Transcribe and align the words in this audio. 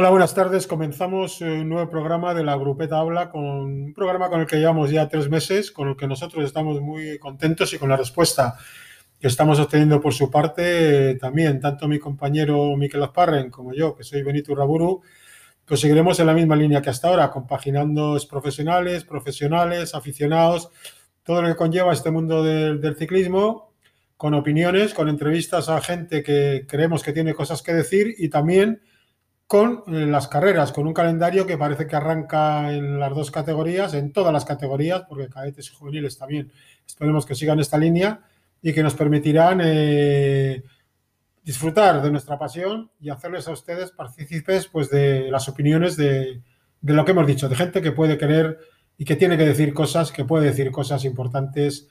Hola, 0.00 0.10
buenas 0.10 0.32
tardes. 0.32 0.68
Comenzamos 0.68 1.42
eh, 1.42 1.62
un 1.62 1.70
nuevo 1.70 1.90
programa 1.90 2.32
de 2.32 2.44
la 2.44 2.56
Grupeta 2.56 3.00
Habla, 3.00 3.30
con 3.30 3.44
un 3.44 3.92
programa 3.92 4.28
con 4.28 4.40
el 4.40 4.46
que 4.46 4.58
llevamos 4.58 4.92
ya 4.92 5.08
tres 5.08 5.28
meses, 5.28 5.72
con 5.72 5.88
el 5.88 5.96
que 5.96 6.06
nosotros 6.06 6.44
estamos 6.44 6.80
muy 6.80 7.18
contentos 7.18 7.72
y 7.72 7.78
con 7.78 7.88
la 7.88 7.96
respuesta 7.96 8.56
que 9.18 9.26
estamos 9.26 9.58
obteniendo 9.58 10.00
por 10.00 10.14
su 10.14 10.30
parte, 10.30 11.10
eh, 11.10 11.14
también 11.16 11.58
tanto 11.58 11.88
mi 11.88 11.98
compañero 11.98 12.76
Miquel 12.76 13.02
Azparren 13.02 13.50
como 13.50 13.74
yo, 13.74 13.96
que 13.96 14.04
soy 14.04 14.22
Benito 14.22 14.52
Urraburu, 14.52 15.02
pues 15.64 15.80
seguiremos 15.80 16.20
en 16.20 16.26
la 16.26 16.32
misma 16.32 16.54
línea 16.54 16.80
que 16.80 16.90
hasta 16.90 17.08
ahora, 17.08 17.32
compaginando 17.32 18.16
profesionales, 18.30 19.02
profesionales, 19.02 19.96
aficionados, 19.96 20.70
todo 21.24 21.42
lo 21.42 21.48
que 21.48 21.56
conlleva 21.56 21.92
este 21.92 22.12
mundo 22.12 22.44
del, 22.44 22.80
del 22.80 22.94
ciclismo, 22.94 23.72
con 24.16 24.34
opiniones, 24.34 24.94
con 24.94 25.08
entrevistas 25.08 25.68
a 25.68 25.80
gente 25.80 26.22
que 26.22 26.66
creemos 26.68 27.02
que 27.02 27.12
tiene 27.12 27.34
cosas 27.34 27.62
que 27.62 27.74
decir 27.74 28.14
y 28.16 28.28
también 28.28 28.80
con 29.48 29.82
eh, 29.86 30.04
las 30.06 30.28
carreras, 30.28 30.72
con 30.72 30.86
un 30.86 30.92
calendario 30.92 31.46
que 31.46 31.56
parece 31.56 31.86
que 31.86 31.96
arranca 31.96 32.70
en 32.70 33.00
las 33.00 33.14
dos 33.14 33.30
categorías, 33.30 33.94
en 33.94 34.12
todas 34.12 34.30
las 34.30 34.44
categorías, 34.44 35.04
porque 35.08 35.30
cadetes 35.30 35.70
y 35.70 35.74
juveniles 35.74 36.18
también 36.18 36.52
esperemos 36.86 37.24
que 37.24 37.34
sigan 37.34 37.58
esta 37.58 37.78
línea 37.78 38.20
y 38.60 38.74
que 38.74 38.82
nos 38.82 38.94
permitirán 38.94 39.62
eh, 39.64 40.62
disfrutar 41.42 42.02
de 42.02 42.10
nuestra 42.10 42.38
pasión 42.38 42.90
y 43.00 43.08
hacerles 43.08 43.48
a 43.48 43.52
ustedes 43.52 43.90
partícipes 43.90 44.68
pues, 44.68 44.90
de 44.90 45.30
las 45.30 45.48
opiniones 45.48 45.96
de, 45.96 46.42
de 46.82 46.92
lo 46.92 47.06
que 47.06 47.12
hemos 47.12 47.26
dicho, 47.26 47.48
de 47.48 47.56
gente 47.56 47.80
que 47.80 47.92
puede 47.92 48.18
querer 48.18 48.58
y 48.98 49.06
que 49.06 49.16
tiene 49.16 49.38
que 49.38 49.46
decir 49.46 49.72
cosas, 49.72 50.12
que 50.12 50.26
puede 50.26 50.44
decir 50.44 50.70
cosas 50.70 51.06
importantes 51.06 51.88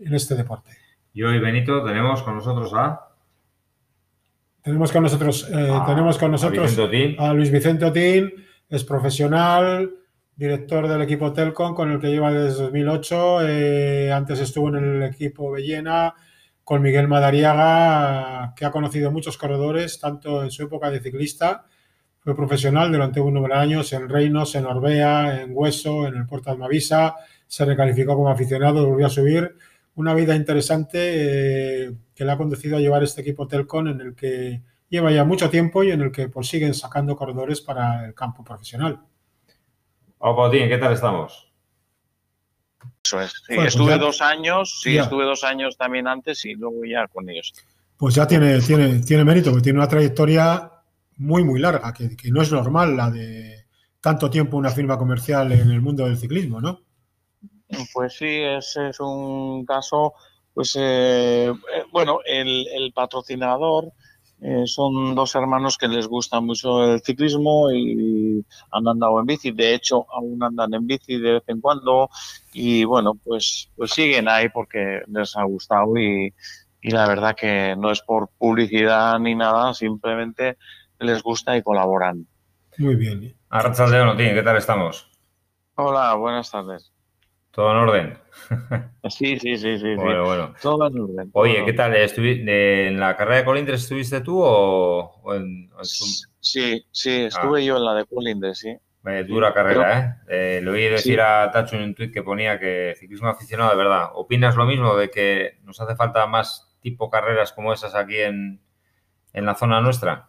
en 0.00 0.14
este 0.14 0.34
deporte. 0.34 0.72
Y 1.12 1.22
hoy, 1.22 1.38
Benito, 1.38 1.84
tenemos 1.84 2.24
con 2.24 2.34
nosotros 2.34 2.72
a 2.74 3.07
tenemos 4.68 4.92
con 4.92 5.02
nosotros, 5.02 5.48
eh, 5.50 5.70
ah, 5.72 5.84
tenemos 5.86 6.18
con 6.18 6.30
nosotros 6.30 6.78
a, 7.18 7.32
Luis 7.32 7.50
Vicente 7.50 7.86
Otín, 7.86 8.34
es 8.68 8.84
profesional, 8.84 9.90
director 10.36 10.86
del 10.86 11.00
equipo 11.00 11.32
Telcom, 11.32 11.74
con 11.74 11.90
el 11.90 11.98
que 11.98 12.08
lleva 12.08 12.30
desde 12.30 12.64
2008. 12.64 13.48
Eh, 13.48 14.12
antes 14.12 14.40
estuvo 14.40 14.68
en 14.68 14.76
el 14.76 15.02
equipo 15.04 15.50
Bellena, 15.50 16.14
con 16.62 16.82
Miguel 16.82 17.08
Madariaga, 17.08 18.52
que 18.54 18.66
ha 18.66 18.70
conocido 18.70 19.10
muchos 19.10 19.38
corredores, 19.38 19.98
tanto 19.98 20.42
en 20.42 20.50
su 20.50 20.64
época 20.64 20.90
de 20.90 21.00
ciclista, 21.00 21.64
fue 22.18 22.36
profesional 22.36 22.92
durante 22.92 23.20
un 23.20 23.32
número 23.32 23.54
de 23.54 23.60
años 23.60 23.90
en 23.94 24.06
Reinos, 24.06 24.54
en 24.54 24.66
Orbea, 24.66 25.40
en 25.40 25.52
Hueso, 25.54 26.06
en 26.06 26.14
el 26.14 26.26
Puerto 26.26 26.50
de 26.50 26.56
Almavisa, 26.56 27.14
se 27.46 27.64
recalificó 27.64 28.16
como 28.16 28.28
aficionado, 28.28 28.86
volvió 28.86 29.06
a 29.06 29.10
subir. 29.10 29.56
Una 29.98 30.14
vida 30.14 30.34
interesante. 30.34 30.98
Eh, 31.84 31.92
que 32.18 32.24
le 32.24 32.32
ha 32.32 32.36
conducido 32.36 32.76
a 32.76 32.80
llevar 32.80 33.04
este 33.04 33.20
equipo 33.20 33.46
Telcon 33.46 33.86
en 33.86 34.00
el 34.00 34.16
que 34.16 34.60
lleva 34.88 35.12
ya 35.12 35.22
mucho 35.22 35.48
tiempo 35.48 35.84
y 35.84 35.92
en 35.92 36.00
el 36.00 36.10
que 36.10 36.28
pues, 36.28 36.48
siguen 36.48 36.74
sacando 36.74 37.14
corredores 37.14 37.60
para 37.60 38.04
el 38.06 38.12
campo 38.12 38.42
profesional. 38.42 39.00
Hola, 40.18 40.50
¿qué 40.50 40.78
tal 40.78 40.94
estamos? 40.94 41.48
Eso 43.04 43.20
es. 43.20 43.32
Pues 43.46 43.68
estuve 43.68 43.96
dos 43.98 44.20
años, 44.20 44.80
sí, 44.82 44.98
estuve 44.98 45.24
dos 45.24 45.44
años 45.44 45.76
también 45.76 46.08
antes 46.08 46.44
y 46.44 46.54
luego 46.54 46.84
ya 46.84 47.06
con 47.06 47.30
ellos. 47.30 47.54
Pues 47.96 48.16
ya 48.16 48.26
tiene, 48.26 48.58
tiene, 48.62 48.98
tiene 48.98 49.24
mérito, 49.24 49.50
porque 49.50 49.62
tiene 49.62 49.78
una 49.78 49.88
trayectoria 49.88 50.72
muy, 51.18 51.44
muy 51.44 51.60
larga, 51.60 51.92
que, 51.92 52.16
que 52.16 52.32
no 52.32 52.42
es 52.42 52.50
normal 52.50 52.96
la 52.96 53.10
de 53.12 53.66
tanto 54.00 54.28
tiempo 54.28 54.56
una 54.56 54.70
firma 54.70 54.98
comercial 54.98 55.52
en 55.52 55.70
el 55.70 55.80
mundo 55.80 56.04
del 56.04 56.18
ciclismo, 56.18 56.60
¿no? 56.60 56.80
Pues 57.92 58.14
sí, 58.14 58.26
ese 58.26 58.88
es 58.88 59.00
un 59.00 59.64
caso 59.66 60.14
pues 60.58 60.74
eh, 60.76 61.50
eh, 61.50 61.84
bueno, 61.92 62.18
el, 62.26 62.90
patrocinador 62.92 63.92
eh, 64.40 64.64
son 64.66 65.14
dos 65.14 65.32
hermanos 65.36 65.78
que 65.78 65.86
les 65.86 66.08
gusta 66.08 66.40
mucho 66.40 66.94
el 66.94 67.00
ciclismo 67.00 67.70
y 67.70 68.44
han 68.72 68.88
andado 68.88 69.20
en 69.20 69.26
bici, 69.26 69.52
de 69.52 69.74
hecho 69.74 70.06
aún 70.12 70.42
andan 70.42 70.74
en 70.74 70.84
bici 70.84 71.16
de 71.16 71.34
vez 71.34 71.44
en 71.46 71.60
cuando 71.60 72.10
y 72.52 72.82
bueno, 72.82 73.14
pues, 73.22 73.70
pues 73.76 73.92
siguen 73.92 74.26
ahí 74.28 74.48
porque 74.48 75.02
les 75.06 75.36
ha 75.36 75.44
gustado 75.44 75.96
y, 75.96 76.34
la 76.82 77.06
verdad 77.06 77.36
que 77.36 77.76
no 77.78 77.92
es 77.92 78.02
por 78.02 78.28
publicidad 78.36 79.16
ni 79.20 79.36
nada, 79.36 79.74
simplemente 79.74 80.58
les 80.98 81.22
gusta 81.22 81.56
y 81.56 81.62
colaboran. 81.62 82.26
Muy 82.78 82.96
bien. 82.96 83.32
Arrachaldeón, 83.48 84.16
¿qué 84.16 84.42
tal 84.42 84.56
estamos? 84.56 85.08
Hola, 85.76 86.16
buenas 86.16 86.50
tardes. 86.50 86.90
¿Todo 87.50 87.70
en 87.72 87.76
orden? 87.76 88.18
Sí, 89.08 89.38
sí, 89.38 89.56
sí, 89.56 89.78
sí. 89.78 89.94
Bueno, 89.94 90.24
bueno. 90.24 90.54
Todo 90.60 90.86
en 90.86 91.00
orden. 91.00 91.30
Oye, 91.32 91.64
¿qué 91.64 91.72
tal? 91.72 91.94
¿En 91.94 93.00
la 93.00 93.16
carrera 93.16 93.38
de 93.38 93.44
Colindres 93.44 93.82
estuviste 93.82 94.20
tú 94.20 94.40
o, 94.42 95.34
en, 95.34 95.70
Sí, 96.40 96.84
sí, 96.90 97.22
estuve 97.22 97.60
ah. 97.60 97.64
yo 97.64 97.76
en 97.78 97.84
la 97.84 97.94
de 97.94 98.06
Colindres, 98.06 98.58
sí. 98.58 98.76
dura 99.26 99.54
carrera, 99.54 100.22
¿eh? 100.28 100.58
¿eh? 100.58 100.60
Le 100.62 100.70
oí 100.70 100.84
decir 100.84 101.20
a 101.20 101.50
Tacho 101.50 101.76
en 101.76 101.82
un 101.82 101.94
tuit 101.94 102.12
que 102.12 102.22
ponía 102.22 102.58
que 102.58 102.94
ciclismo 102.98 103.28
aficionado, 103.28 103.70
de 103.70 103.76
verdad. 103.76 104.10
¿Opinas 104.14 104.56
lo 104.56 104.66
mismo 104.66 104.94
de 104.94 105.10
que 105.10 105.58
nos 105.62 105.80
hace 105.80 105.96
falta 105.96 106.26
más 106.26 106.76
tipo 106.80 107.10
carreras 107.10 107.52
como 107.52 107.72
esas 107.72 107.94
aquí 107.94 108.18
en, 108.18 108.60
la 109.32 109.54
zona 109.54 109.80
nuestra? 109.80 110.28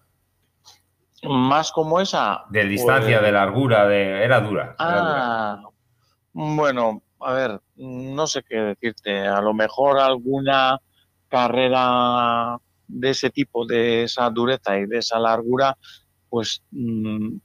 ¿Más 1.24 1.72
como 1.74 2.00
esa? 2.00 2.46
De 2.50 2.63
distancia, 2.63 3.18
de 3.18 3.22
pues 3.24 3.34
largura, 3.34 3.88
de 3.88 4.24
era 4.24 4.40
dura. 4.40 4.75
Ah, 4.80 5.62
bueno, 6.31 7.01
a 7.22 7.34
ver, 7.34 7.62
no 7.75 8.28
sé 8.28 8.44
qué 8.47 8.56
decirte, 8.56 9.28
a 9.28 9.41
lo 9.41 9.53
mejor 9.53 10.00
alguna 10.00 10.80
carrera 11.28 12.57
de 12.88 13.09
ese 13.09 13.30
tipo, 13.30 13.66
de 13.66 14.03
esa 14.03 14.30
dureza 14.30 14.78
y 14.78 14.85
de 14.85 14.97
esa 14.97 15.19
largura, 15.19 15.78
pues 16.30 16.63
mm, 16.72 17.38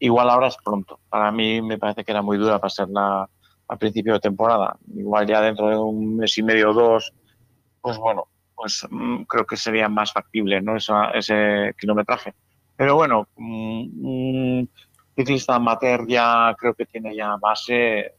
igual 0.00 0.30
ahora 0.30 0.48
es 0.48 0.56
pronto. 0.62 1.00
Para 1.08 1.32
mí 1.32 1.62
me 1.62 1.78
parece 1.78 2.04
que 2.04 2.12
era 2.12 2.22
muy 2.22 2.36
dura 2.38 2.58
para 2.58 2.70
serla 2.70 3.28
a 3.68 3.76
principio 3.76 4.14
de 4.14 4.20
temporada. 4.20 4.76
Igual 4.94 5.26
ya 5.26 5.40
dentro 5.40 5.68
de 5.68 5.78
un 5.78 6.16
mes 6.16 6.36
y 6.38 6.42
medio 6.42 6.70
o 6.70 6.74
dos, 6.74 7.12
pues 7.80 7.96
bueno, 7.96 8.28
pues 8.54 8.86
mm, 8.90 9.22
creo 9.22 9.46
que 9.46 9.56
sería 9.56 9.88
más 9.88 10.12
factible 10.12 10.60
¿no? 10.60 10.76
ese 10.76 11.74
kilometraje. 11.78 12.34
Pero 12.76 12.96
bueno, 12.96 13.28
un 13.36 14.68
ciclista 15.14 15.56
amateur 15.56 16.06
ya 16.06 16.54
creo 16.58 16.74
que 16.74 16.86
tiene 16.86 17.14
ya 17.14 17.36
base 17.40 18.14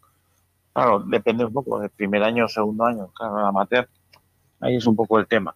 Claro, 0.74 1.00
depende 1.02 1.46
un 1.46 1.54
poco 1.54 1.80
del 1.80 1.92
primer 1.92 2.24
año 2.24 2.46
o 2.46 2.48
segundo 2.48 2.86
año. 2.86 3.12
Claro, 3.14 3.40
el 3.40 3.46
amateur, 3.46 3.88
ahí 4.60 4.76
es 4.76 4.86
un 4.88 4.96
poco 4.96 5.20
el 5.20 5.28
tema. 5.28 5.56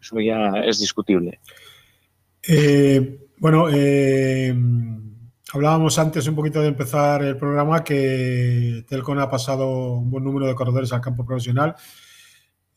Eso 0.00 0.20
ya 0.20 0.60
es 0.64 0.78
discutible. 0.78 1.40
Eh, 2.46 3.30
bueno, 3.38 3.68
eh, 3.72 4.54
hablábamos 5.54 5.98
antes 5.98 6.26
un 6.28 6.34
poquito 6.34 6.60
de 6.60 6.68
empezar 6.68 7.22
el 7.22 7.38
programa 7.38 7.82
que 7.82 8.84
Telcon 8.86 9.20
ha 9.20 9.30
pasado 9.30 9.94
un 9.94 10.10
buen 10.10 10.24
número 10.24 10.46
de 10.46 10.54
corredores 10.54 10.92
al 10.92 11.00
campo 11.00 11.24
profesional 11.24 11.74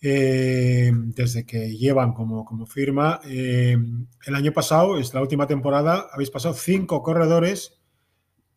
eh, 0.02 0.92
desde 0.94 1.46
que 1.46 1.78
llevan 1.78 2.14
como, 2.14 2.46
como 2.46 2.66
firma. 2.66 3.20
el 3.26 4.36
año 4.36 4.54
pasado, 4.54 4.98
es 4.98 5.14
la 5.14 5.22
última 5.22 5.46
temporada, 5.46 6.08
habéis 6.12 6.32
pasado 6.32 6.54
cinco 6.54 7.04
corredores, 7.04 7.82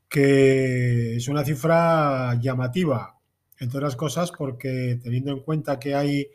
que 0.09 1.17
es 1.17 1.29
una 1.29 1.45
cifra 1.45 2.39
llamativa 2.41 3.14
entre 3.59 3.79
otras 3.79 3.97
cosas 3.97 4.33
porque 4.33 4.99
teniendo 5.03 5.33
en 5.33 5.41
cuenta 5.41 5.79
que 5.79 5.95
hay 5.95 6.29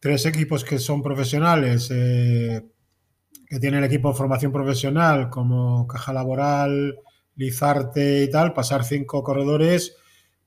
tres 0.00 0.26
equipos 0.26 0.64
que 0.64 0.78
son 0.78 1.02
profesionales, 1.02 1.88
eh, 1.92 2.62
que 3.46 3.60
tienen 3.60 3.84
equipo 3.84 4.08
de 4.08 4.16
formación 4.16 4.50
profesional 4.50 5.30
como 5.30 5.86
Caja 5.86 6.12
Laboral, 6.12 6.98
Lizarte 7.36 8.24
y 8.24 8.30
tal, 8.30 8.52
pasar 8.52 8.84
cinco 8.84 9.22
corredores, 9.22 9.96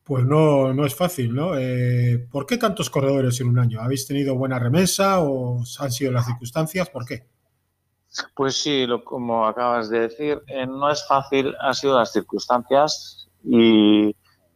pues 0.04 0.24
no, 0.24 0.74
no 0.74 0.86
es 0.86 0.94
fácil, 0.94 1.34
¿no? 1.34 1.58
Eh, 1.58 2.28
¿Por 2.30 2.46
qué 2.46 2.58
tantos 2.58 2.90
corredores 2.90 3.42
en 3.42 3.48
un 3.48 3.58
año? 3.58 3.82
¿Habéis 3.82 4.06
tenido 4.06 4.36
buena 4.36 4.60
remesa 4.60 5.20
o 5.22 5.64
han 5.80 5.92
sido 5.92 6.12
las 6.12 6.26
circunstancias? 6.26 6.90
¿Por 6.90 7.06
qué? 7.06 7.26
Pues 8.36 8.56
sí, 8.56 8.86
lo, 8.86 9.04
como 9.04 9.46
acabas 9.48 9.90
de 9.90 10.02
decir, 10.02 10.42
eh, 10.48 10.68
no 10.68 10.92
es 10.92 11.06
fácil, 11.08 11.54
han 11.60 11.74
sido 11.74 11.98
las 11.98 12.12
circunstancias 12.14 13.28
y 13.44 14.16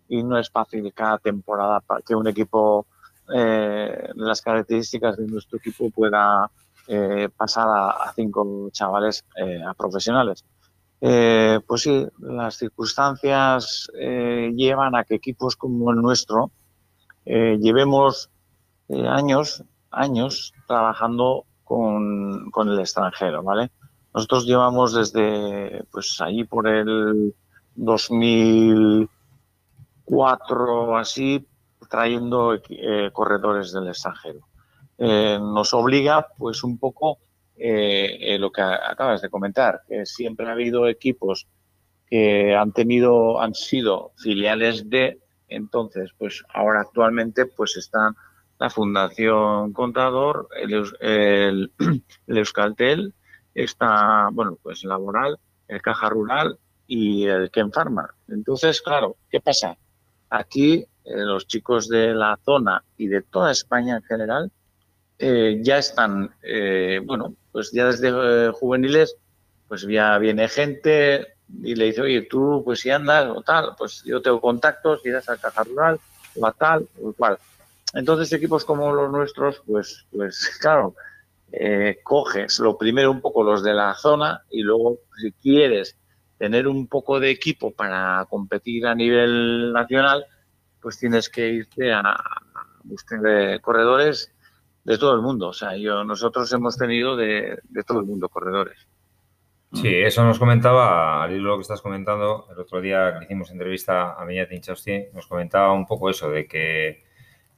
y 0.10 0.24
no 0.24 0.38
es 0.38 0.50
fácil 0.50 0.92
cada 0.94 1.18
temporada 1.20 1.80
para 1.80 2.02
que 2.02 2.16
un 2.16 2.28
equipo 2.28 2.88
eh, 3.34 4.10
las 4.16 4.42
características 4.42 5.18
de 5.18 5.28
nuestro 5.28 5.60
equipo 5.60 5.90
pueda 5.92 6.50
eh, 6.92 7.30
pasar 7.38 7.68
a, 7.70 8.12
cinco 8.16 8.70
chavales 8.72 9.24
eh, 9.36 9.62
a 9.64 9.76
profesionales. 9.76 10.44
Eh, 11.00 11.60
pues 11.68 11.84
sí, 11.84 12.08
las 12.18 12.58
circunstancias 12.58 13.92
llevan 13.94 14.96
a 14.96 15.04
que 15.04 15.14
equipos 15.16 15.56
como 15.56 15.92
el 15.92 16.02
nuestro 16.02 16.52
llevemos 17.26 18.32
años, 19.08 19.64
años 19.92 20.52
trabajando 20.68 21.46
con, 21.64 22.50
con, 22.50 22.70
el 22.70 22.80
extranjero, 22.80 23.44
¿vale? 23.44 23.70
Nosotros 24.12 24.48
llevamos 24.48 24.96
desde, 24.96 25.84
pues 25.92 26.20
allí 26.22 26.44
por 26.44 26.68
el 26.68 27.36
2000 27.76 29.08
cuatro 30.10 30.98
así 30.98 31.48
trayendo 31.88 32.56
eh, 32.56 33.12
corredores 33.14 33.72
del 33.72 33.88
extranjero. 33.88 34.40
Eh, 34.98 35.38
nos 35.40 35.74
obliga 35.74 36.28
pues 36.38 36.64
un 36.64 36.80
poco 36.80 37.20
eh, 37.56 38.36
lo 38.40 38.52
que 38.52 38.62
acabas 38.62 39.22
de 39.22 39.30
comentar, 39.30 39.82
que 39.88 40.06
siempre 40.06 40.48
ha 40.48 40.54
habido 40.54 40.88
equipos 40.88 41.48
que 42.08 42.56
han 42.56 42.72
tenido, 42.74 43.40
han 43.40 43.54
sido 43.54 44.12
filiales 44.18 44.90
de, 44.90 45.20
entonces, 45.48 46.12
pues 46.18 46.44
ahora 46.54 46.82
actualmente 46.82 47.46
pues 47.46 47.78
están 47.78 48.16
la 48.58 48.70
Fundación 48.72 49.74
Contador, 49.74 50.50
el, 51.00 51.72
Euskaltel, 52.28 53.14
está, 53.54 54.30
bueno, 54.32 54.58
pues 54.62 54.84
Laboral, 54.84 55.38
el 55.68 55.82
Caja 55.84 56.10
Rural 56.10 56.58
y 56.88 57.26
el 57.26 57.52
Ken 57.52 57.72
Pharma. 57.72 58.10
Entonces, 58.28 58.82
claro, 58.82 59.16
¿qué 59.30 59.40
pasa? 59.40 59.78
Aquí 60.30 60.86
eh, 61.10 61.16
los 61.16 61.48
chicos 61.48 61.90
de 61.90 62.14
la 62.14 62.38
zona 62.46 62.84
y 62.98 63.08
de 63.08 63.24
toda 63.24 63.52
España 63.52 63.98
en 63.98 64.04
general 64.04 64.52
eh, 65.18 65.60
ya 65.62 65.80
están, 65.80 66.36
eh, 66.44 67.02
bueno, 67.04 67.34
pues 67.52 67.72
ya 67.72 67.88
desde 67.88 68.52
juveniles, 68.52 69.16
pues 69.68 69.82
ya 69.88 70.18
viene 70.20 70.48
gente 70.48 71.34
y 71.64 71.74
le 71.76 71.86
dice, 71.86 72.02
oye, 72.02 72.22
tú, 72.22 72.62
pues 72.64 72.82
si 72.82 72.92
andas 72.92 73.28
o 73.36 73.42
tal, 73.42 73.76
pues 73.76 74.04
yo 74.06 74.22
tengo 74.22 74.40
contactos, 74.40 75.04
irás 75.04 75.28
a 75.30 75.38
Caja 75.38 75.64
Rural 75.64 76.00
o 76.36 76.46
a 76.46 76.52
tal 76.52 76.88
o 77.02 77.12
cual. 77.14 77.40
Entonces, 77.94 78.32
equipos 78.32 78.64
como 78.64 78.94
los 78.94 79.12
nuestros, 79.12 79.64
pues, 79.66 80.06
pues 80.16 80.58
claro, 80.62 80.96
coges 82.04 82.60
lo 82.60 82.78
primero 82.78 83.10
un 83.10 83.22
poco 83.22 83.44
los 83.44 83.64
de 83.64 83.74
la 83.74 83.96
zona 83.96 84.44
y 84.52 84.62
luego, 84.62 85.00
si 85.20 85.32
quieres 85.32 85.96
tener 86.40 86.68
un 86.68 86.88
poco 86.88 87.20
de 87.20 87.30
equipo 87.30 87.72
para 87.72 88.26
competir 88.30 88.88
a 88.88 88.96
nivel 88.96 89.74
nacional, 89.74 90.26
pues 90.82 90.98
tienes 90.98 91.30
que 91.30 91.50
irte 91.50 91.92
a 91.92 92.18
buscar 92.84 93.20
corredores 93.62 94.34
de 94.86 94.98
todo 94.98 95.14
el 95.16 95.22
mundo. 95.22 95.50
O 95.50 95.54
sea, 95.54 95.76
yo, 95.76 96.04
nosotros 96.06 96.52
hemos 96.54 96.78
tenido 96.78 97.18
de, 97.18 97.60
todo 97.86 98.00
el 98.00 98.06
mundo 98.06 98.30
corredores. 98.30 98.88
Sí, 99.74 99.94
eso 99.94 100.24
nos 100.24 100.40
comentaba, 100.40 101.22
al 101.22 101.32
hilo 101.34 101.44
de 101.44 101.50
lo 101.50 101.58
que 101.58 101.62
estás 101.62 101.82
comentando, 101.82 102.48
el 102.52 102.58
otro 102.58 102.82
día 102.82 103.20
que 103.20 103.26
hicimos 103.26 103.52
entrevista 103.52 104.14
a 104.14 104.26
Miñat 104.26 104.52
Inchausti, 104.52 105.10
nos 105.14 105.28
comentaba 105.28 105.74
un 105.74 105.86
poco 105.86 106.10
eso, 106.10 106.32
de 106.32 106.48
que 106.48 107.04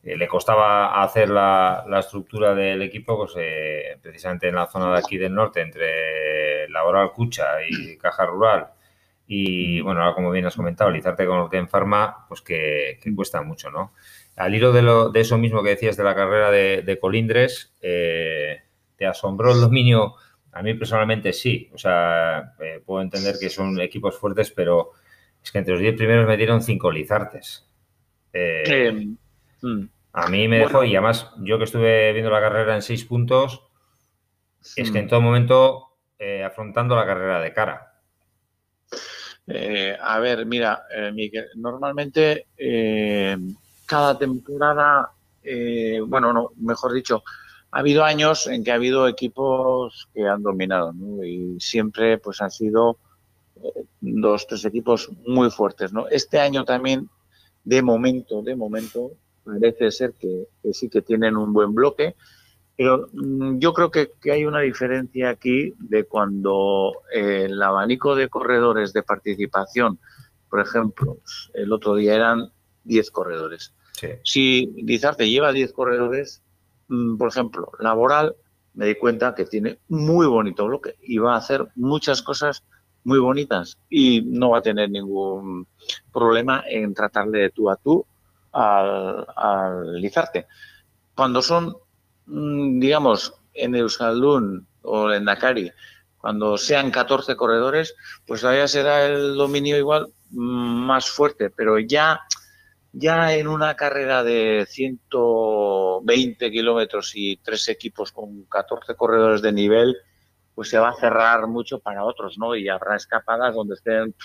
eh, 0.03 0.17
le 0.17 0.27
costaba 0.27 1.03
hacer 1.03 1.29
la, 1.29 1.85
estructura 1.99 2.55
del 2.55 2.81
equipo, 2.81 3.17
pues 3.17 3.33
eh, 3.37 3.97
precisamente 4.01 4.47
en 4.47 4.55
la 4.55 4.67
zona 4.67 4.91
de 4.91 4.99
aquí 4.99 5.17
del 5.17 5.35
norte, 5.35 5.61
entre 5.61 6.67
Laboral 6.69 7.11
Cucha 7.11 7.63
y 7.67 7.97
Caja 7.97 8.25
Rural, 8.25 8.67
y 9.27 9.79
bueno, 9.81 10.01
ahora 10.01 10.15
como 10.15 10.31
bien 10.31 10.45
has 10.45 10.55
comentado, 10.55 10.89
Lizarte 10.89 11.25
con 11.25 11.37
lo 11.37 11.49
que 11.49 11.57
en 11.57 11.69
Farma, 11.69 12.25
pues 12.27 12.41
que, 12.41 12.99
cuesta 13.15 13.41
mucho, 13.43 13.69
¿no? 13.69 13.93
Al 14.35 14.53
hilo 14.55 14.73
de, 14.73 14.81
lo, 14.81 15.09
de 15.09 15.21
eso 15.21 15.37
mismo 15.37 15.63
que 15.63 15.69
decías 15.69 15.95
de 15.95 16.03
la 16.03 16.15
carrera 16.15 16.51
de, 16.51 16.99
Colindres, 16.99 17.73
eh, 17.81 18.63
¿te 18.97 19.05
asombró 19.05 19.53
el 19.53 19.61
dominio? 19.61 20.15
A 20.51 20.61
mí 20.61 20.73
personalmente 20.73 21.31
sí, 21.31 21.69
o 21.73 21.77
sea, 21.77 22.55
puedo 22.85 23.01
entender 23.01 23.35
que 23.39 23.49
son 23.49 23.79
equipos 23.79 24.17
fuertes, 24.17 24.51
pero 24.51 24.91
es 25.41 25.51
que 25.51 25.59
entre 25.59 25.75
los 25.75 25.81
10 25.81 25.95
primeros 25.95 26.27
me 26.27 26.35
dieron 26.35 26.61
5 26.61 26.91
Lizartes. 26.91 27.69
Eh, 29.63 29.67
mm. 29.67 29.89
A 30.13 30.27
mí 30.27 30.47
me 30.47 30.59
dejó, 30.59 30.83
y 30.83 30.95
además 30.95 31.31
yo 31.39 31.57
que 31.57 31.63
estuve 31.63 32.11
viendo 32.11 32.31
la 32.31 32.41
carrera 32.41 32.75
en 32.75 32.81
6 32.81 33.05
puntos, 33.05 33.63
es 34.75 34.91
que 34.91 34.99
en 34.99 35.07
todo 35.07 35.21
momento 35.21 35.87
afrontando 36.45 36.95
la 36.95 37.05
carrera 37.05 37.39
de 37.39 37.53
cara. 37.53 37.91
Eh, 39.47 39.97
a 39.99 40.19
ver, 40.19 40.45
mira, 40.45 40.83
eh, 40.95 41.11
Miguel, 41.11 41.47
normalmente 41.55 42.47
eh, 42.57 43.37
cada 43.85 44.17
temporada, 44.17 45.11
bueno, 46.05 46.31
no, 46.31 46.51
mejor 46.57 46.93
dicho, 46.93 47.23
ha 47.71 47.79
habido 47.79 48.03
años 48.03 48.47
en 48.47 48.63
que 48.63 48.71
ha 48.71 48.75
habido 48.75 49.07
equipos 49.07 50.07
que 50.13 50.27
han 50.27 50.43
dominado, 50.43 50.93
¿no? 50.93 51.23
Y 51.23 51.59
siempre, 51.59 52.17
pues, 52.17 52.41
han 52.41 52.51
sido 52.51 52.97
dos, 53.99 54.47
tres 54.47 54.65
equipos 54.65 55.09
muy 55.25 55.49
fuertes, 55.49 55.91
¿no? 55.91 56.07
Este 56.07 56.39
año 56.39 56.63
también, 56.63 57.09
de 57.63 57.81
momento, 57.81 58.41
de 58.41 58.55
momento, 58.55 59.11
parece 59.43 59.91
ser 59.91 60.13
que 60.13 60.47
sí 60.71 60.89
que 60.89 61.01
tienen 61.01 61.37
un 61.37 61.53
buen 61.53 61.73
bloque. 61.73 62.15
Pero 62.75 63.09
mm, 63.13 63.59
yo 63.59 63.73
creo 63.73 63.91
que, 63.91 64.11
hay 64.31 64.45
una 64.45 64.61
diferencia 64.61 65.29
aquí 65.29 65.73
de 65.77 66.05
cuando 66.05 67.03
eh, 67.13 67.45
el 67.45 67.61
abanico 67.61 68.15
de 68.15 68.29
corredores 68.29 68.93
de 68.93 69.03
participación, 69.03 69.99
por 70.49 70.61
ejemplo, 70.61 71.19
el 71.53 71.71
otro 71.71 71.95
día 71.95 72.15
eran 72.15 72.51
10 72.83 73.11
corredores. 73.11 73.73
Si 74.23 74.73
Dizarte 74.83 75.29
lleva 75.29 75.51
10 75.51 75.73
corredores, 75.73 76.41
mm, 76.87 77.17
por 77.17 77.29
ejemplo, 77.29 77.71
laboral, 77.79 78.35
me 78.73 78.87
di 78.87 78.95
cuenta 78.95 79.35
que 79.35 79.45
tiene 79.45 79.79
muy 79.89 80.25
bonito 80.25 80.65
bloque 80.65 80.95
y 81.01 81.17
va 81.17 81.35
a 81.35 81.37
hacer 81.37 81.67
muchas 81.75 82.21
cosas 82.21 82.63
muy 83.03 83.19
bonitas 83.19 83.77
y 83.89 84.21
no 84.21 84.51
va 84.51 84.59
a 84.59 84.61
tener 84.61 84.89
ningún 84.89 85.67
problema 86.13 86.63
en 86.67 86.93
tratarle 86.93 87.39
de 87.39 87.49
tú 87.49 87.69
a 87.69 87.75
tú 87.75 88.05
al, 88.51 89.25
al 89.35 90.01
Lizarte. 90.01 90.47
Cuando 91.15 91.41
son 91.41 91.75
Mm, 92.31 92.79
digamos, 92.79 93.33
en 93.53 93.75
Euskaldun 93.75 94.67
o 94.83 95.11
en 95.11 95.25
Dakari, 95.25 95.71
cuando 96.17 96.57
sean 96.57 96.91
14 96.91 97.35
corredores, 97.35 97.95
pues 98.25 98.41
todavía 98.41 98.67
será 98.67 99.05
el 99.05 99.35
dominio 99.35 99.77
igual 99.77 100.07
mm, 100.29 100.85
más 100.85 101.09
fuerte, 101.09 101.49
pero 101.49 101.79
ya, 101.79 102.21
ya 102.93 103.33
en 103.33 103.47
una 103.47 103.75
carrera 103.75 104.23
de 104.23 104.65
120 104.69 106.51
kilómetros 106.51 107.11
y 107.15 107.37
tres 107.37 107.67
equipos 107.69 108.11
con 108.13 108.45
14 108.45 108.95
corredores 108.95 109.41
de 109.41 109.51
nivel, 109.51 109.97
pues 110.55 110.69
se 110.69 110.77
va 110.79 110.89
a 110.89 110.95
cerrar 110.95 111.47
mucho 111.47 111.79
para 111.79 112.05
otros, 112.05 112.37
¿no? 112.37 112.55
Y 112.55 112.69
habrá 112.69 112.95
escapadas 112.95 113.55
donde 113.55 113.75
estén 113.75 114.15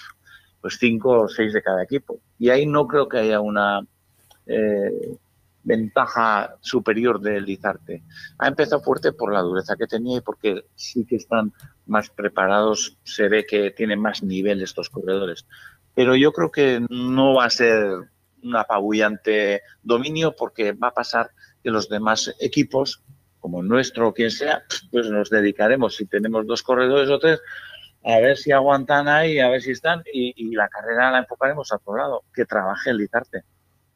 pues 0.61 0.79
cinco 0.79 1.23
o 1.23 1.29
seis 1.29 1.53
de 1.53 1.63
cada 1.63 1.83
equipo. 1.83 2.21
Y 2.39 2.51
ahí 2.51 2.67
no 2.67 2.87
creo 2.87 3.09
que 3.09 3.19
haya 3.19 3.41
una 3.41 3.81
eh, 4.47 5.17
ventaja 5.63 6.57
superior 6.61 7.21
del 7.21 7.45
Lizarte. 7.45 8.05
Ha 8.39 8.49
empezado 8.49 8.83
fuerte 8.83 9.13
por 9.13 9.33
la 9.33 9.41
dureza 9.41 9.77
que 9.77 9.89
tenía 9.89 10.19
y 10.19 10.21
porque 10.21 10.65
sí 10.77 11.05
que 11.05 11.17
están 11.17 11.53
más 11.87 12.09
preparados, 12.09 12.99
se 13.03 13.29
ve 13.29 13.45
que 13.45 13.73
tienen 13.73 14.01
más 14.01 14.23
nivel 14.23 14.63
estos 14.63 14.89
corredores. 14.89 15.47
Pero 15.95 16.15
yo 16.15 16.33
creo 16.33 16.53
que 16.53 16.87
no 16.89 17.35
va 17.35 17.47
a 17.47 17.51
ser 17.51 17.91
un 18.43 18.57
apabullante 18.57 19.63
dominio 19.83 20.37
porque 20.37 20.73
va 20.73 20.89
a 20.89 20.95
pasar 20.95 21.31
que 21.65 21.71
los 21.71 21.89
demás 21.89 22.33
equipos, 22.39 23.03
como 23.41 23.63
nuestro 23.63 24.09
o 24.09 24.15
quien 24.15 24.31
sea, 24.31 24.63
pues 24.93 25.11
nos 25.11 25.31
dedicaremos, 25.31 25.97
si 25.97 26.07
tenemos 26.07 26.47
dos 26.47 26.63
corredores 26.63 27.11
o 27.11 27.19
tres, 27.19 27.41
a 28.05 28.21
ver 28.21 28.37
si 28.37 28.53
aguantan 28.53 29.09
ahí, 29.09 29.41
a 29.41 29.49
ver 29.49 29.63
si 29.63 29.73
están, 29.73 30.05
y, 30.13 30.55
la 30.55 30.69
carrera 30.69 31.11
la 31.11 31.19
enfocaremos 31.19 31.73
a 31.73 31.77
otro 31.77 31.97
lado, 31.97 32.25
que 32.33 32.45
trabaje 32.45 32.91
el 32.91 32.99
Lizarte. 32.99 33.43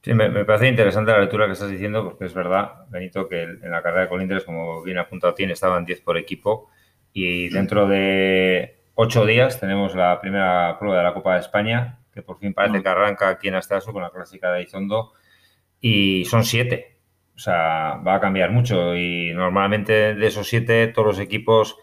Sí, 0.02 0.14
me, 0.14 0.45
parece 0.47 0.69
interesante 0.69 1.12
la 1.12 1.21
lectura 1.21 1.47
que 1.47 1.52
estás 1.52 1.71
diciendo, 1.71 2.02
porque 2.04 2.25
es 2.25 2.33
verdad, 2.33 2.87
Benito, 2.88 3.28
que 3.28 3.42
en 3.42 3.71
la 3.71 3.83
carrera 3.83 4.02
de 4.02 4.09
Colindres, 4.09 4.45
como 4.45 4.83
bien 4.83 4.97
apuntado 4.97 5.35
tiene, 5.35 5.52
estaban 5.52 5.85
10 5.85 6.00
por 6.00 6.16
equipo 6.16 6.71
y 7.12 7.50
dentro 7.50 7.87
de 7.87 8.78
ocho 8.95 9.26
días 9.26 9.61
tenemos 9.61 9.95
la 9.95 10.21
primera 10.21 10.78
prueba 10.78 10.99
de 10.99 11.04
la 11.04 11.12
Copa 11.12 11.35
de 11.35 11.40
España, 11.40 11.99
que 12.14 12.23
por 12.23 12.38
fin 12.38 12.54
parece 12.54 12.78
mm. 12.78 12.83
que 12.83 12.88
arranca 12.88 13.28
aquí 13.28 13.49
en 13.49 13.57
Astaso 13.57 13.92
con 13.92 14.02
la 14.02 14.11
clásica 14.11 14.50
de 14.52 14.62
Izondo, 14.62 15.12
y 15.80 16.25
son 16.25 16.45
siete. 16.45 16.99
O 17.37 17.38
sea, 17.38 17.97
va 18.07 18.16
a 18.16 18.21
cambiar 18.21 18.50
mucho 18.50 18.95
y 18.95 19.33
normalmente 19.35 20.14
de 20.14 20.26
esos 20.26 20.49
siete 20.49 20.88
todos 20.88 21.07
los 21.07 21.19
equipos 21.19 21.76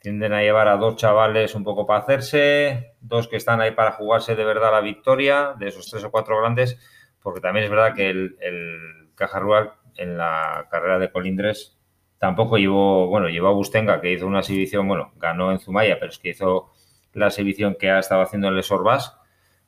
tienden 0.00 0.32
a 0.32 0.40
llevar 0.40 0.68
a 0.68 0.76
dos 0.76 0.96
chavales 0.96 1.54
un 1.54 1.64
poco 1.64 1.86
para 1.86 2.00
hacerse, 2.00 2.94
dos 3.00 3.28
que 3.28 3.36
están 3.36 3.60
ahí 3.60 3.72
para 3.72 3.92
jugarse 3.92 4.36
de 4.36 4.44
verdad 4.44 4.72
la 4.72 4.80
victoria, 4.80 5.54
de 5.58 5.68
esos 5.68 5.90
tres 5.90 6.04
o 6.04 6.10
cuatro 6.10 6.38
grandes 6.38 6.78
porque 7.26 7.40
también 7.40 7.64
es 7.64 7.70
verdad 7.72 7.92
que 7.92 8.08
el, 8.08 8.36
el 8.40 9.08
Caja 9.16 9.40
Rural 9.40 9.72
en 9.96 10.16
la 10.16 10.68
carrera 10.70 11.00
de 11.00 11.10
Colindres 11.10 11.76
tampoco 12.18 12.56
llevó, 12.56 13.08
bueno, 13.08 13.28
llevó 13.28 13.48
a 13.48 13.52
Bustenga, 13.52 14.00
que 14.00 14.12
hizo 14.12 14.28
una 14.28 14.38
exhibición, 14.38 14.86
bueno, 14.86 15.10
ganó 15.16 15.50
en 15.50 15.58
Zumaya, 15.58 15.98
pero 15.98 16.12
es 16.12 16.20
que 16.20 16.28
hizo 16.28 16.70
la 17.14 17.26
exhibición 17.26 17.74
que 17.80 17.90
ha 17.90 17.98
estado 17.98 18.22
haciendo 18.22 18.46
el 18.46 18.62
Sorbas, 18.62 19.18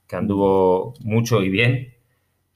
que 0.06 0.14
anduvo 0.14 0.94
mucho 1.00 1.42
y 1.42 1.48
bien. 1.48 1.94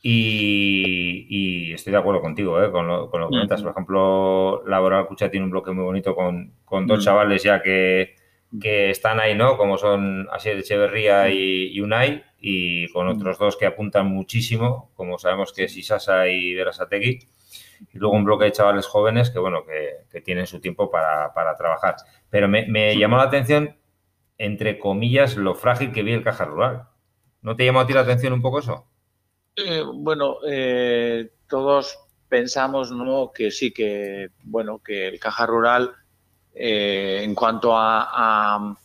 Y, 0.01 1.73
estoy 1.73 1.93
de 1.93 1.99
acuerdo 1.99 2.21
contigo, 2.21 2.63
¿eh? 2.63 2.71
con, 2.71 2.87
lo, 2.87 3.11
con 3.11 3.23
lo 3.23 3.27
que 3.27 3.33
comentas. 3.33 3.61
Por 3.61 3.73
ejemplo, 3.73 4.63
Laboral 4.69 5.09
Cucha 5.09 5.33
tiene 5.33 5.47
un 5.47 5.51
bloque 5.51 5.73
muy 5.73 5.83
bonito 5.83 6.15
con, 6.15 6.55
con 6.65 6.87
dos 6.87 7.05
chavales 7.05 7.43
ya 7.43 7.61
que, 7.61 8.15
que, 8.61 8.91
están 8.91 9.19
ahí, 9.19 9.35
¿no? 9.35 9.57
Como 9.57 9.79
son 9.79 10.29
Asier 10.31 10.59
Echeverría 10.59 11.29
y, 11.29 11.73
y 11.73 11.81
Unai 11.81 12.23
y 12.45 12.89
con 12.89 13.07
otros 13.07 13.39
dos 13.39 13.57
que 13.57 13.67
apuntan 13.67 14.09
muchísimo, 14.09 14.91
como 14.97 15.17
sabemos 15.17 15.53
que 15.53 15.65
es 15.65 15.77
Isasa 15.77 16.27
y 16.27 16.55
Verasategui, 16.55 17.21
y 17.93 17.99
luego 17.99 18.17
un 18.17 18.25
bloque 18.25 18.47
de 18.47 18.53
chavales 18.53 18.87
jóvenes 18.87 19.31
que, 19.31 19.39
bueno, 19.39 19.61
que, 19.65 20.21
tienen 20.23 20.49
su 20.49 20.61
tiempo 20.61 20.91
para, 20.91 21.33
trabajar. 21.57 21.97
Pero 22.31 22.49
me, 22.49 22.97
llamó 22.97 23.17
la 23.17 23.25
atención, 23.25 23.77
entre 24.39 24.81
comillas, 24.81 25.37
lo 25.37 25.55
frágil 25.55 25.93
que 25.93 26.03
vi 26.03 26.13
el 26.13 26.25
Caja 26.25 26.45
Rural. 26.45 26.89
¿No 27.43 27.55
te 27.55 27.65
llamó 27.65 27.79
a 27.79 27.87
ti 27.87 27.93
la 27.93 28.01
atención 28.01 28.33
un 28.33 28.43
poco 28.43 28.59
eso? 28.59 28.87
Eh, 29.55 29.85
bueno, 29.95 30.39
eh, 30.49 31.31
todos 31.49 31.97
pensamos 32.29 32.91
¿no? 32.91 33.31
que 33.33 33.53
sí, 33.53 33.73
que 33.73 34.31
bueno, 34.43 34.81
que 34.81 35.07
el 35.07 35.21
Caja 35.21 35.47
Rural 35.47 35.93
en 36.55 37.35
cuanto 37.35 37.77
a, 37.77 38.09
a, 38.57 38.77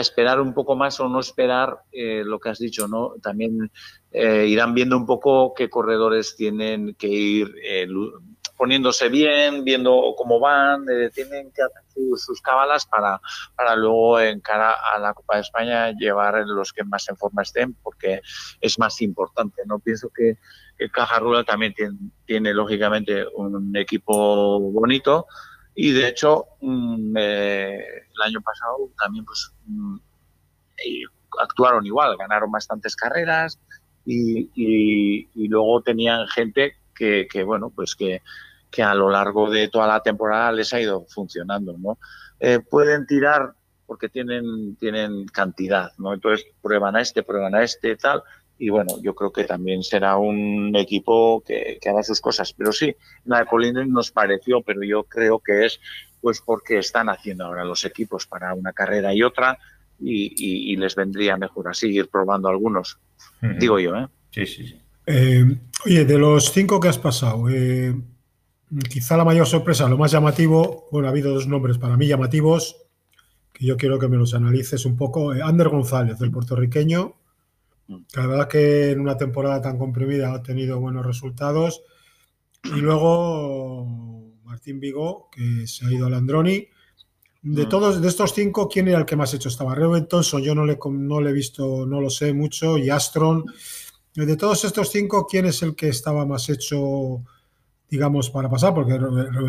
esperar 0.00 0.40
un 0.40 0.54
poco 0.54 0.76
más 0.76 0.98
o 1.00 1.08
no 1.08 1.20
esperar 1.20 1.78
lo 1.92 2.38
que 2.38 2.48
has 2.50 2.58
dicho, 2.58 2.88
¿no? 2.88 3.14
También 3.22 3.70
irán 4.12 4.74
viendo 4.74 4.96
un 4.96 5.06
poco 5.06 5.54
qué 5.54 5.68
corredores 5.68 6.36
tienen 6.36 6.94
que 6.94 7.08
ir 7.08 7.54
poniéndose 8.58 9.08
bien, 9.08 9.64
viendo 9.64 10.14
cómo 10.16 10.40
van, 10.40 10.84
eh, 10.90 11.10
tienen 11.14 11.50
que 11.52 11.62
hacer 11.62 11.82
sus, 12.16 12.42
cábalas 12.42 12.84
para, 12.86 13.20
para 13.54 13.76
luego 13.76 14.20
en 14.20 14.40
cara 14.40 14.72
a 14.72 14.98
la 14.98 15.14
Copa 15.14 15.36
de 15.36 15.42
España 15.42 15.92
llevar 15.92 16.44
los 16.44 16.72
que 16.72 16.84
más 16.84 17.08
en 17.08 17.16
forma 17.16 17.42
estén, 17.42 17.74
porque 17.74 18.20
es 18.60 18.78
más 18.78 19.00
importante. 19.00 19.62
No 19.64 19.78
pienso 19.78 20.10
que 20.14 20.38
el 20.78 20.90
Caja 20.90 21.20
Rural 21.20 21.46
también 21.46 21.72
tiene, 22.26 22.52
lógicamente 22.52 23.24
un 23.34 23.74
equipo 23.76 24.60
bonito 24.60 25.26
y 25.80 25.92
de 25.92 26.08
hecho 26.08 26.46
mm, 26.60 27.16
eh, 27.16 27.78
el 28.12 28.22
año 28.22 28.40
pasado 28.40 28.90
también 28.98 29.24
pues 29.24 29.52
mm, 29.64 29.96
actuaron 31.40 31.86
igual, 31.86 32.16
ganaron 32.16 32.50
bastantes 32.50 32.96
carreras 32.96 33.60
y, 34.04 35.28
luego 35.48 35.80
tenían 35.82 36.26
gente 36.26 36.74
que, 36.96 37.28
que, 37.30 37.44
bueno, 37.44 37.70
pues 37.70 37.94
que, 37.94 38.22
que 38.72 38.82
a 38.82 38.92
lo 38.94 39.08
largo 39.08 39.50
de 39.50 39.68
toda 39.68 39.86
la 39.86 40.02
temporada 40.02 40.50
les 40.50 40.72
ha 40.74 40.80
ido 40.80 41.06
funcionando, 41.08 41.76
¿no? 41.78 41.98
Eh, 42.40 42.58
pueden 42.58 43.06
tirar 43.06 43.52
porque 43.86 44.08
tienen, 44.08 44.74
tienen 44.76 45.26
cantidad, 45.26 45.92
¿no? 45.98 46.12
Entonces 46.12 46.44
prueban 46.60 46.96
a 46.96 47.02
este, 47.02 47.22
prueban 47.22 47.54
a 47.54 47.62
este, 47.62 47.94
tal, 47.96 48.24
y 48.58 48.70
bueno, 48.70 49.00
yo 49.02 49.14
creo 49.14 49.32
que 49.32 49.44
también 49.44 49.82
será 49.82 50.16
un 50.16 50.74
equipo 50.76 51.42
que, 51.46 51.78
que 51.80 51.88
haga 51.88 52.02
sus 52.02 52.20
cosas. 52.20 52.52
Pero 52.52 52.72
sí, 52.72 52.94
la 53.24 53.40
de 53.40 53.46
Colindres 53.46 53.88
nos 53.88 54.10
pareció, 54.10 54.62
pero 54.62 54.82
yo 54.82 55.04
creo 55.04 55.38
que 55.38 55.66
es 55.66 55.80
pues 56.20 56.40
porque 56.40 56.78
están 56.78 57.08
haciendo 57.08 57.44
ahora 57.44 57.64
los 57.64 57.84
equipos 57.84 58.26
para 58.26 58.52
una 58.54 58.72
carrera 58.72 59.14
y 59.14 59.22
otra, 59.22 59.58
y, 60.00 60.76
les 60.76 60.94
vendría 60.94 61.36
mejor 61.36 61.68
así 61.68 61.88
ir 61.88 62.08
probando 62.08 62.48
algunos, 62.48 62.98
digo 63.58 63.78
yo, 63.78 63.96
¿eh? 63.96 64.08
Sí, 64.30 64.46
sí, 64.46 64.66
sí. 64.66 64.80
Eh, 65.06 65.44
oye, 65.86 66.04
de 66.04 66.18
los 66.18 66.52
cinco 66.52 66.80
que 66.80 66.88
has 66.88 66.98
pasado, 66.98 67.48
eh, 67.48 67.94
Quizá 68.90 69.16
la 69.16 69.24
mayor 69.24 69.46
sorpresa, 69.46 69.88
lo 69.88 69.96
más 69.96 70.12
llamativo, 70.12 70.88
bueno, 70.92 71.08
ha 71.08 71.10
habido 71.10 71.32
dos 71.32 71.46
nombres 71.46 71.78
para 71.78 71.96
mí 71.96 72.06
llamativos, 72.06 72.76
que 73.54 73.64
yo 73.64 73.78
quiero 73.78 73.98
que 73.98 74.08
me 74.08 74.18
los 74.18 74.34
analices 74.34 74.84
un 74.84 74.96
poco. 74.96 75.34
Eh, 75.34 75.40
Ander 75.42 75.70
González, 75.70 76.18
del 76.18 76.30
puertorriqueño, 76.30 77.14
que 77.14 77.27
la 77.88 78.26
verdad 78.26 78.48
que 78.48 78.90
en 78.90 79.00
una 79.00 79.16
temporada 79.16 79.60
tan 79.60 79.78
comprimida 79.78 80.32
ha 80.32 80.42
tenido 80.42 80.80
buenos 80.80 81.04
resultados. 81.04 81.82
Y 82.64 82.80
luego 82.80 84.34
Martín 84.44 84.80
Vigo, 84.80 85.28
que 85.30 85.66
se 85.66 85.86
ha 85.86 85.92
ido 85.92 86.06
al 86.06 86.14
Androni. 86.14 86.68
De 87.42 87.66
mm. 87.66 87.68
todos, 87.68 88.00
de 88.00 88.08
estos 88.08 88.34
cinco, 88.34 88.68
¿quién 88.68 88.88
era 88.88 88.98
el 88.98 89.06
que 89.06 89.16
más 89.16 89.32
hecho 89.32 89.48
estaba? 89.48 89.74
Reuben 89.74 90.06
Thompson, 90.06 90.42
yo 90.42 90.54
no 90.54 90.66
le, 90.66 90.78
no 90.90 91.20
le 91.20 91.30
he 91.30 91.32
visto, 91.32 91.86
no 91.86 92.00
lo 92.00 92.10
sé 92.10 92.32
mucho, 92.32 92.78
y 92.78 92.90
Astron. 92.90 93.44
De 94.14 94.36
todos 94.36 94.64
estos 94.64 94.90
cinco, 94.90 95.26
¿quién 95.26 95.46
es 95.46 95.62
el 95.62 95.74
que 95.76 95.88
estaba 95.88 96.26
más 96.26 96.48
hecho? 96.48 97.22
digamos, 97.90 98.28
para 98.28 98.50
pasar, 98.50 98.74
porque 98.74 98.96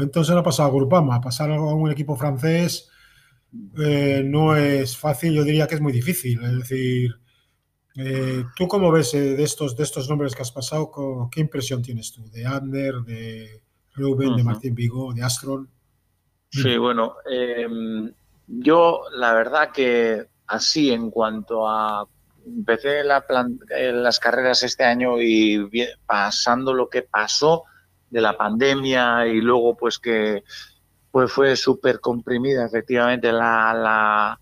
entonces 0.02 0.34
no 0.34 0.40
ha 0.40 0.44
pasado 0.44 0.70
a 0.70 0.72
Grupama, 0.72 1.20
pasar 1.20 1.52
a 1.52 1.60
un 1.60 1.92
equipo 1.92 2.16
francés 2.16 2.90
eh, 3.78 4.22
no 4.26 4.56
es 4.56 4.96
fácil, 4.96 5.34
yo 5.34 5.44
diría 5.44 5.68
que 5.68 5.76
es 5.76 5.82
muy 5.82 5.92
difícil. 5.92 6.44
Es 6.44 6.58
decir, 6.60 7.20
eh, 7.96 8.44
¿tú 8.56 8.68
cómo 8.68 8.92
ves 8.92 9.14
eh, 9.14 9.36
de, 9.36 9.44
estos, 9.44 9.76
de 9.76 9.84
estos 9.84 10.10
nombres 10.10 10.36
que 10.36 10.42
has 10.42 10.52
pasado? 10.52 10.92
¿Qué 11.32 11.42
impresión 11.42 11.82
tienes 11.82 12.12
tú? 12.12 12.30
¿De 12.30 12.46
Ander, 12.46 12.96
de 13.06 13.62
Rubén, 13.94 14.36
de 14.36 14.44
Martín 14.44 14.76
Vigo, 14.76 15.14
de 15.14 15.24
Astron? 15.24 15.70
Sí, 16.50 16.78
bueno, 16.78 17.16
em, 17.30 18.12
yo 18.48 19.02
la 19.14 19.34
verdad 19.34 19.72
que 19.72 20.26
así 20.48 20.92
en 20.92 21.12
cuanto 21.12 21.68
a 21.68 22.08
empecé 22.46 23.04
la 23.04 23.24
las 23.94 24.20
carreras 24.20 24.64
este 24.64 24.84
año 24.84 25.22
y 25.22 25.70
pasando 26.08 26.74
lo 26.74 26.90
que 26.90 27.04
pasó, 27.04 27.66
de 28.10 28.22
la 28.22 28.38
pandemia 28.38 29.28
y 29.28 29.42
luego 29.42 29.76
pues 29.76 30.00
que 30.00 30.44
pues 31.12 31.32
fue 31.32 31.56
súper 31.56 32.00
comprimida 32.00 32.66
efectivamente 32.66 33.32
la, 33.32 34.40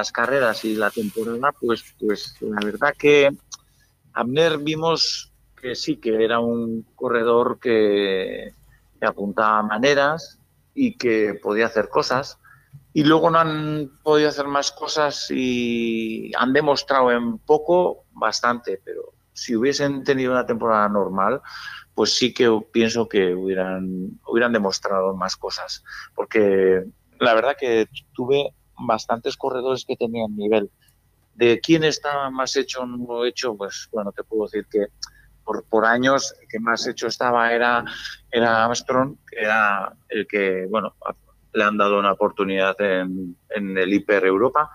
las 0.00 0.12
carreras 0.12 0.64
y 0.64 0.74
la 0.76 0.90
temporada, 0.90 1.52
pues, 1.60 1.84
pues 1.98 2.34
la 2.40 2.64
verdad 2.64 2.94
que 2.98 3.30
Abner 4.14 4.56
vimos 4.56 5.30
que 5.60 5.74
sí, 5.74 5.96
que 5.96 6.24
era 6.24 6.40
un 6.40 6.86
corredor 6.94 7.58
que, 7.60 8.54
que 8.98 9.06
apuntaba 9.06 9.62
maneras 9.62 10.38
y 10.74 10.96
que 10.96 11.34
podía 11.34 11.66
hacer 11.66 11.90
cosas. 11.90 12.38
Y 12.94 13.04
luego 13.04 13.30
no 13.30 13.38
han 13.38 13.90
podido 14.02 14.30
hacer 14.30 14.46
más 14.46 14.72
cosas 14.72 15.30
y 15.30 16.32
han 16.34 16.54
demostrado 16.54 17.12
en 17.12 17.36
poco 17.38 18.04
bastante, 18.12 18.80
pero 18.82 19.12
si 19.34 19.54
hubiesen 19.54 20.02
tenido 20.02 20.32
una 20.32 20.46
temporada 20.46 20.88
normal, 20.88 21.42
pues 21.94 22.16
sí 22.16 22.32
que 22.32 22.48
pienso 22.72 23.06
que 23.06 23.34
hubieran, 23.34 24.18
hubieran 24.26 24.52
demostrado 24.52 25.14
más 25.14 25.36
cosas, 25.36 25.84
porque 26.14 26.84
la 27.18 27.34
verdad 27.34 27.56
que 27.58 27.86
tuve 28.12 28.54
bastantes 28.86 29.36
corredores 29.36 29.84
que 29.84 29.96
tenían 29.96 30.36
nivel. 30.36 30.70
De 31.34 31.60
quién 31.60 31.84
estaba 31.84 32.30
más 32.30 32.56
hecho 32.56 32.82
o 32.82 32.86
no 32.86 33.24
hecho, 33.24 33.56
pues 33.56 33.88
bueno, 33.92 34.12
te 34.12 34.24
puedo 34.24 34.44
decir 34.44 34.66
que 34.70 34.86
por, 35.44 35.64
por 35.64 35.84
años 35.84 36.34
el 36.40 36.48
que 36.48 36.60
más 36.60 36.86
hecho 36.86 37.06
estaba 37.06 37.52
era, 37.52 37.84
era 38.30 38.64
Armstrong, 38.64 39.16
que 39.26 39.40
era 39.40 39.92
el 40.08 40.26
que, 40.26 40.66
bueno, 40.68 40.94
le 41.52 41.64
han 41.64 41.76
dado 41.76 41.98
una 41.98 42.12
oportunidad 42.12 42.80
en, 42.80 43.36
en 43.48 43.78
el 43.78 43.92
Hiper 43.92 44.24
Europa. 44.24 44.70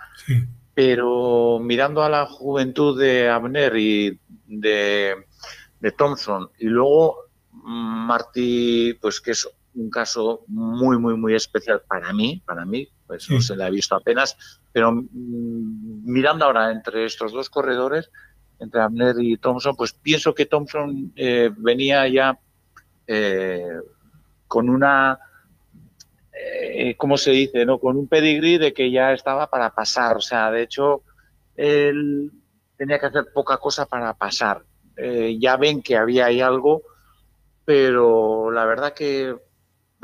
Pero 0.73 1.59
mirando 1.61 2.03
a 2.03 2.09
la 2.09 2.25
juventud 2.25 2.99
de 2.99 3.29
Abner 3.29 3.77
y 3.77 4.19
de 4.47 5.15
de 5.85 5.91
Thompson. 5.91 6.49
Y 6.57 6.65
luego 6.65 7.29
Martí, 7.51 8.97
pues 8.99 9.21
que 9.21 9.31
es 9.31 9.47
un 9.75 9.89
caso 9.89 10.43
muy, 10.47 10.97
muy, 10.97 11.15
muy 11.15 11.35
especial 11.35 11.81
para 11.87 12.13
mí, 12.13 12.41
para 12.45 12.65
mí, 12.65 12.87
pues 13.05 13.29
no 13.29 13.41
se 13.41 13.55
le 13.55 13.63
ha 13.63 13.69
visto 13.69 13.95
apenas, 13.95 14.59
pero 14.71 14.91
mm, 14.91 15.05
mirando 15.11 16.45
ahora 16.45 16.71
entre 16.71 17.05
estos 17.05 17.31
dos 17.31 17.49
corredores, 17.49 18.09
entre 18.59 18.81
Abner 18.81 19.15
y 19.19 19.37
Thompson, 19.37 19.75
pues 19.75 19.93
pienso 19.93 20.33
que 20.33 20.45
Thompson 20.45 21.11
eh, 21.15 21.51
venía 21.57 22.07
ya 22.07 22.39
eh, 23.07 23.79
con 24.47 24.69
una, 24.69 25.19
eh, 26.31 26.95
¿cómo 26.97 27.17
se 27.17 27.31
dice? 27.31 27.65
no 27.65 27.79
Con 27.79 27.97
un 27.97 28.07
pedigrí 28.07 28.57
de 28.57 28.73
que 28.73 28.91
ya 28.91 29.11
estaba 29.13 29.49
para 29.49 29.71
pasar, 29.71 30.17
o 30.17 30.21
sea, 30.21 30.51
de 30.51 30.63
hecho, 30.63 31.03
él 31.55 32.31
tenía 32.77 32.99
que 32.99 33.07
hacer 33.07 33.25
poca 33.33 33.57
cosa 33.57 33.85
para 33.85 34.13
pasar. 34.13 34.63
Ya 34.97 35.57
ven 35.57 35.81
que 35.81 35.97
había 35.97 36.27
ahí 36.27 36.39
algo, 36.39 36.83
pero 37.65 38.49
la 38.49 38.65
verdad 38.65 38.93
que 38.93 39.35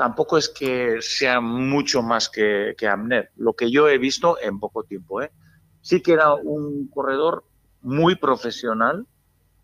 tampoco 0.02 0.36
es 0.36 0.48
que 0.48 1.00
sea 1.00 1.40
mucho 1.40 2.02
más 2.02 2.28
que, 2.28 2.74
que 2.76 2.88
Amner, 2.88 3.30
lo 3.36 3.52
que 3.52 3.70
yo 3.70 3.88
he 3.88 3.98
visto 3.98 4.36
en 4.42 4.58
poco 4.58 4.82
tiempo. 4.82 5.22
¿eh? 5.22 5.30
Sí 5.80 6.00
que 6.00 6.14
era 6.14 6.34
un 6.34 6.88
corredor 6.88 7.44
muy 7.82 8.16
profesional, 8.16 9.06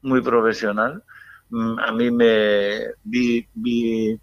muy 0.00 0.22
profesional. 0.22 1.02
Mm, 1.50 1.78
a 1.80 1.90
mí 1.90 2.12
me 2.12 2.82
vi, 3.02 4.16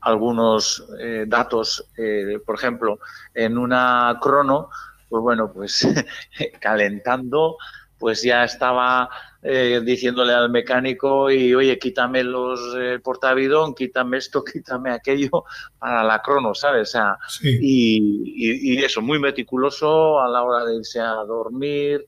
algunos 0.00 0.84
eh, 0.98 1.26
datos, 1.28 1.88
por 2.44 2.56
ejemplo, 2.56 2.98
en 3.34 3.56
una 3.56 4.18
crono, 4.20 4.68
pues 5.08 5.22
bueno, 5.22 5.52
pues 5.52 5.86
calentando, 6.60 7.56
pues 8.00 8.24
ya 8.24 8.42
estaba 8.42 9.08
eh, 9.40 9.80
diciéndole 9.84 10.32
al 10.32 10.50
mecánico 10.50 11.30
y 11.30 11.54
oye, 11.54 11.78
quítame 11.78 12.24
los 12.24 12.74
eh, 12.76 12.98
portavidón, 13.02 13.74
quítame 13.74 14.18
esto, 14.18 14.42
quítame 14.52 14.90
aquello 14.90 15.44
para 15.78 16.02
la 16.02 16.20
crono, 16.20 16.54
¿sabes? 16.54 16.88
O 16.88 16.92
sea, 16.92 17.16
y, 17.42 18.74
y, 18.74 18.82
eso, 18.82 19.00
muy 19.00 19.18
meticuloso 19.18 20.20
a 20.20 20.28
la 20.28 20.42
hora 20.42 20.64
de 20.64 20.76
irse 20.76 21.00
a 21.00 21.14
dormir 21.26 22.04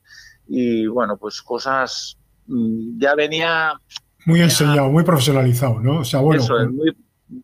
y 0.49 0.87
bueno, 0.89 1.17
pues 1.17 1.41
cosas, 1.43 2.19
mm, 2.47 2.99
ya 2.99 3.15
venía... 3.15 3.73
Muy 4.27 4.41
enseñado, 4.41 4.91
muy 4.91 5.05
profesionalizado, 5.05 5.81
¿no? 5.81 6.01
O 6.01 6.05
sea, 6.05 6.21
bueno, 6.21 6.43
eso 6.43 6.59
es, 6.59 6.71
muy, 6.71 6.93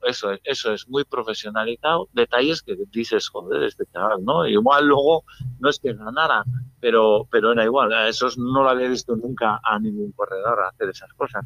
eso 0.03 0.33
es, 0.33 0.41
eso 0.45 0.73
es 0.73 0.89
muy 0.89 1.05
profesionalizado, 1.05 2.09
detalles 2.13 2.63
que 2.63 2.77
dices, 2.91 3.29
joder, 3.29 3.63
este 3.65 3.85
chaval, 3.93 4.25
¿no? 4.25 4.47
Igual 4.47 4.87
luego 4.87 5.25
no 5.59 5.69
es 5.69 5.79
que 5.79 5.95
ganara, 5.95 6.45
pero, 6.81 7.27
pero 7.31 7.53
era 7.53 7.65
igual, 7.65 7.93
eso 8.09 8.29
no 8.37 8.63
lo 8.63 8.71
había 8.71 8.89
visto 8.89 9.17
nunca 9.17 9.61
a 9.63 9.79
ningún 9.79 10.13
corredor 10.13 10.61
hacer 10.65 10.91
esas 10.91 11.13
cosas. 11.15 11.45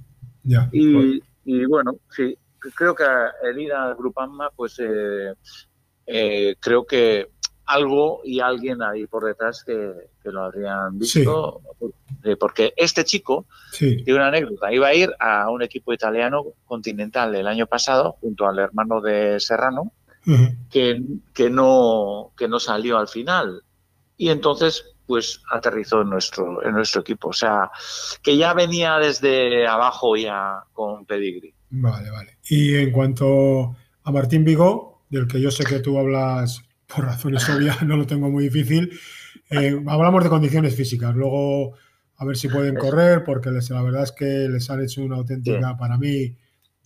y, 0.72 1.20
y, 1.44 1.64
bueno, 1.66 1.96
sí, 2.10 2.36
creo 2.58 2.94
que 2.94 3.04
el 3.42 3.58
ir 3.58 3.72
a 3.72 3.94
Grupama, 3.94 4.50
pues 4.54 4.78
eh, 4.78 5.34
eh, 6.06 6.56
creo 6.60 6.84
que 6.84 7.30
algo 7.70 8.20
y 8.24 8.40
alguien 8.40 8.82
ahí 8.82 9.06
por 9.06 9.24
detrás 9.24 9.64
que, 9.64 9.92
lo 10.24 10.42
habrían 10.44 10.98
visto. 10.98 11.60
Eh, 12.22 12.36
porque 12.36 12.74
este 12.76 13.04
chico, 13.04 13.46
tiene 13.78 14.14
una 14.14 14.28
anécdota, 14.28 14.72
iba 14.72 14.88
a 14.88 14.94
ir 14.94 15.10
a 15.18 15.48
un 15.48 15.62
equipo 15.62 15.92
italiano 15.92 16.44
continental 16.66 17.34
el 17.34 17.46
año 17.46 17.66
pasado 17.66 18.16
junto 18.20 18.46
al 18.46 18.58
hermano 18.58 19.00
de 19.00 19.40
Serrano 19.40 19.92
que, 20.70 21.02
que, 21.32 21.50
no, 21.50 22.32
que 22.36 22.48
no 22.48 22.60
salió 22.60 22.98
al 22.98 23.08
final. 23.08 23.62
Y 24.16 24.28
entonces, 24.28 24.84
pues 25.06 25.40
aterrizó 25.50 26.02
en 26.02 26.10
nuestro, 26.10 26.64
en 26.64 26.72
nuestro 26.72 27.00
equipo. 27.00 27.28
O 27.28 27.32
sea, 27.32 27.70
que 28.22 28.36
ya 28.36 28.52
venía 28.52 28.98
desde 28.98 29.66
abajo 29.66 30.16
ya 30.16 30.62
con 30.72 31.06
Pedigree. 31.06 31.54
Vale, 31.70 32.10
vale. 32.10 32.38
Y 32.48 32.76
en 32.76 32.92
cuanto 32.92 33.76
a 34.02 34.12
Martín 34.12 34.44
Vigo, 34.44 35.04
del 35.08 35.26
que 35.26 35.40
yo 35.40 35.50
sé 35.50 35.64
que 35.64 35.80
tú 35.80 35.98
hablas 35.98 36.62
por 36.94 37.04
razones 37.04 37.48
obvias, 37.48 37.82
no 37.86 37.96
lo 37.96 38.06
tengo 38.06 38.30
muy 38.30 38.44
difícil, 38.44 38.90
eh, 39.50 39.80
hablamos 39.86 40.22
de 40.22 40.30
condiciones 40.30 40.74
físicas. 40.74 41.14
Luego, 41.14 41.74
a 42.16 42.24
ver 42.24 42.36
si 42.36 42.48
pueden 42.48 42.76
correr, 42.76 43.24
porque 43.24 43.50
les, 43.50 43.70
la 43.70 43.82
verdad 43.82 44.02
es 44.02 44.12
que 44.12 44.24
les 44.24 44.68
han 44.70 44.82
hecho 44.82 45.02
una 45.02 45.16
auténtica, 45.16 45.76
para 45.76 45.98
mí, 45.98 46.36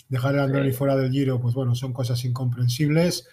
dejar 0.08 0.34
el 0.34 0.40
Androni 0.40 0.72
fuera 0.72 0.96
del 0.96 1.10
Giro, 1.10 1.40
pues 1.40 1.54
bueno, 1.54 1.74
son 1.74 1.92
cosas 1.92 2.24
incomprensibles. 2.24 3.28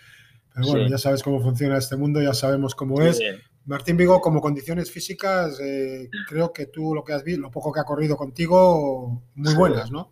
Pero 0.54 0.68
bueno, 0.68 0.88
ya 0.90 0.98
sabes 0.98 1.24
cómo 1.24 1.42
funciona 1.42 1.78
este 1.78 1.96
mundo, 1.96 2.22
ya 2.22 2.34
sabemos 2.34 2.76
cómo 2.76 3.02
es. 3.02 3.22
Martín 3.66 3.96
Vigo, 3.96 4.20
como 4.20 4.42
condiciones 4.42 4.92
físicas, 4.92 5.60
eh, 5.62 6.10
creo 6.28 6.52
que 6.52 6.66
tú 6.66 6.94
lo 6.94 7.04
que 7.04 7.14
has 7.14 7.24
visto, 7.24 7.42
lo 7.42 7.52
poco 7.52 7.72
que 7.72 7.80
ha 7.80 7.84
corrido 7.86 8.18
contigo, 8.18 9.24
muy 9.36 9.54
buenas, 9.54 9.92
¿no? 9.92 10.12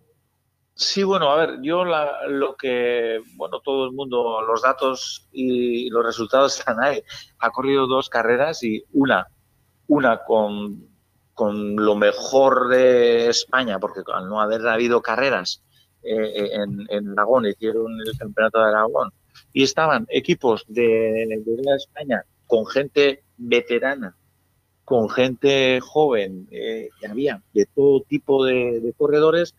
Sí, 0.79 1.03
bueno, 1.03 1.29
a 1.29 1.35
ver, 1.35 1.59
yo 1.61 1.83
lo 1.83 2.55
que, 2.55 3.21
bueno, 3.35 3.59
todo 3.59 3.85
el 3.87 3.91
mundo, 3.91 4.41
los 4.43 4.61
datos 4.61 5.27
y 5.33 5.89
los 5.89 6.05
resultados 6.05 6.57
están 6.57 6.81
ahí. 6.81 7.03
Ha 7.39 7.49
corrido 7.51 7.85
dos 7.85 8.07
carreras 8.07 8.63
y 8.63 8.85
una, 8.93 9.27
una 9.87 10.23
con, 10.23 10.87
con 11.33 11.75
lo 11.75 11.95
mejor 11.95 12.69
de 12.69 13.27
España, 13.27 13.77
porque 13.77 14.03
al 14.07 14.29
no 14.29 14.39
haber 14.39 14.65
habido 14.69 15.01
carreras 15.01 15.61
eh, 16.01 16.51
en, 16.53 16.87
en 16.89 17.09
Aragón, 17.09 17.45
hicieron 17.45 17.99
el 17.99 18.17
campeonato 18.17 18.59
de 18.59 18.69
Aragón, 18.69 19.11
y 19.51 19.63
estaban 19.63 20.07
equipos 20.07 20.63
de, 20.69 21.41
de 21.45 21.75
España 21.75 22.23
con 22.47 22.65
gente 22.65 23.25
veterana, 23.35 24.15
con 24.85 25.09
gente 25.09 25.81
joven, 25.81 26.47
eh, 26.51 26.87
había 27.05 27.43
de 27.53 27.65
todo 27.65 28.01
tipo 28.03 28.45
de 28.45 28.93
corredores 28.97 29.53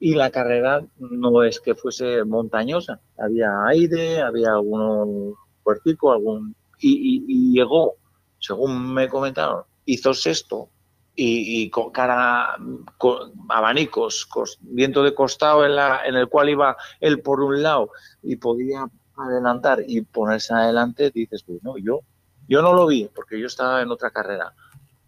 y 0.00 0.14
la 0.14 0.30
carrera 0.30 0.82
no 0.98 1.42
es 1.44 1.60
que 1.60 1.74
fuese 1.74 2.24
montañosa, 2.24 2.98
había 3.18 3.66
aire, 3.66 4.22
había 4.22 4.52
algún 4.52 5.34
puertico, 5.62 6.10
algún 6.10 6.56
y, 6.78 7.52
llegó, 7.52 7.96
según 8.38 8.94
me 8.94 9.08
comentaron, 9.08 9.64
hizo 9.84 10.14
sexto 10.14 10.70
y, 11.14 11.68
con 11.68 11.90
cara, 11.90 12.56
con 12.96 13.32
abanicos, 13.50 14.26
viento 14.60 15.02
de 15.02 15.14
costado 15.14 15.66
en 15.66 16.14
el 16.14 16.28
cual 16.28 16.48
iba 16.48 16.76
él 17.00 17.20
por 17.20 17.42
un 17.42 17.62
lado 17.62 17.90
y 18.22 18.36
podía 18.36 18.86
adelantar 19.18 19.84
y 19.86 20.00
ponerse 20.00 20.54
adelante, 20.54 21.10
dices, 21.10 21.42
pues 21.42 21.62
no, 21.62 21.76
yo, 21.76 22.00
yo 22.48 22.62
no 22.62 22.72
lo 22.72 22.86
vi 22.86 23.10
porque 23.14 23.38
yo 23.38 23.48
estaba 23.48 23.82
en 23.82 23.90
otra 23.90 24.10
carrera 24.10 24.54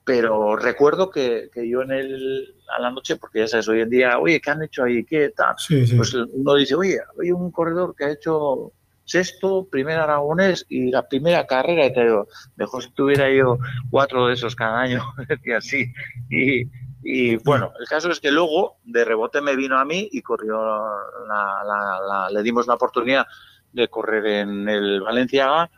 pero 0.04 0.56
recuerdo 0.56 1.10
que, 1.10 1.48
que, 1.52 1.68
yo 1.68 1.82
en 1.82 1.92
el, 1.92 2.54
a 2.76 2.80
la 2.80 2.90
noche, 2.90 3.16
porque 3.16 3.40
ya 3.40 3.48
sabes, 3.48 3.68
hoy 3.68 3.80
en 3.80 3.90
día, 3.90 4.18
oye, 4.18 4.40
¿qué 4.40 4.50
han 4.50 4.62
hecho 4.62 4.84
ahí? 4.84 5.04
¿Qué 5.04 5.30
tal? 5.30 5.54
Pues 5.96 6.14
uno 6.14 6.54
dice, 6.54 6.74
oye, 6.74 6.98
hay 7.20 7.30
un 7.30 7.50
corredor 7.52 7.94
que 7.96 8.04
ha 8.04 8.10
hecho 8.10 8.72
sexto, 9.04 9.68
primer 9.70 9.98
aragonés 9.98 10.64
y 10.68 10.90
la 10.90 11.06
primera 11.06 11.46
carrera, 11.46 11.86
y 11.86 11.92
te 11.92 12.04
digo, 12.04 12.26
mejor 12.56 12.82
si 12.82 12.90
tuviera 12.90 13.30
ido 13.30 13.58
cuatro 13.90 14.26
de 14.26 14.34
esos 14.34 14.56
cada 14.56 14.80
año, 14.80 15.02
y 15.44 15.52
así. 15.52 15.92
Y, 16.30 16.68
y 17.04 17.36
bueno, 17.36 17.72
el 17.78 17.86
caso 17.86 18.10
es 18.10 18.20
que 18.20 18.30
luego 18.30 18.78
de 18.84 19.04
rebote 19.04 19.40
me 19.40 19.56
vino 19.56 19.78
a 19.78 19.84
mí 19.84 20.08
y 20.10 20.22
corrió, 20.22 20.56
la, 21.28 21.62
la, 21.64 22.28
le 22.30 22.42
dimos 22.42 22.66
la 22.66 22.74
oportunidad 22.74 23.26
de 23.72 23.88
correr 23.88 24.26
en 24.26 24.68
el 24.68 25.00
Valenciaga 25.00 25.70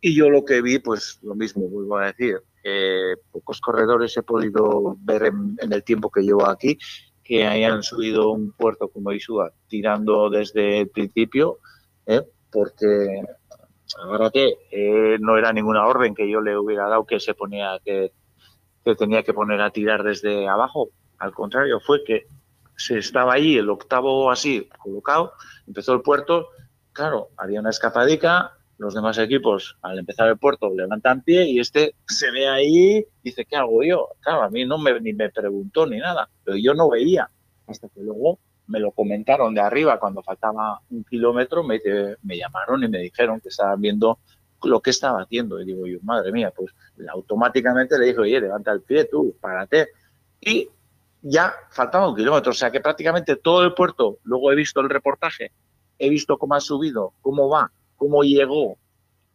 y 0.00 0.14
yo 0.14 0.28
lo 0.28 0.44
que 0.44 0.60
vi, 0.60 0.78
pues 0.78 1.18
lo 1.22 1.34
mismo, 1.34 1.68
vuelvo 1.68 1.98
a 1.98 2.06
decir, 2.06 2.40
pocos 3.30 3.60
corredores 3.60 4.16
he 4.16 4.22
podido 4.22 4.96
ver 5.00 5.24
en, 5.24 5.56
el 5.72 5.84
tiempo 5.84 6.10
que 6.10 6.22
llevo 6.22 6.48
aquí 6.48 6.78
que 7.22 7.46
hayan 7.46 7.82
subido 7.82 8.30
un 8.30 8.52
puerto 8.52 8.88
como 8.88 9.12
Isua 9.12 9.52
tirando 9.66 10.28
desde 10.28 10.80
el 10.80 10.88
principio, 10.90 11.58
¿eh? 12.06 12.22
porque 12.52 13.22
ahora 13.98 14.30
que 14.30 14.58
eh, 14.70 15.16
no 15.20 15.36
era 15.38 15.52
ninguna 15.52 15.86
orden 15.86 16.14
que 16.14 16.30
yo 16.30 16.40
le 16.40 16.56
hubiera 16.56 16.88
dado 16.88 17.06
que 17.06 17.18
se 17.20 17.34
ponía 17.34 17.80
que, 17.84 18.12
que 18.84 18.94
tenía 18.94 19.22
que 19.22 19.32
poner 19.32 19.60
a 19.62 19.70
tirar 19.70 20.02
desde 20.02 20.46
abajo. 20.46 20.90
Al 21.18 21.32
contrario, 21.32 21.80
fue 21.80 22.04
que 22.04 22.26
se 22.76 22.98
estaba 22.98 23.34
ahí 23.34 23.56
el 23.56 23.70
octavo 23.70 24.30
así 24.30 24.68
colocado, 24.78 25.32
empezó 25.66 25.94
el 25.94 26.02
puerto, 26.02 26.48
claro, 26.92 27.30
había 27.36 27.60
una 27.60 27.70
escapadica, 27.70 28.53
los 28.78 28.94
demás 28.94 29.18
equipos 29.18 29.76
al 29.82 29.98
empezar 29.98 30.28
el 30.28 30.38
puerto 30.38 30.72
levantan 30.74 31.22
pie 31.22 31.46
y 31.46 31.60
este 31.60 31.94
se 32.06 32.30
ve 32.30 32.48
ahí 32.48 33.06
dice, 33.22 33.44
¿qué 33.44 33.56
hago 33.56 33.82
yo? 33.82 34.08
Claro, 34.20 34.42
a 34.42 34.50
mí 34.50 34.64
no 34.64 34.78
me, 34.78 35.00
ni 35.00 35.12
me 35.12 35.30
preguntó 35.30 35.86
ni 35.86 35.98
nada, 35.98 36.28
pero 36.44 36.56
yo 36.56 36.74
no 36.74 36.90
veía. 36.90 37.30
Hasta 37.66 37.88
que 37.88 38.00
luego 38.00 38.38
me 38.66 38.80
lo 38.80 38.90
comentaron 38.92 39.54
de 39.54 39.60
arriba 39.60 39.98
cuando 39.98 40.22
faltaba 40.22 40.80
un 40.90 41.04
kilómetro, 41.04 41.62
me, 41.62 41.80
me 42.22 42.36
llamaron 42.36 42.82
y 42.82 42.88
me 42.88 42.98
dijeron 42.98 43.40
que 43.40 43.48
estaban 43.48 43.80
viendo 43.80 44.18
lo 44.62 44.80
que 44.80 44.90
estaba 44.90 45.22
haciendo. 45.22 45.60
Y 45.60 45.66
digo 45.66 45.86
yo, 45.86 45.98
madre 46.02 46.32
mía, 46.32 46.52
pues 46.54 46.74
automáticamente 47.08 47.98
le 47.98 48.06
dije, 48.06 48.18
oye, 48.18 48.40
levanta 48.40 48.72
el 48.72 48.82
pie 48.82 49.04
tú, 49.04 49.36
párate. 49.40 49.88
Y 50.40 50.68
ya 51.22 51.54
faltaba 51.70 52.08
un 52.08 52.16
kilómetro, 52.16 52.50
o 52.50 52.54
sea 52.54 52.70
que 52.70 52.80
prácticamente 52.80 53.36
todo 53.36 53.64
el 53.64 53.72
puerto, 53.72 54.18
luego 54.24 54.52
he 54.52 54.54
visto 54.54 54.80
el 54.80 54.90
reportaje, 54.90 55.52
he 55.98 56.08
visto 56.08 56.36
cómo 56.38 56.54
ha 56.54 56.60
subido, 56.60 57.14
cómo 57.22 57.48
va, 57.48 57.72
cómo 58.04 58.22
llegó 58.22 58.76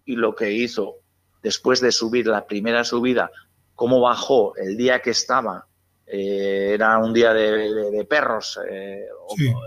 y 0.05 0.15
lo 0.15 0.35
que 0.35 0.51
hizo 0.51 0.97
después 1.41 1.81
de 1.81 1.91
subir 1.91 2.27
la 2.27 2.45
primera 2.45 2.83
subida, 2.83 3.31
cómo 3.73 3.99
bajó 3.99 4.55
el 4.57 4.77
día 4.77 5.01
que 5.01 5.09
estaba, 5.09 5.65
eh, 6.05 6.73
era 6.75 6.99
un 6.99 7.11
día 7.11 7.33
de, 7.33 8.05
perros, 8.07 8.59
eh, 8.69 9.07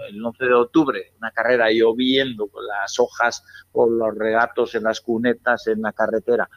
el 0.09 0.25
11 0.25 0.45
de 0.45 0.55
octubre, 0.55 1.13
una 1.19 1.33
carrera 1.33 1.69
lloviendo 1.73 2.47
con 2.47 2.65
las 2.65 3.01
hojas, 3.01 3.43
con 3.73 3.99
los 3.99 4.15
regatos 4.17 4.77
en 4.77 4.85
las 4.85 5.01
cunetas, 5.01 5.67
en 5.67 5.83
la 5.83 5.93
carretera, 5.93 6.49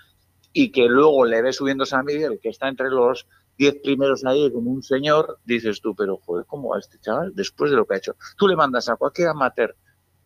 y 0.54 0.72
que 0.72 0.86
luego 0.86 1.26
le 1.26 1.42
ve 1.42 1.52
subiendo 1.52 1.84
San 1.84 2.06
Miguel, 2.06 2.40
que 2.40 2.50
está 2.50 2.68
entre 2.68 2.92
los 2.92 3.26
10 3.58 3.78
primeros 3.82 4.24
ahí 4.24 4.52
como 4.52 4.70
un 4.70 4.84
señor, 4.84 5.40
dices 5.46 5.82
tú, 5.82 5.96
pero 5.96 6.18
joder, 6.18 6.46
¿cómo 6.46 6.70
va 6.70 6.80
este 6.80 7.00
chaval 7.00 7.34
después 7.34 7.72
de 7.72 7.78
lo 7.78 7.86
que 7.86 7.96
ha 7.96 7.98
hecho? 7.98 8.16
Tú 8.38 8.48
le 8.48 8.56
mandas 8.56 8.88
a 8.88 8.98
cualquier 8.98 9.30
amateur 9.30 9.76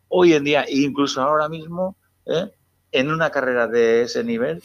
hoy 0.08 0.34
en 0.34 0.44
día, 0.44 0.66
incluso 0.68 1.22
ahora 1.22 1.48
mismo, 1.48 1.96
¿eh? 2.26 2.50
en 2.92 3.10
una 3.10 3.30
carrera 3.30 3.66
de 3.66 4.02
ese 4.02 4.24
nivel, 4.24 4.62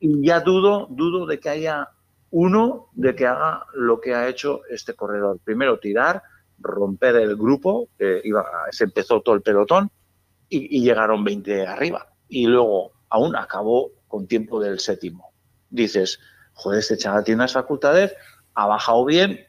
y 0.00 0.26
ya 0.26 0.40
dudo, 0.40 0.88
dudo 0.90 1.26
de 1.26 1.38
que 1.38 1.48
haya 1.48 1.90
uno 2.30 2.88
de 2.92 3.14
que 3.14 3.26
haga 3.26 3.66
lo 3.74 4.00
que 4.00 4.14
ha 4.14 4.28
hecho 4.28 4.62
este 4.68 4.94
corredor. 4.94 5.38
Primero 5.44 5.78
tirar, 5.78 6.22
romper 6.58 7.16
el 7.16 7.36
grupo, 7.36 7.88
que 7.98 8.20
iba, 8.24 8.44
se 8.70 8.84
empezó 8.84 9.20
todo 9.20 9.34
el 9.34 9.42
pelotón, 9.42 9.90
y, 10.48 10.82
llegaron 10.82 11.24
20 11.24 11.66
arriba. 11.66 12.12
Y 12.28 12.46
luego 12.46 12.92
aún 13.08 13.36
acabó 13.36 13.90
con 14.08 14.26
tiempo 14.26 14.60
del 14.60 14.80
séptimo. 14.80 15.32
Dices, 15.70 16.18
joder, 16.54 16.80
este 16.80 16.96
chaval 16.96 17.24
tiene 17.24 17.40
unas 17.40 17.52
facultades, 17.52 18.14
ha 18.54 18.66
bajado 18.66 19.04
bien, 19.04 19.40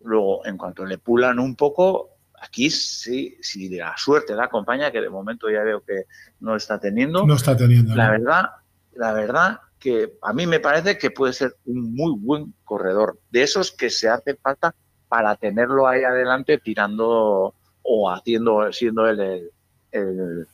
luego 0.00 0.44
en 0.46 0.56
cuanto 0.56 0.84
le 0.84 0.98
pulan 0.98 1.38
un 1.38 1.56
poco, 1.56 2.11
Aquí 2.42 2.70
sí, 2.70 3.38
si 3.40 3.68
la 3.68 3.94
suerte 3.96 4.34
la 4.34 4.44
acompaña, 4.44 4.90
que 4.90 5.00
de 5.00 5.08
momento 5.08 5.48
ya 5.48 5.62
veo 5.62 5.80
que 5.84 6.06
no 6.40 6.56
está 6.56 6.80
teniendo. 6.80 7.24
No 7.24 7.34
está 7.34 7.56
teniendo. 7.56 7.94
La 7.94 8.10
verdad, 8.10 8.50
la 8.94 9.12
verdad 9.12 9.60
que 9.78 10.18
a 10.22 10.32
mí 10.32 10.46
me 10.48 10.58
parece 10.58 10.98
que 10.98 11.12
puede 11.12 11.34
ser 11.34 11.56
un 11.66 11.94
muy 11.94 12.18
buen 12.18 12.52
corredor. 12.64 13.20
De 13.30 13.44
esos 13.44 13.70
que 13.70 13.90
se 13.90 14.08
hace 14.08 14.34
falta 14.34 14.74
para 15.08 15.36
tenerlo 15.36 15.86
ahí 15.86 16.02
adelante 16.02 16.58
tirando 16.58 17.54
o 17.82 18.10
haciendo, 18.10 18.72
siendo 18.72 19.06
él 19.06 19.20
el, 19.20 19.50
el, 19.92 20.46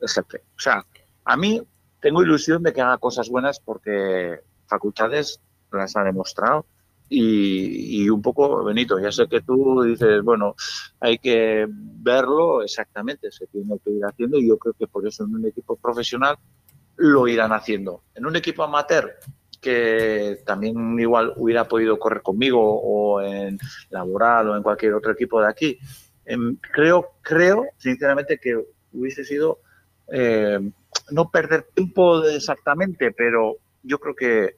jefe. 0.00 0.42
O 0.56 0.60
sea, 0.60 0.82
a 1.26 1.36
mí 1.36 1.60
tengo 2.00 2.22
ilusión 2.22 2.62
de 2.62 2.72
que 2.72 2.80
haga 2.80 2.96
cosas 2.96 3.28
buenas 3.28 3.60
porque 3.60 4.40
facultades 4.66 5.40
las 5.70 5.94
ha 5.96 6.04
demostrado 6.04 6.64
y, 7.08 8.08
un 8.08 8.22
poco, 8.22 8.64
Benito, 8.64 8.98
ya 8.98 9.12
sé 9.12 9.26
que 9.28 9.42
tú 9.42 9.82
dices, 9.82 10.22
bueno, 10.22 10.54
hay 11.00 11.18
que 11.18 11.66
verlo 11.68 12.62
exactamente, 12.62 13.30
se 13.30 13.46
tiene 13.46 13.78
que 13.84 13.90
ir 13.90 14.04
haciendo 14.04 14.38
y 14.38 14.48
yo 14.48 14.58
creo 14.58 14.74
que 14.74 14.86
por 14.86 15.06
eso 15.06 15.24
en 15.24 15.34
un 15.34 15.46
equipo 15.46 15.76
profesional 15.76 16.36
lo 16.96 17.28
irán 17.28 17.52
haciendo. 17.52 18.02
En 18.14 18.26
un 18.26 18.36
equipo 18.36 18.62
amateur, 18.62 19.14
que 19.60 20.40
también 20.44 20.98
igual 20.98 21.32
hubiera 21.36 21.66
podido 21.66 21.98
correr 21.98 22.22
conmigo 22.22 22.60
o 22.60 23.22
en 23.22 23.58
laboral 23.90 24.50
o 24.50 24.56
en 24.56 24.62
cualquier 24.62 24.94
otro 24.94 25.12
equipo 25.12 25.40
de 25.40 25.48
aquí, 25.48 25.78
em, 26.24 26.56
creo, 26.56 27.12
creo 27.22 27.66
sinceramente 27.78 28.38
que 28.38 28.62
hubiese 28.92 29.24
sido 29.24 29.60
eh, 30.08 30.58
no 31.10 31.30
perder 31.30 31.66
tiempo 31.74 32.24
exactamente, 32.24 33.12
pero 33.12 33.56
yo 33.82 33.98
creo 33.98 34.14
que 34.14 34.56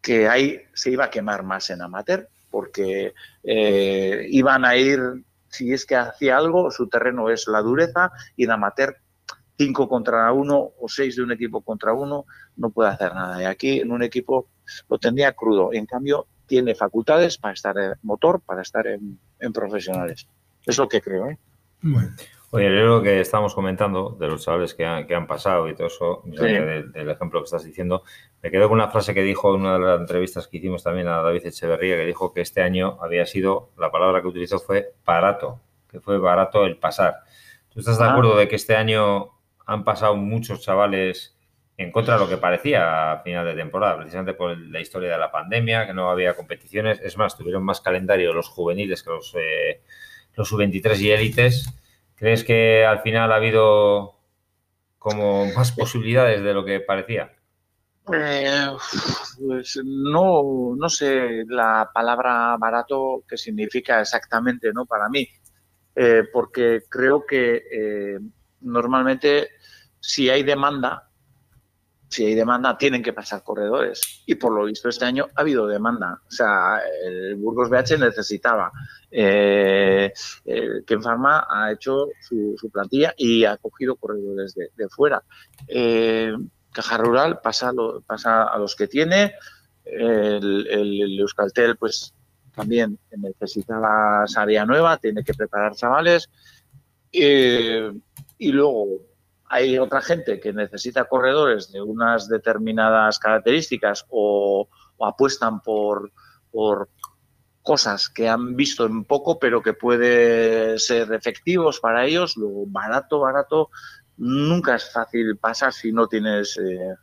que 0.00 0.28
ahí 0.28 0.60
se 0.74 0.90
iba 0.90 1.04
a 1.04 1.10
quemar 1.10 1.42
más 1.42 1.70
en 1.70 1.82
amateur, 1.82 2.28
porque 2.50 3.14
eh, 3.42 4.26
iban 4.30 4.64
a 4.64 4.76
ir, 4.76 5.00
si 5.48 5.72
es 5.72 5.84
que 5.84 5.96
hacía 5.96 6.36
algo, 6.36 6.70
su 6.70 6.88
terreno 6.88 7.30
es 7.30 7.46
la 7.48 7.60
dureza 7.60 8.10
y 8.36 8.44
en 8.44 8.52
amateur 8.52 8.96
cinco 9.58 9.88
contra 9.88 10.32
uno 10.32 10.70
o 10.80 10.88
seis 10.88 11.16
de 11.16 11.22
un 11.22 11.32
equipo 11.32 11.60
contra 11.62 11.92
uno, 11.92 12.26
no 12.56 12.70
puede 12.70 12.90
hacer 12.90 13.12
nada. 13.14 13.42
Y 13.42 13.44
aquí 13.44 13.80
en 13.80 13.90
un 13.90 14.02
equipo 14.02 14.48
lo 14.88 14.98
tendría 14.98 15.32
crudo. 15.32 15.72
En 15.72 15.84
cambio, 15.84 16.26
tiene 16.46 16.74
facultades 16.74 17.38
para 17.38 17.54
estar 17.54 17.76
en 17.76 17.94
motor, 18.02 18.40
para 18.40 18.62
estar 18.62 18.86
en, 18.86 19.18
profesionales. 19.52 20.28
Es 20.64 20.78
lo 20.78 20.88
que 20.88 21.00
creo. 21.00 21.28
¿eh? 21.28 21.38
Oye, 22.50 22.70
lo 22.70 23.02
que 23.02 23.20
estamos 23.20 23.54
comentando 23.54 24.16
de 24.18 24.26
los 24.26 24.42
chavales 24.42 24.72
que 24.74 24.86
han, 24.86 25.06
que 25.06 25.14
han 25.14 25.26
pasado 25.26 25.68
y 25.68 25.74
todo 25.74 25.88
eso, 25.88 26.22
del, 26.24 27.10
ejemplo 27.10 27.40
que 27.40 27.44
estás 27.44 27.62
diciendo, 27.62 28.04
me 28.42 28.50
quedo 28.50 28.68
con 28.68 28.78
una 28.78 28.88
frase 28.88 29.12
que 29.12 29.22
dijo 29.22 29.54
en 29.54 29.60
una 29.60 29.74
de 29.74 29.80
las 29.80 30.00
entrevistas 30.00 30.48
que 30.48 30.56
hicimos 30.56 30.82
también 30.82 31.08
a 31.08 31.20
David 31.20 31.44
Echeverría, 31.44 31.96
que 31.96 32.06
dijo 32.06 32.32
que 32.32 32.40
este 32.40 32.62
año 32.62 32.96
había 33.02 33.26
sido, 33.26 33.70
la 33.76 33.90
palabra 33.90 34.22
que 34.22 34.28
utilizó 34.28 34.58
fue 34.58 34.94
barato, 35.04 35.60
que 35.90 36.00
fue 36.00 36.18
barato 36.18 36.64
el 36.64 36.78
pasar. 36.78 37.18
¿Tú 37.68 37.80
estás 37.80 37.98
de 37.98 38.06
ah. 38.06 38.12
acuerdo 38.12 38.34
de 38.38 38.48
que 38.48 38.56
este 38.56 38.76
año 38.76 39.30
han 39.66 39.84
pasado 39.84 40.16
muchos 40.16 40.62
chavales 40.62 41.36
en 41.76 41.92
contra 41.92 42.14
de 42.14 42.20
lo 42.20 42.28
que 42.30 42.38
parecía 42.38 43.12
a 43.12 43.18
final 43.20 43.44
de 43.44 43.54
temporada, 43.54 43.98
precisamente 43.98 44.32
por 44.32 44.56
la 44.56 44.80
historia 44.80 45.10
de 45.12 45.18
la 45.18 45.30
pandemia, 45.30 45.86
que 45.86 45.92
no 45.92 46.10
había 46.10 46.34
competiciones. 46.34 46.98
Es 47.02 47.18
más, 47.18 47.36
tuvieron 47.36 47.62
más 47.62 47.82
calendario 47.82 48.32
los 48.32 48.48
juveniles 48.48 49.02
que 49.02 49.10
los, 49.10 49.34
eh, 49.38 49.82
los 50.34 50.48
sub-23 50.48 50.98
y 50.98 51.10
élites. 51.10 51.77
¿Crees 52.18 52.44
que 52.44 52.84
al 52.84 53.00
final 53.00 53.32
ha 53.32 53.36
habido 53.36 54.16
como 54.98 55.46
más 55.52 55.72
posibilidades 55.72 56.42
de 56.42 56.54
lo 56.54 56.64
que 56.64 56.80
parecía? 56.80 57.32
Eh, 58.12 58.66
pues 59.46 59.80
no, 59.84 60.74
no 60.76 60.88
sé 60.88 61.44
la 61.46 61.90
palabra 61.92 62.56
barato 62.58 63.22
qué 63.28 63.36
significa 63.36 64.00
exactamente, 64.00 64.72
¿no? 64.72 64.86
Para 64.86 65.08
mí, 65.08 65.28
eh, 65.94 66.24
porque 66.32 66.84
creo 66.88 67.24
que 67.26 68.18
normalmente 68.60 69.50
si 70.00 70.30
hay 70.30 70.42
demanda, 70.42 71.07
si 72.08 72.24
hay 72.24 72.34
demanda, 72.34 72.78
tienen 72.78 73.02
que 73.02 73.12
pasar 73.12 73.42
corredores. 73.42 74.22
Y 74.26 74.34
por 74.36 74.52
lo 74.52 74.64
visto 74.64 74.88
este 74.88 75.04
año 75.04 75.26
ha 75.34 75.40
habido 75.42 75.66
demanda. 75.66 76.20
O 76.26 76.30
sea, 76.30 76.80
el 77.04 77.36
Burgos 77.36 77.68
BH 77.68 77.98
necesitaba. 77.98 78.72
Eh, 79.10 80.12
Ken 80.86 81.02
Pharma 81.02 81.46
ha 81.48 81.72
hecho 81.72 82.08
su, 82.20 82.56
plantilla 82.72 83.14
y 83.16 83.44
ha 83.44 83.56
cogido 83.58 83.96
corredores 83.96 84.54
de, 84.54 84.88
fuera. 84.88 85.22
Eh, 85.66 86.32
Caja 86.72 86.96
Rural 86.98 87.40
pasa, 87.42 87.72
pasa 88.06 88.44
a 88.44 88.58
los 88.58 88.74
que 88.74 88.86
tiene. 88.86 89.34
El, 89.84 90.66
el, 90.66 91.18
Euskaltel, 91.20 91.76
pues 91.76 92.14
también 92.54 92.98
necesitaba 93.16 94.24
área 94.36 94.66
nueva, 94.66 94.96
tiene 94.98 95.22
que 95.22 95.34
preparar 95.34 95.74
chavales. 95.74 96.28
Eh, 97.12 97.90
y 98.38 98.52
luego 98.52 99.07
hay 99.48 99.78
otra 99.78 100.00
gente 100.00 100.40
que 100.40 100.52
necesita 100.52 101.04
corredores 101.04 101.72
de 101.72 101.80
unas 101.80 102.28
determinadas 102.28 103.18
características 103.18 104.06
o, 104.10 104.68
apuestan 105.00 105.60
por, 105.60 106.12
por 106.50 106.88
cosas 107.62 108.08
que 108.08 108.28
han 108.28 108.56
visto 108.56 108.86
en 108.86 109.04
poco, 109.04 109.38
pero 109.38 109.62
que 109.62 109.74
puede 109.74 110.78
ser 110.78 111.12
efectivos 111.12 111.80
para 111.80 112.04
ellos. 112.06 112.36
Lo 112.36 112.66
barato, 112.66 113.20
barato, 113.20 113.70
nunca 114.16 114.74
es 114.74 114.90
fácil 114.92 115.36
pasar 115.36 115.72
si 115.72 115.92
no 115.92 116.08
tienes 116.08 116.58
eh, 116.58 116.94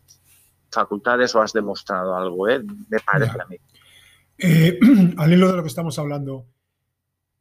facultades 0.72 1.34
o 1.36 1.42
has 1.42 1.54
demostrado 1.54 2.16
algo, 2.16 2.50
¿eh? 2.50 2.62
me 2.90 3.00
parece 3.00 3.42
a 3.42 3.46
mí. 3.46 3.58
Eh, 4.38 4.78
al 5.18 5.32
hilo 5.32 5.50
de 5.50 5.58
lo 5.58 5.62
que 5.64 5.70
estamos 5.70 5.98
hablando, 5.98 6.46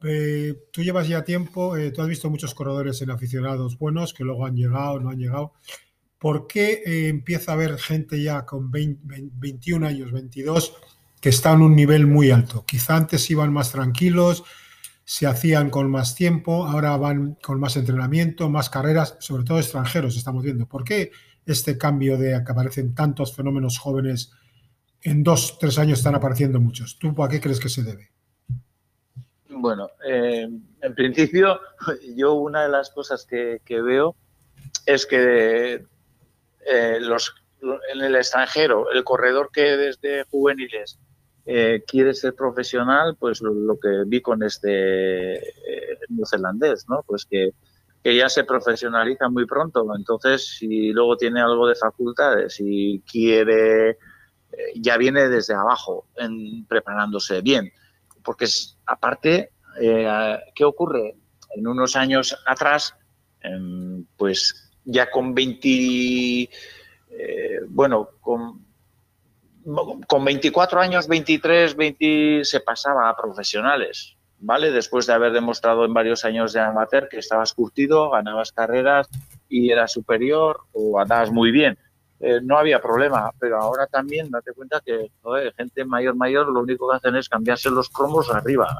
eh, 0.07 0.55
tú 0.71 0.83
llevas 0.83 1.07
ya 1.07 1.23
tiempo, 1.23 1.75
eh, 1.75 1.91
tú 1.91 2.01
has 2.01 2.07
visto 2.07 2.29
muchos 2.29 2.53
corredores 2.53 3.01
en 3.01 3.09
aficionados 3.09 3.77
buenos 3.77 4.13
que 4.13 4.23
luego 4.23 4.45
han 4.45 4.55
llegado, 4.55 4.99
no 4.99 5.09
han 5.09 5.17
llegado. 5.17 5.53
¿Por 6.19 6.47
qué 6.47 6.83
eh, 6.85 7.07
empieza 7.09 7.51
a 7.51 7.55
haber 7.55 7.77
gente 7.77 8.21
ya 8.21 8.45
con 8.45 8.71
21 8.71 9.85
años, 9.85 10.11
22, 10.11 10.73
que 11.19 11.29
está 11.29 11.53
en 11.53 11.61
un 11.61 11.75
nivel 11.75 12.07
muy 12.07 12.31
alto? 12.31 12.65
Quizá 12.65 12.95
antes 12.95 13.29
iban 13.29 13.51
más 13.51 13.71
tranquilos, 13.71 14.43
se 15.03 15.27
hacían 15.27 15.69
con 15.69 15.89
más 15.89 16.15
tiempo, 16.15 16.65
ahora 16.65 16.95
van 16.97 17.37
con 17.41 17.59
más 17.59 17.75
entrenamiento, 17.75 18.49
más 18.49 18.69
carreras, 18.69 19.17
sobre 19.19 19.43
todo 19.43 19.59
extranjeros 19.59 20.17
estamos 20.17 20.43
viendo. 20.43 20.67
¿Por 20.67 20.83
qué 20.83 21.11
este 21.45 21.77
cambio 21.77 22.17
de 22.17 22.41
que 22.43 22.51
aparecen 22.51 22.95
tantos 22.95 23.35
fenómenos 23.35 23.77
jóvenes 23.77 24.31
en 25.01 25.23
dos, 25.23 25.57
tres 25.59 25.77
años 25.77 25.99
están 25.99 26.15
apareciendo 26.15 26.59
muchos? 26.59 26.97
¿Tú 26.97 27.21
a 27.23 27.29
qué 27.29 27.39
crees 27.39 27.59
que 27.59 27.69
se 27.69 27.83
debe? 27.83 28.14
Bueno, 29.65 29.89
eh, 30.07 30.47
en 30.81 30.93
principio, 30.93 31.59
yo 32.15 32.35
una 32.35 32.61
de 32.61 32.69
las 32.69 32.91
cosas 32.91 33.25
que, 33.25 33.59
veo 33.67 34.15
es 34.85 35.07
que 35.07 35.83
eh, 36.67 36.99
los, 36.99 37.33
en 37.91 38.01
el 38.01 38.15
extranjero, 38.15 38.91
el 38.91 39.03
corredor 39.03 39.49
que 39.51 39.75
desde 39.75 40.23
juveniles 40.25 40.99
eh, 41.47 41.83
quiere 41.87 42.13
ser 42.13 42.35
profesional, 42.35 43.17
pues 43.19 43.41
lo, 43.41 43.79
que 43.79 44.03
vi 44.05 44.21
con 44.21 44.43
este 44.43 45.41
neozelandés, 46.09 46.87
¿no? 46.87 47.01
Pues 47.01 47.25
que, 47.25 47.49
que, 48.03 48.15
ya 48.15 48.29
se 48.29 48.43
profesionaliza 48.43 49.29
muy 49.29 49.47
pronto. 49.47 49.83
Entonces, 49.97 50.45
si 50.45 50.93
luego 50.93 51.17
tiene 51.17 51.41
algo 51.41 51.67
de 51.67 51.73
facultades 51.73 52.57
y 52.59 52.99
quiere, 52.99 53.97
ya 54.75 54.95
viene 54.97 55.27
desde 55.27 55.55
abajo, 55.55 56.05
en, 56.17 56.67
preparándose 56.67 57.41
bien. 57.41 57.71
Porque 58.23 58.45
aparte 58.87 59.51
eh, 59.79 60.39
¿qué 60.53 60.63
ocurre? 60.63 61.15
En 61.55 61.67
unos 61.67 61.95
años 61.95 62.37
atrás, 62.45 62.95
em, 63.41 64.05
pues 64.17 64.71
ya 64.83 65.09
con 65.09 65.33
20, 65.33 65.67
eh, 65.67 66.49
bueno, 67.67 68.09
con, 68.19 68.65
con 70.07 70.25
24 70.25 70.79
años, 70.79 71.07
23, 71.07 71.75
20, 71.75 72.41
se 72.43 72.59
pasaba 72.59 73.09
a 73.09 73.15
profesionales, 73.15 74.15
¿vale? 74.39 74.71
Después 74.71 75.07
de 75.07 75.13
haber 75.13 75.31
demostrado 75.31 75.85
en 75.85 75.93
varios 75.93 76.23
años 76.25 76.53
de 76.53 76.59
amateur 76.59 77.09
que 77.09 77.17
estabas 77.17 77.53
curtido, 77.53 78.11
ganabas 78.11 78.51
carreras 78.51 79.07
y 79.49 79.71
eras 79.71 79.91
superior 79.91 80.61
o 80.73 80.99
andabas 80.99 81.31
muy 81.31 81.51
bien. 81.51 81.77
Eh, 82.19 82.39
no 82.41 82.57
había 82.57 82.81
problema, 82.81 83.31
pero 83.39 83.57
ahora 83.57 83.87
también 83.87 84.29
date 84.31 84.53
cuenta 84.53 84.81
que 84.85 85.11
gente 85.57 85.83
mayor, 85.83 86.15
mayor, 86.15 86.47
lo 86.47 86.61
único 86.61 86.89
que 86.89 86.97
hacen 86.97 87.15
es 87.15 87.27
cambiarse 87.27 87.69
los 87.69 87.89
cromos 87.89 88.29
arriba 88.29 88.79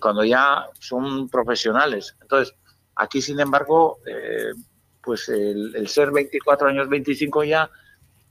cuando 0.00 0.24
ya 0.24 0.66
son 0.78 1.28
profesionales. 1.28 2.16
Entonces, 2.20 2.54
aquí, 2.96 3.20
sin 3.20 3.40
embargo, 3.40 3.98
eh, 4.06 4.52
pues 5.02 5.28
el, 5.28 5.88
ser 5.88 6.10
24 6.12 6.68
años, 6.68 6.88
25 6.88 7.44
ya 7.44 7.68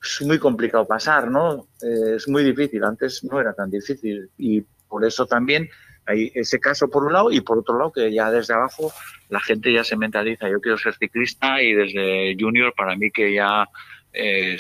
es 0.02 0.22
muy 0.22 0.40
complicado 0.40 0.88
pasar, 0.88 1.30
¿no? 1.30 1.68
Eh, 1.82 2.16
es 2.16 2.28
muy 2.28 2.44
difícil. 2.44 2.84
Antes 2.84 3.24
no 3.24 3.40
era 3.40 3.54
tan 3.54 3.70
difícil 3.70 4.30
y 4.38 4.62
por 4.88 5.06
eso 5.06 5.26
también 5.26 5.70
hay 6.06 6.32
ese 6.34 6.60
caso 6.60 6.90
por 6.90 7.06
un 7.06 7.14
lado 7.14 7.32
y 7.32 7.42
por 7.42 7.60
otro 7.60 7.78
lado 7.78 7.92
que 7.92 8.12
ya 8.12 8.32
desde 8.32 8.54
abajo 8.54 8.92
la 9.30 9.40
gente 9.40 9.72
ya 9.72 9.84
se 9.84 9.98
mentaliza. 9.98 10.50
Yo 10.50 10.60
quiero 10.60 10.78
ser 10.78 10.96
ciclista 10.96 11.62
y 11.62 11.74
desde 11.74 12.36
junior 12.40 12.74
para 12.76 12.96
mí 12.96 13.12
que 13.12 13.34
ya 13.34 13.68
eh, 14.14 14.58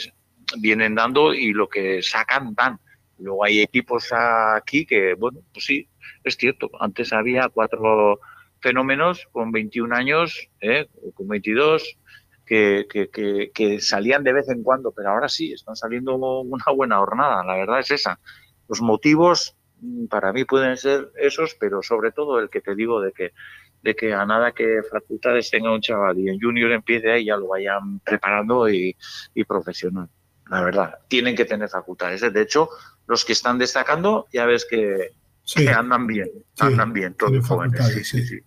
vienen 0.59 0.95
dando 0.95 1.33
y 1.33 1.53
lo 1.53 1.67
que 1.67 2.01
sacan 2.01 2.53
dan. 2.53 2.79
Luego 3.17 3.43
hay 3.43 3.61
equipos 3.61 4.09
aquí 4.11 4.85
que, 4.85 5.13
bueno, 5.13 5.39
pues 5.53 5.65
sí, 5.65 5.87
es 6.23 6.35
cierto, 6.35 6.69
antes 6.79 7.13
había 7.13 7.49
cuatro 7.49 8.19
fenómenos 8.59 9.27
con 9.31 9.51
21 9.51 9.95
años, 9.95 10.49
¿eh? 10.61 10.87
con 11.13 11.27
22, 11.27 11.97
que, 12.45 13.77
salían 13.79 14.23
de 14.23 14.33
vez 14.33 14.49
en 14.49 14.63
cuando, 14.63 14.91
pero 14.91 15.09
ahora 15.09 15.29
sí, 15.29 15.53
están 15.53 15.75
saliendo 15.75 16.15
una 16.15 16.65
buena 16.75 16.97
jornada, 16.97 17.43
la 17.43 17.55
verdad 17.55 17.79
es 17.79 17.91
esa. 17.91 18.19
Los 18.67 18.81
motivos 18.81 19.55
mm, 19.79 20.05
para 20.07 20.33
mí 20.33 20.43
pueden 20.43 20.77
ser 20.77 21.11
esos, 21.17 21.55
pero 21.59 21.81
sobre 21.81 22.11
todo 22.11 22.39
el 22.39 22.49
que 22.49 22.61
te 22.61 22.75
digo 22.75 23.01
de 23.01 23.11
que 23.11 23.31
de 23.83 23.95
que 23.95 24.13
a 24.13 24.23
nada 24.27 24.51
que 24.51 24.83
facultades 24.83 25.49
tenga 25.49 25.73
un 25.73 25.81
chaval 25.81 26.19
y 26.19 26.29
en 26.29 26.39
junior 26.39 26.71
empiece 26.71 27.11
ahí 27.11 27.25
ya 27.25 27.35
lo 27.35 27.47
vayan 27.47 27.99
preparando 28.01 28.69
y, 28.69 28.95
y 29.33 29.43
profesional. 29.43 30.07
La 30.51 30.61
verdad, 30.61 30.99
tienen 31.07 31.35
que 31.35 31.45
tener 31.45 31.67
facultades. 31.67 32.21
De 32.21 32.41
hecho, 32.41 32.69
los 33.07 33.25
que 33.25 33.33
están 33.33 33.57
destacando, 33.57 34.27
ya 34.31 34.45
ves 34.45 34.67
que, 34.69 35.13
andan 35.73 36.07
bien, 36.07 36.29
andan 36.59 36.93
bien, 36.93 37.13
todos 37.15 37.47
jóvenes. 37.47 37.85
Sí, 37.87 38.03
sí, 38.03 38.25
sí. 38.25 38.39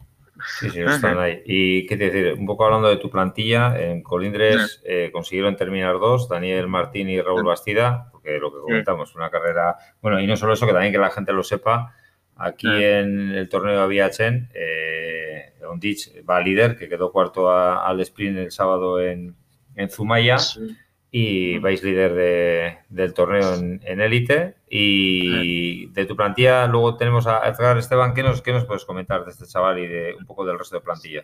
Sí, 0.61 0.81
están 0.81 1.19
ahí. 1.19 1.43
Y 1.47 1.87
qué 1.87 1.97
te 1.97 2.11
decir, 2.11 2.35
un 2.39 2.47
poco 2.47 2.65
hablando 2.65 2.89
de 2.89 2.97
tu 2.97 3.11
plantilla, 3.11 3.81
en 3.81 4.03
Colindres 4.03 4.83
eh, 4.85 5.11
consiguieron 5.13 5.57
terminar 5.57 5.99
dos, 5.99 6.29
Daniel 6.29 6.69
Martín 6.69 7.09
y 7.09 7.21
Raúl 7.21 7.45
Bastida, 7.45 8.09
porque 8.13 8.39
lo 8.39 8.53
que 8.53 8.59
comentamos, 8.61 9.15
una 9.15 9.31
carrera, 9.31 9.77
bueno, 10.03 10.21
y 10.21 10.27
no 10.27 10.37
solo 10.37 10.53
eso, 10.53 10.67
que 10.67 10.73
también 10.73 10.93
que 10.93 10.99
la 10.99 11.11
gente 11.11 11.33
lo 11.33 11.43
sepa, 11.43 11.95
aquí 12.37 12.67
en 12.67 13.31
el 13.31 13.49
torneo 13.49 13.83
de 13.83 13.89
Viachen, 13.89 14.51
eh, 14.55 15.55
Ondich 15.67 16.25
va 16.29 16.41
líder, 16.41 16.77
que 16.77 16.89
quedó 16.89 17.11
cuarto 17.11 17.51
al 17.51 18.01
sprint 18.01 18.39
el 18.39 18.51
sábado 18.51 19.01
en, 19.01 19.35
en 19.77 19.89
Zumaya 19.89 20.37
y 21.17 21.59
vais 21.59 21.81
líder 21.85 22.83
del 22.89 23.15
torneo 23.15 23.55
en 23.55 24.01
élite. 24.01 24.57
y 24.69 25.87
de 25.93 26.07
tu 26.07 26.17
plantilla, 26.17 26.67
luego 26.67 26.97
tenemos 26.97 27.29
a 27.29 27.49
Edgar 27.49 27.79
Esteban. 27.79 28.15
¿Qué 28.15 28.25
nos, 28.25 28.43
¿Qué 28.43 28.53
nos 28.53 28.65
puedes 28.65 28.85
comentar 28.85 29.25
de 29.25 29.31
este 29.31 29.47
chaval 29.47 29.79
y 29.79 29.87
de 29.87 30.17
un 30.19 30.27
poco 30.27 30.45
del 30.45 30.59
resto 30.59 30.75
de 30.75 30.83
plantilla? 30.83 31.23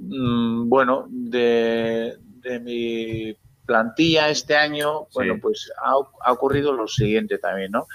Mm, 0.00 0.68
bueno, 0.68 1.06
de, 1.08 2.18
mi 2.60 3.36
plantilla 3.64 4.28
este 4.28 4.56
año, 4.56 5.06
bueno, 5.14 5.38
pues 5.40 5.70
ha, 5.80 6.32
ocurrido 6.32 6.72
lo 6.72 6.88
siguiente 6.88 7.38
también, 7.38 7.70
¿no? 7.70 7.86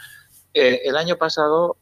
Eh, 0.54 0.80
el 0.86 0.95
año 0.95 1.17
pasado 1.17 1.75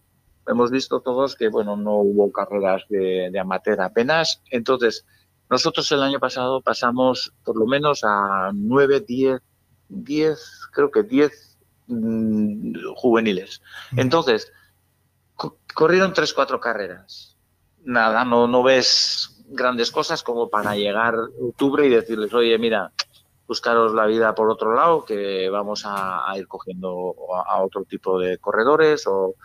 hemos 0.47 0.71
visto 0.71 1.01
todos 1.01 1.35
que, 1.35 1.49
bueno, 1.49 1.77
no 1.77 1.97
hubo 1.97 2.31
carreras 2.31 2.85
de, 2.89 3.29
de 3.31 3.39
amateur 3.39 3.79
apenas, 3.81 4.41
entonces 4.49 5.05
nosotros 5.49 5.91
el 5.91 6.03
año 6.03 6.19
pasado 6.19 6.61
pasamos 6.61 7.33
por 7.43 7.57
lo 7.57 7.65
menos 7.65 8.01
a 8.03 8.51
9, 8.53 9.01
10, 9.01 9.41
10, 9.89 10.67
creo 10.71 10.91
que 10.91 11.03
10 11.03 11.57
mm, 11.87 12.73
juveniles. 12.95 13.61
Entonces, 13.95 14.51
corrieron 15.73 16.13
3, 16.13 16.33
4 16.33 16.59
carreras. 16.59 17.37
Nada, 17.83 18.25
no, 18.25 18.47
no 18.47 18.63
ves 18.63 19.43
grandes 19.47 19.91
cosas 19.91 20.23
como 20.23 20.49
para 20.49 20.75
llegar 20.75 21.15
octubre 21.41 21.85
y 21.85 21.89
decirles, 21.89 22.33
oye, 22.33 22.57
mira, 22.57 22.91
buscaros 23.47 23.93
la 23.93 24.05
vida 24.05 24.35
por 24.35 24.49
otro 24.49 24.75
lado, 24.75 25.05
que 25.05 25.49
vamos 25.49 25.83
a, 25.85 26.29
ir 26.35 26.47
cogiendo 26.47 27.15
a, 27.47 27.61
otro 27.61 27.85
tipo 27.85 28.19
de 28.19 28.37
corredores. 28.39 29.07
O... 29.07 29.35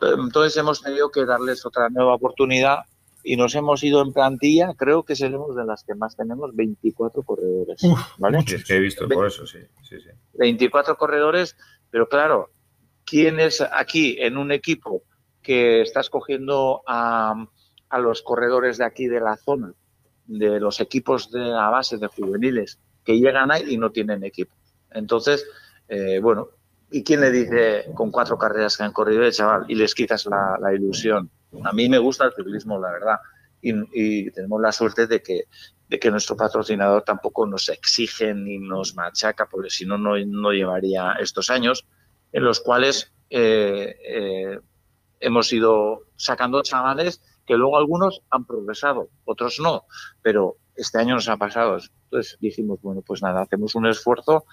Entonces 0.00 0.56
hemos 0.56 0.82
tenido 0.82 1.10
que 1.10 1.24
darles 1.24 1.64
otra 1.64 1.88
nueva 1.88 2.14
oportunidad 2.14 2.80
y 3.26 3.36
nos 3.36 3.56
hemos 3.56 3.82
ido 3.82 4.02
en 4.02 4.12
plantilla, 4.12 4.72
creo 4.74 5.02
que 5.02 5.16
seremos 5.16 5.56
de 5.56 5.64
las 5.64 5.82
que 5.82 5.96
más 5.96 6.14
tenemos, 6.14 6.54
24 6.54 7.24
corredores. 7.24 7.82
¿vale? 8.18 8.38
es 8.46 8.64
que 8.64 8.76
he 8.76 8.78
visto 8.78 9.08
por 9.08 9.26
eso, 9.26 9.44
sí, 9.44 9.58
sí, 9.82 10.00
sí. 10.00 10.10
24 10.34 10.96
corredores, 10.96 11.56
pero 11.90 12.08
claro, 12.08 12.50
¿quién 13.04 13.40
es 13.40 13.60
aquí 13.60 14.16
en 14.20 14.36
un 14.36 14.52
equipo 14.52 15.02
que 15.42 15.82
está 15.82 16.00
escogiendo 16.00 16.82
a, 16.86 17.48
a 17.88 17.98
los 17.98 18.22
corredores 18.22 18.78
de 18.78 18.84
aquí 18.84 19.08
de 19.08 19.18
la 19.18 19.36
zona, 19.36 19.74
de 20.26 20.60
los 20.60 20.80
equipos 20.80 21.32
de 21.32 21.40
la 21.40 21.68
base 21.68 21.98
de 21.98 22.06
juveniles, 22.06 22.78
que 23.04 23.18
llegan 23.18 23.50
ahí 23.50 23.74
y 23.74 23.76
no 23.76 23.90
tienen 23.90 24.22
equipo? 24.22 24.54
Entonces, 24.92 25.44
eh, 25.88 26.20
bueno, 26.20 26.50
¿y 26.92 27.02
quién 27.02 27.22
le 27.22 27.32
dice 27.32 27.86
con 27.92 28.12
cuatro 28.12 28.38
carreras 28.38 28.76
que 28.76 28.84
han 28.84 28.92
corrido 28.92 29.24
el 29.24 29.32
chaval 29.32 29.64
y 29.66 29.74
les 29.74 29.96
quitas 29.96 30.26
la, 30.26 30.58
la 30.60 30.72
ilusión? 30.72 31.28
A 31.64 31.72
mí 31.72 31.88
me 31.88 31.98
gusta 31.98 32.24
el 32.24 32.32
ciclismo, 32.32 32.78
la 32.78 32.90
verdad, 32.92 33.16
y, 33.62 34.30
tenemos 34.30 34.60
la 34.60 34.72
suerte 34.72 35.06
de 35.06 35.22
que, 35.22 35.44
de 35.88 35.98
que 35.98 36.10
nuestro 36.10 36.36
patrocinador 36.36 37.02
tampoco 37.02 37.46
nos 37.46 37.68
exige 37.68 38.34
ni 38.34 38.58
nos 38.58 38.94
machaca, 38.94 39.48
porque 39.48 39.70
si 39.70 39.86
no, 39.86 39.98
no 39.98 40.52
llevaría 40.52 41.12
estos 41.20 41.50
años 41.50 41.86
en 42.32 42.44
los 42.44 42.60
cuales 42.60 43.12
eh, 43.30 43.96
eh, 44.06 44.60
hemos 45.20 45.52
ido 45.52 46.02
sacando 46.16 46.62
chavales 46.62 47.22
que 47.46 47.56
luego 47.56 47.76
algunos 47.76 48.22
han 48.30 48.44
progresado, 48.44 49.08
otros 49.24 49.60
no, 49.60 49.84
pero 50.20 50.56
este 50.74 50.98
año 50.98 51.14
nos 51.14 51.28
ha 51.28 51.36
pasado. 51.36 51.78
Entonces 52.04 52.36
dijimos, 52.40 52.80
bueno, 52.82 53.02
pues 53.02 53.22
nada, 53.22 53.42
hacemos 53.42 53.74
un 53.74 53.86
esfuerzo 53.86 54.44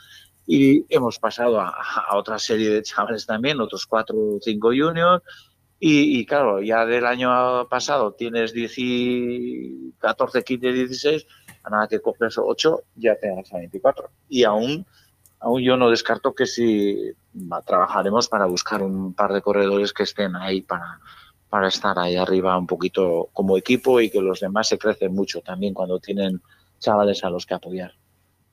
y 0.45 0.85
hemos 0.93 1.19
pasado 1.19 1.59
a, 1.59 1.69
a 1.69 2.15
otra 2.15 2.37
serie 2.37 2.69
de 2.69 2.83
chavales 2.83 3.25
también, 3.25 3.59
otros 3.59 3.85
cuatro 3.87 4.15
o 4.17 4.39
cinco 4.41 4.69
juniors, 4.69 5.23
y, 5.85 6.25
claro, 6.25 6.61
ya 6.61 6.85
del 6.85 7.05
año 7.05 7.67
pasado 7.67 8.13
tienes 8.13 8.53
10, 8.53 9.97
14, 9.99 10.41
15, 10.41 10.71
16, 10.71 11.27
a 11.61 11.69
nada 11.69 11.87
que 11.89 11.99
coges 11.99 12.37
8, 12.37 12.83
ya 12.95 13.17
te 13.17 13.27
das 13.35 13.53
a 13.53 13.57
24. 13.57 14.09
Y 14.29 14.45
aún, 14.45 14.85
aún 15.41 15.61
yo 15.61 15.75
no 15.75 15.89
descarto 15.89 16.33
que 16.33 16.45
si 16.45 17.11
trabajaremos 17.65 18.29
para 18.29 18.45
buscar 18.45 18.81
un 18.81 19.13
par 19.13 19.33
de 19.33 19.41
corredores 19.41 19.91
que 19.91 20.03
estén 20.03 20.37
ahí 20.37 20.61
para, 20.61 21.01
para 21.49 21.67
estar 21.67 21.99
ahí 21.99 22.15
arriba 22.15 22.57
un 22.57 22.67
poquito 22.67 23.27
como 23.33 23.57
equipo 23.57 23.99
y 23.99 24.09
que 24.09 24.21
los 24.21 24.39
demás 24.39 24.69
se 24.69 24.77
crecen 24.77 25.13
mucho 25.13 25.41
también 25.41 25.73
cuando 25.73 25.99
tienen 25.99 26.41
chavales 26.79 27.25
a 27.25 27.29
los 27.29 27.45
que 27.45 27.55
apoyar. 27.55 27.91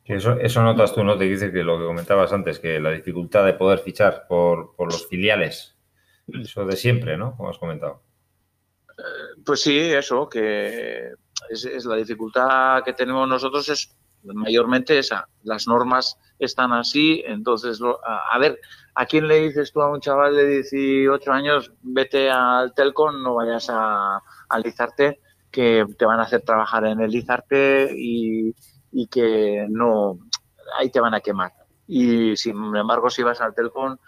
Eso, 0.05 0.33
eso 0.41 0.63
notas 0.63 0.93
tú, 0.93 1.05
¿no? 1.05 1.17
Te 1.17 1.27
dices 1.27 1.53
que 1.53 1.63
lo 1.63 1.79
que 1.79 1.85
comentabas 1.85 2.33
antes, 2.33 2.59
que 2.59 2.81
la 2.81 2.91
dificultad 2.91 3.45
de 3.45 3.53
poder 3.53 3.79
fichar 3.79 4.27
por, 4.27 4.75
por 4.75 4.91
los 4.91 5.07
filiales 5.07 5.77
eso 6.41 6.65
de 6.65 6.77
siempre, 6.77 7.17
¿no? 7.17 7.37
Como 7.37 7.51
has 7.51 7.59
comentado. 7.59 8.03
Eh, 8.99 9.41
pues 9.45 9.63
sí, 9.63 9.79
eso, 9.79 10.29
que 10.29 11.13
es, 11.49 11.85
la 11.85 11.97
dificultad 11.97 12.83
que 12.85 12.93
tenemos 12.93 13.29
nosotros 13.29 13.69
es 13.69 13.97
mayormente 14.23 14.99
esa. 14.99 15.29
Las 15.43 15.67
normas 15.67 16.19
están 16.39 16.73
así, 16.73 17.23
entonces, 17.27 17.81
a, 18.05 18.39
ver, 18.39 18.61
¿a 18.95 19.07
quién 19.07 19.29
le 19.29 19.41
dices 19.41 19.73
tú 19.73 19.81
a 19.81 19.91
un 19.91 20.01
chaval 20.01 20.37
de 20.37 20.47
18 20.47 21.33
años, 21.33 21.73
vete 21.83 22.31
al 22.31 22.75
Telcon, 22.75 23.23
no 23.23 23.35
vayas 23.35 23.69
a, 23.71 24.21
al 24.49 24.63
Lizarte, 24.63 25.21
que 25.51 25.85
te 25.99 26.05
van 26.05 26.21
a 26.21 26.25
hacer 26.25 26.43
trabajar 26.43 26.85
en 26.87 27.01
el 27.01 27.11
Lizarte 27.11 27.91
y, 27.97 28.55
y 28.93 29.07
que 29.09 29.67
no, 29.69 30.19
ahí 30.79 30.91
te 30.91 31.01
van 31.01 31.15
a 31.15 31.21
quemar. 31.21 31.53
Y 31.87 32.37
sin 32.37 32.57
embargo, 32.77 33.11
si 33.11 33.23
vas 33.23 33.41
al 33.41 33.55
Telcon, 33.55 33.99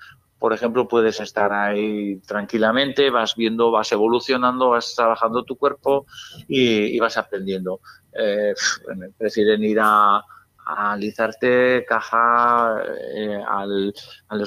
por 0.43 0.53
ejemplo, 0.53 0.89
puedes 0.89 1.21
estar 1.21 1.53
ahí 1.53 2.17
tranquilamente, 2.27 3.11
vas 3.11 3.37
viendo, 3.37 3.71
vas 3.71 3.93
evolucionando, 3.93 4.71
vas 4.71 4.93
trabajando 4.97 5.45
tu 5.45 5.57
cuerpo 5.57 6.05
y, 6.49 6.99
vas 6.99 7.17
aprendiendo. 7.17 7.79
Eh, 8.13 8.53
prefieren 9.17 9.63
ir 9.63 9.79
a, 9.81 10.21
alisarte 10.67 11.85
caja 11.89 12.83
eh, 13.15 13.41
al, 13.49 13.95
al, 14.27 14.45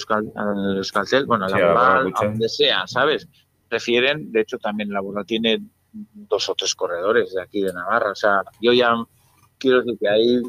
bueno, 1.26 1.46
al 1.46 1.52
laboral, 1.52 2.14
a 2.14 2.26
donde 2.26 2.50
sea, 2.50 2.86
¿sabes? 2.88 3.30
Prefieren, 3.70 4.34
de 4.34 4.42
hecho 4.42 4.58
también 4.58 4.90
la 4.90 4.96
laboral 4.96 5.26
tiene 5.26 5.64
dos 5.94 6.50
o 6.50 6.56
tres 6.56 6.76
corredores 6.76 7.34
de 7.34 7.42
aquí 7.42 7.62
de 7.62 7.72
Navarra, 7.72 8.12
o 8.12 8.16
sea, 8.16 8.42
yo 8.60 8.74
ya 8.74 8.94
quiero 9.58 9.80
decir 9.82 9.98
que 9.98 10.10
hay 10.10 10.42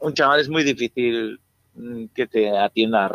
un 0.00 0.12
chaval 0.12 0.40
es 0.40 0.50
muy 0.50 0.62
difícil 0.62 1.40
mm, 1.72 2.08
que 2.14 2.26
te 2.26 2.54
atienda 2.54 3.06
a 3.06 3.08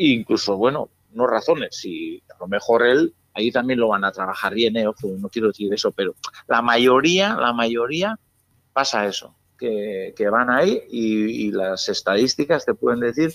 razones 0.00 0.20
incluso, 0.20 0.56
bueno, 0.56 0.90
no 1.12 1.26
razones, 1.26 1.76
si 1.76 2.22
a 2.28 2.38
lo 2.40 2.48
mejor 2.48 2.86
él, 2.86 3.14
ahí 3.34 3.50
también 3.50 3.78
lo 3.78 3.88
van 3.88 4.04
a 4.04 4.12
trabajar 4.12 4.54
bien, 4.54 4.76
¿eh? 4.76 4.84
no 4.84 5.28
quiero 5.28 5.48
decir 5.48 5.72
eso, 5.72 5.92
pero 5.92 6.14
la 6.46 6.62
mayoría, 6.62 7.34
la 7.34 7.52
mayoría 7.52 8.18
pasa 8.72 9.06
eso, 9.06 9.34
que, 9.58 10.14
van 10.30 10.50
ahí 10.50 10.82
y, 10.88 11.50
las 11.52 11.88
estadísticas 11.88 12.64
te 12.64 12.74
pueden 12.74 13.00
decir 13.00 13.34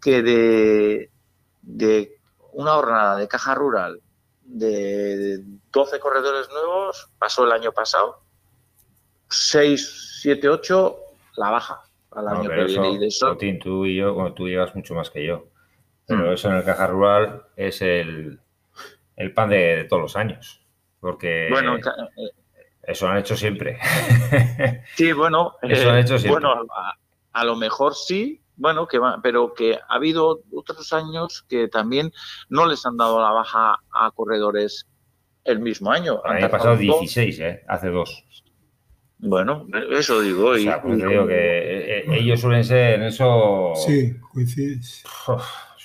que 0.00 0.22
de, 0.22 1.10
de 1.62 2.16
una 2.52 2.74
jornada 2.74 3.16
de 3.16 3.26
caja 3.26 3.54
rural 3.54 4.00
de 4.44 5.42
12 5.72 5.98
corredores 5.98 6.48
nuevos, 6.50 7.08
pasó 7.18 7.44
el 7.44 7.52
año 7.52 7.72
pasado, 7.72 8.20
6, 9.30 10.20
7, 10.22 10.48
8, 10.48 10.96
la 11.36 11.50
baja 11.50 11.80
al 12.12 12.28
año 12.28 12.48
que 12.48 12.64
viene. 12.64 12.92
Y 12.92 12.98
de 12.98 13.06
eso... 13.06 13.36
tú 13.60 13.86
y 13.86 13.96
yo, 13.96 14.32
tú 14.34 14.46
llevas 14.46 14.74
mucho 14.76 14.94
más 14.94 15.10
que 15.10 15.26
yo. 15.26 15.46
Pero 16.06 16.30
mm. 16.30 16.32
eso 16.32 16.48
en 16.50 16.56
el 16.56 16.64
caja 16.64 16.86
rural 16.86 17.44
es 17.56 17.82
el, 17.82 18.40
pan 19.34 19.50
de, 19.50 19.86
todos 19.88 20.02
los 20.02 20.16
años. 20.16 20.64
Porque 21.00 21.48
bueno, 21.50 21.76
eh, 21.76 22.30
eso 22.82 23.08
han 23.08 23.18
hecho 23.18 23.36
siempre. 23.36 23.78
Sí, 24.94 25.12
bueno, 25.12 25.54
eso 25.62 25.90
han 25.90 25.98
hecho 25.98 26.18
siempre. 26.18 26.46
Bueno, 26.46 26.66
a, 27.32 27.44
lo 27.44 27.56
mejor 27.56 27.94
sí, 27.94 28.40
bueno, 28.56 28.86
que 28.86 28.98
va, 28.98 29.20
pero 29.22 29.54
que 29.54 29.74
ha 29.74 29.94
habido 29.94 30.42
otros 30.52 30.92
años 30.92 31.44
que 31.48 31.68
también 31.68 32.12
no 32.48 32.66
les 32.66 32.84
han 32.86 32.96
dado 32.96 33.20
la 33.20 33.30
baja 33.30 33.76
a 33.92 34.10
corredores 34.12 34.86
el 35.44 35.60
mismo 35.60 35.90
año. 35.90 36.20
Han 36.24 36.50
pasado 36.50 36.76
16, 36.76 37.38
¿eh? 37.40 37.62
Hace 37.68 37.88
dos. 37.88 38.24
Bueno, 39.18 39.66
eso 39.90 40.20
digo. 40.20 40.50
O 40.50 40.58
sea, 40.58 40.82
pues 40.82 40.98
digo 40.98 41.26
que 41.26 41.34
eh, 41.34 41.98
eh, 42.00 42.04
ellos 42.10 42.40
suelen 42.40 42.64
ser 42.64 42.94
en 42.94 43.04
eso. 43.04 43.72
Sí, 43.74 44.14
coincides 44.32 45.02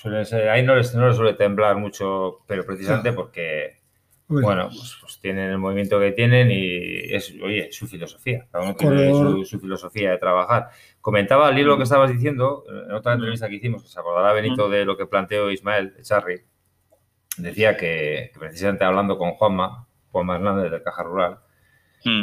ahí 0.04 0.62
no 0.62 0.74
les, 0.74 0.94
no 0.94 1.12
suele 1.12 1.34
temblar 1.34 1.76
mucho, 1.76 2.40
pero 2.46 2.64
precisamente 2.64 3.12
porque, 3.12 3.80
bueno, 4.28 4.68
pues, 4.68 4.96
pues, 5.00 5.20
tienen 5.20 5.50
el 5.50 5.58
movimiento 5.58 5.98
que 5.98 6.12
tienen 6.12 6.50
y 6.50 7.14
es, 7.14 7.34
oye, 7.42 7.70
su 7.72 7.86
filosofía. 7.86 8.46
Cada 8.50 8.64
uno 8.64 8.76
tiene 8.76 9.10
su, 9.44 9.60
filosofía 9.60 10.12
de 10.12 10.18
trabajar. 10.18 10.68
Comentaba 11.00 11.48
al 11.48 11.54
libro 11.54 11.76
que 11.76 11.82
estabas 11.82 12.12
diciendo, 12.12 12.64
en 12.68 12.92
otra 12.92 13.14
entrevista 13.14 13.48
que 13.48 13.56
hicimos, 13.56 13.82
que 13.82 13.88
se 13.88 13.98
acordará 13.98 14.32
Benito 14.32 14.68
de 14.68 14.84
lo 14.84 14.96
que 14.96 15.06
planteó 15.06 15.50
Ismael 15.50 15.94
Charri, 16.02 16.42
decía 17.36 17.76
que, 17.76 18.30
precisamente 18.38 18.84
hablando 18.84 19.18
con 19.18 19.32
Juanma, 19.32 19.86
Juanma 20.10 20.36
Hernández 20.36 20.70
de 20.70 20.82
Caja 20.82 21.02
Rural, 21.02 21.38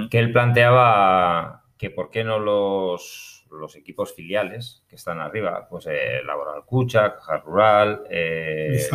que 0.10 0.20
él 0.20 0.32
planteaba 0.32 1.63
que 1.78 1.90
por 1.90 2.10
qué 2.10 2.24
no 2.24 2.40
los 2.40 3.37
los 3.52 3.76
equipos 3.76 4.14
filiales 4.14 4.84
que 4.88 4.96
están 4.96 5.20
arriba, 5.20 5.68
pues 5.70 5.88
eh, 5.88 6.22
Laboral 6.26 6.66
Cucha, 6.66 7.16
Caja 7.16 7.38
Rural, 7.38 8.04
eh, 8.10 8.88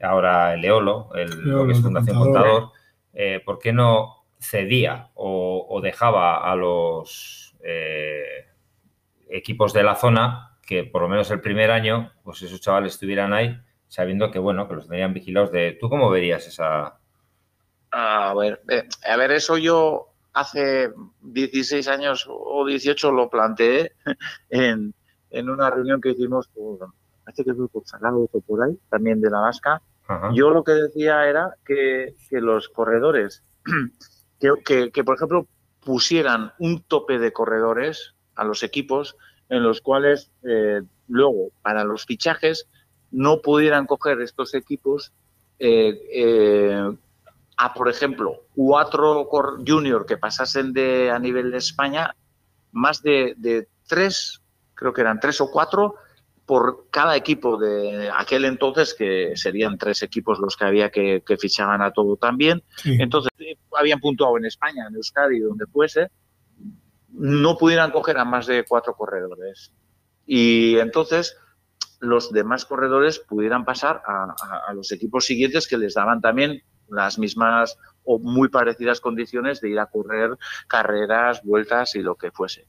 ahora 0.00 0.54
el 0.54 0.64
Eolo, 0.64 1.10
el, 1.14 1.30
lo 1.42 1.66
que 1.66 1.72
es 1.72 1.80
Fundación 1.80 2.18
Contador, 2.18 2.70
eh, 3.12 3.40
¿por 3.44 3.58
qué 3.58 3.72
no 3.72 4.26
cedía 4.38 5.10
o, 5.14 5.80
dejaba 5.82 6.50
a 6.50 6.54
los 6.56 7.56
eh, 7.62 8.46
equipos 9.28 9.72
de 9.72 9.82
la 9.82 9.94
zona 9.94 10.58
que 10.66 10.84
por 10.84 11.02
lo 11.02 11.08
menos 11.08 11.30
el 11.30 11.40
primer 11.40 11.70
año, 11.70 12.12
pues 12.24 12.42
esos 12.42 12.60
chavales 12.60 12.94
estuvieran 12.94 13.32
ahí, 13.32 13.56
sabiendo 13.86 14.30
que, 14.30 14.38
bueno, 14.40 14.66
que 14.68 14.74
los 14.74 14.88
tenían 14.88 15.14
vigilados 15.14 15.52
de... 15.52 15.72
¿Tú 15.80 15.88
cómo 15.88 16.10
verías 16.10 16.46
esa...? 16.46 16.98
A 17.92 18.34
ver, 18.34 18.60
a 19.08 19.16
ver, 19.16 19.30
eso 19.30 19.56
yo 19.56 20.15
hace 20.36 20.92
16 21.22 21.88
años 21.88 22.26
o 22.28 22.66
18 22.66 23.10
lo 23.10 23.30
planteé 23.30 23.92
en, 24.50 24.94
en 25.30 25.48
una 25.48 25.70
reunión 25.70 26.00
que 26.00 26.10
hicimos 26.10 26.48
por, 26.48 26.90
hace 27.24 27.42
que 27.42 27.54
fue 27.54 27.68
por 27.68 27.82
o 27.82 28.40
por 28.46 28.62
ahí, 28.62 28.78
también 28.90 29.20
de 29.20 29.30
la 29.30 29.40
Vasca. 29.40 29.80
Yo 30.34 30.50
lo 30.50 30.62
que 30.62 30.72
decía 30.72 31.26
era 31.26 31.56
que, 31.64 32.14
que 32.30 32.40
los 32.40 32.68
corredores, 32.68 33.42
que, 34.38 34.92
que, 34.92 35.04
por 35.04 35.16
ejemplo 35.16 35.48
pusieran 35.80 36.52
un 36.58 36.82
tope 36.82 37.18
de 37.18 37.32
corredores 37.32 38.14
a 38.34 38.44
los 38.44 38.62
equipos 38.62 39.16
en 39.48 39.62
los 39.62 39.80
cuales 39.80 40.30
eh, 40.42 40.82
luego 41.08 41.50
para 41.62 41.84
los 41.84 42.04
fichajes 42.04 42.68
no 43.10 43.40
pudieran 43.40 43.86
coger 43.86 44.20
estos 44.20 44.54
equipos 44.54 45.12
eh, 45.58 46.00
eh, 46.12 46.96
a, 47.56 47.74
por 47.74 47.88
ejemplo, 47.88 48.44
cuatro 48.54 49.28
junior 49.66 50.06
que 50.06 50.18
pasasen 50.18 50.72
de 50.72 51.10
a 51.10 51.18
nivel 51.18 51.50
de 51.50 51.58
España, 51.58 52.14
más 52.72 53.02
de, 53.02 53.68
tres, 53.86 54.42
creo 54.74 54.92
que 54.92 55.00
eran 55.00 55.20
tres 55.20 55.40
o 55.40 55.50
cuatro, 55.50 55.94
por 56.44 56.86
cada 56.90 57.16
equipo 57.16 57.56
de 57.56 58.10
aquel 58.14 58.44
entonces, 58.44 58.94
que 58.94 59.32
serían 59.36 59.78
tres 59.78 60.02
equipos 60.02 60.38
los 60.38 60.56
que 60.56 60.64
había 60.64 60.90
que, 60.90 61.22
que 61.26 61.36
fichaban 61.36 61.82
a 61.82 61.90
todo 61.90 62.16
también. 62.16 62.62
Entonces, 62.84 63.32
habían 63.72 64.00
puntuado 64.00 64.36
en 64.36 64.44
España, 64.44 64.86
en 64.88 64.94
Euskadi, 64.94 65.40
donde 65.40 65.66
fuese, 65.66 66.10
no 67.16 67.56
pudieran 67.56 67.90
coger 67.90 68.18
a 68.18 68.24
más 68.24 68.46
de 68.46 68.64
cuatro 68.64 68.94
corredores. 68.94 69.72
Y 70.26 70.78
entonces 70.78 71.36
los 72.00 72.32
demás 72.32 72.64
corredores 72.64 73.18
pudieran 73.18 73.64
pasar 73.64 74.02
a, 74.06 74.72
los 74.74 74.92
equipos 74.92 75.24
siguientes 75.24 75.66
que 75.66 75.78
les 75.78 75.94
daban 75.94 76.20
también 76.20 76.62
las 76.88 77.18
mismas 77.18 77.78
o 78.04 78.18
muy 78.18 78.48
parecidas 78.48 79.00
condiciones 79.00 79.60
de 79.60 79.70
ir 79.70 79.78
a 79.78 79.86
correr 79.86 80.36
carreras, 80.68 81.42
vueltas 81.42 81.94
y 81.96 82.00
lo 82.00 82.14
que 82.16 82.30
fuese. 82.30 82.66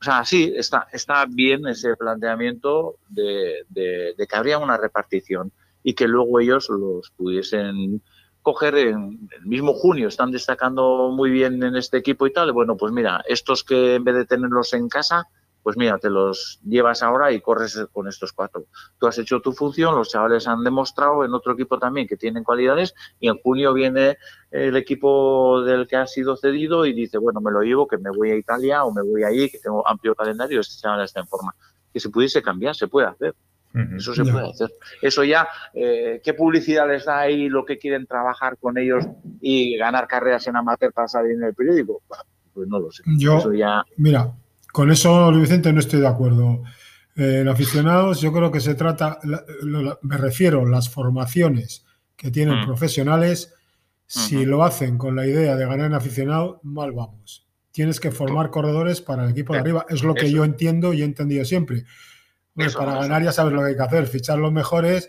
O 0.00 0.04
sea, 0.04 0.24
sí, 0.24 0.52
está, 0.54 0.86
está 0.92 1.24
bien 1.26 1.66
ese 1.66 1.96
planteamiento 1.96 2.96
de, 3.08 3.64
de 3.68 4.26
que 4.28 4.36
habría 4.36 4.58
una 4.58 4.76
repartición 4.76 5.52
y 5.82 5.94
que 5.94 6.06
luego 6.06 6.40
ellos 6.40 6.68
los 6.68 7.10
pudiesen 7.10 8.02
coger 8.46 8.76
en 8.76 9.28
el 9.36 9.44
mismo 9.44 9.72
junio, 9.72 10.06
están 10.06 10.30
destacando 10.30 11.10
muy 11.10 11.30
bien 11.30 11.60
en 11.64 11.74
este 11.74 11.96
equipo 11.96 12.28
y 12.28 12.32
tal, 12.32 12.52
bueno, 12.52 12.76
pues 12.76 12.92
mira, 12.92 13.20
estos 13.26 13.64
que 13.64 13.96
en 13.96 14.04
vez 14.04 14.14
de 14.14 14.24
tenerlos 14.24 14.72
en 14.72 14.88
casa, 14.88 15.26
pues 15.66 15.76
mira, 15.76 15.98
te 15.98 16.10
los 16.10 16.60
llevas 16.64 17.02
ahora 17.02 17.32
y 17.32 17.40
corres 17.40 17.88
con 17.92 18.06
estos 18.06 18.32
cuatro. 18.32 18.66
Tú 19.00 19.08
has 19.08 19.18
hecho 19.18 19.40
tu 19.40 19.50
función, 19.50 19.96
los 19.96 20.10
chavales 20.10 20.46
han 20.46 20.62
demostrado 20.62 21.24
en 21.24 21.34
otro 21.34 21.54
equipo 21.54 21.76
también 21.76 22.06
que 22.06 22.16
tienen 22.16 22.44
cualidades 22.44 22.94
y 23.18 23.26
en 23.26 23.36
junio 23.38 23.74
viene 23.74 24.16
el 24.52 24.76
equipo 24.76 25.62
del 25.62 25.88
que 25.88 25.96
ha 25.96 26.06
sido 26.06 26.36
cedido 26.36 26.86
y 26.86 26.92
dice, 26.92 27.18
bueno, 27.18 27.40
me 27.40 27.50
lo 27.50 27.62
llevo, 27.62 27.88
que 27.88 27.98
me 27.98 28.10
voy 28.10 28.30
a 28.30 28.36
Italia 28.36 28.84
o 28.84 28.94
me 28.94 29.02
voy 29.02 29.24
allí, 29.24 29.50
que 29.50 29.58
tengo 29.58 29.84
amplio 29.88 30.14
calendario, 30.14 30.60
este 30.60 30.80
chaval 30.80 31.02
está 31.02 31.18
en 31.18 31.26
forma. 31.26 31.52
Que 31.92 31.98
se 31.98 32.10
pudiese 32.10 32.40
cambiar, 32.40 32.76
se 32.76 32.86
puede 32.86 33.08
hacer. 33.08 33.34
Eso 33.96 34.14
se 34.14 34.22
puede 34.22 34.48
hacer. 34.48 34.70
Eso 35.02 35.24
ya, 35.24 35.48
eh, 35.74 36.20
¿qué 36.22 36.32
publicidad 36.32 36.86
les 36.86 37.06
da 37.06 37.18
ahí 37.18 37.48
lo 37.48 37.64
que 37.64 37.76
quieren 37.76 38.06
trabajar 38.06 38.56
con 38.56 38.78
ellos 38.78 39.04
y 39.40 39.76
ganar 39.76 40.06
carreras 40.06 40.46
en 40.46 40.54
amateur 40.54 40.92
para 40.92 41.08
salir 41.08 41.32
en 41.32 41.42
el 41.42 41.54
periódico? 41.54 42.02
Pues 42.54 42.68
no 42.68 42.78
lo 42.78 42.92
sé. 42.92 43.02
Yo, 43.18 43.52
ya... 43.52 43.84
Mira, 43.96 44.32
con 44.76 44.92
eso, 44.92 45.32
Luis 45.32 45.44
Vicente, 45.44 45.72
no 45.72 45.80
estoy 45.80 46.00
de 46.00 46.06
acuerdo. 46.06 46.62
Eh, 47.16 47.38
en 47.40 47.48
aficionados, 47.48 48.20
yo 48.20 48.30
creo 48.30 48.52
que 48.52 48.60
se 48.60 48.74
trata, 48.74 49.18
me 50.02 50.18
refiero 50.18 50.66
a 50.66 50.68
las 50.68 50.90
formaciones 50.90 51.86
que 52.14 52.30
tienen 52.30 52.60
mm. 52.60 52.66
profesionales, 52.66 53.54
si 54.06 54.44
lo 54.44 54.62
hacen 54.62 54.98
con 54.98 55.16
la 55.16 55.26
idea 55.26 55.56
de 55.56 55.64
ganar 55.64 55.86
en 55.86 55.94
aficionado, 55.94 56.60
mal 56.62 56.92
vamos. 56.92 57.46
Tienes 57.70 58.00
que 58.00 58.10
formar 58.10 58.50
corredores 58.50 59.00
para 59.00 59.24
el 59.24 59.30
equipo 59.30 59.54
de 59.54 59.60
arriba. 59.60 59.86
Es 59.88 60.02
lo 60.02 60.12
que 60.12 60.30
yo 60.30 60.44
entiendo 60.44 60.92
y 60.92 61.00
he 61.00 61.06
entendido 61.06 61.46
siempre. 61.46 61.86
para 62.54 62.96
ganar 62.96 63.22
ya 63.22 63.32
sabes 63.32 63.54
lo 63.54 63.62
que 63.62 63.68
hay 63.68 63.76
que 63.76 63.82
hacer, 63.82 64.06
fichar 64.06 64.38
los 64.38 64.52
mejores, 64.52 65.08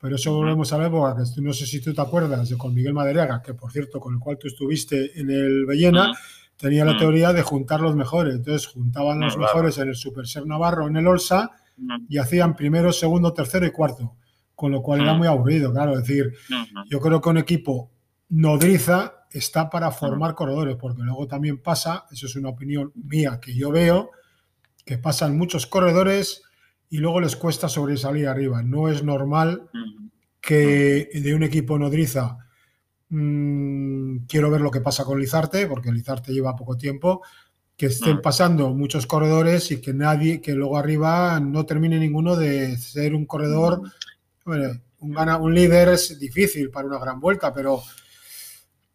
pero 0.00 0.16
eso 0.16 0.34
volvemos 0.34 0.72
a 0.72 0.78
ver, 0.78 0.90
porque 0.90 1.22
no 1.40 1.52
sé 1.52 1.66
si 1.66 1.80
tú 1.80 1.94
te 1.94 2.00
acuerdas 2.00 2.48
de 2.48 2.58
con 2.58 2.74
Miguel 2.74 2.94
Madariaga, 2.94 3.40
que 3.42 3.54
por 3.54 3.70
cierto, 3.70 4.00
con 4.00 4.14
el 4.14 4.18
cual 4.18 4.38
tú 4.38 4.48
estuviste 4.48 5.20
en 5.20 5.30
el 5.30 5.66
Bellena, 5.66 6.10
tenía 6.64 6.86
la 6.86 6.94
mm. 6.94 6.98
teoría 6.98 7.32
de 7.34 7.42
juntar 7.42 7.82
los 7.82 7.94
mejores. 7.94 8.36
Entonces 8.36 8.68
juntaban 8.68 9.20
los 9.20 9.36
mejores 9.36 9.76
en 9.76 9.88
el 9.88 9.94
Super 9.94 10.26
Ser 10.26 10.46
Navarro, 10.46 10.86
en 10.86 10.96
el 10.96 11.06
Olsa, 11.06 11.50
mm. 11.76 12.06
y 12.08 12.16
hacían 12.16 12.56
primero, 12.56 12.90
segundo, 12.90 13.34
tercero 13.34 13.66
y 13.66 13.70
cuarto. 13.70 14.16
Con 14.54 14.72
lo 14.72 14.80
cual 14.80 15.02
era 15.02 15.12
mm. 15.12 15.18
muy 15.18 15.28
aburrido, 15.28 15.70
claro. 15.74 15.92
Es 15.92 16.06
decir, 16.06 16.32
yo 16.88 17.00
creo 17.00 17.20
que 17.20 17.28
un 17.28 17.36
equipo 17.36 17.90
nodriza 18.30 19.26
está 19.30 19.68
para 19.68 19.90
formar 19.90 20.34
corredores, 20.34 20.76
porque 20.80 21.02
luego 21.02 21.26
también 21.26 21.58
pasa, 21.58 22.06
eso 22.10 22.24
es 22.24 22.34
una 22.34 22.48
opinión 22.48 22.92
mía 22.94 23.40
que 23.42 23.54
yo 23.54 23.70
veo, 23.70 24.12
que 24.86 24.96
pasan 24.96 25.36
muchos 25.36 25.66
corredores 25.66 26.44
y 26.88 26.96
luego 26.96 27.20
les 27.20 27.36
cuesta 27.36 27.68
sobresalir 27.68 28.26
arriba. 28.26 28.62
No 28.62 28.88
es 28.88 29.04
normal 29.04 29.68
que 30.40 31.10
de 31.12 31.34
un 31.34 31.42
equipo 31.42 31.78
nodriza 31.78 32.38
Mm, 33.16 34.26
quiero 34.26 34.50
ver 34.50 34.60
lo 34.60 34.72
que 34.72 34.80
pasa 34.80 35.04
con 35.04 35.20
Lizarte, 35.20 35.68
porque 35.68 35.92
Lizarte 35.92 36.32
lleva 36.32 36.56
poco 36.56 36.76
tiempo. 36.76 37.22
Que 37.76 37.86
estén 37.86 38.16
mm. 38.16 38.22
pasando 38.22 38.70
muchos 38.70 39.06
corredores 39.06 39.70
y 39.70 39.80
que 39.80 39.92
nadie, 39.92 40.40
que 40.40 40.52
luego 40.52 40.76
arriba 40.76 41.40
no 41.40 41.64
termine 41.64 41.98
ninguno 41.98 42.36
de 42.36 42.76
ser 42.76 43.14
un 43.14 43.26
corredor. 43.26 43.82
Mm. 44.44 44.52
un, 45.00 45.16
un 45.16 45.54
líder 45.54 45.90
es 45.90 46.18
difícil 46.18 46.70
para 46.70 46.88
una 46.88 46.98
gran 46.98 47.20
vuelta, 47.20 47.52
pero 47.52 47.82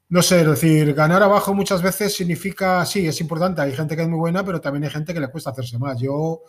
no 0.09 0.21
sé, 0.21 0.41
es 0.41 0.47
decir, 0.47 0.93
ganar 0.93 1.23
abajo 1.23 1.53
muchas 1.53 1.81
veces 1.81 2.13
significa, 2.13 2.85
sí, 2.85 3.07
es 3.07 3.21
importante, 3.21 3.61
hay 3.61 3.73
gente 3.73 3.95
que 3.95 4.01
es 4.01 4.07
muy 4.09 4.17
buena, 4.17 4.43
pero 4.43 4.59
también 4.59 4.83
hay 4.83 4.89
gente 4.89 5.13
que 5.13 5.19
le 5.19 5.27
cuesta 5.29 5.51
hacerse 5.51 5.77
más. 5.77 5.99
Yo 5.99 6.41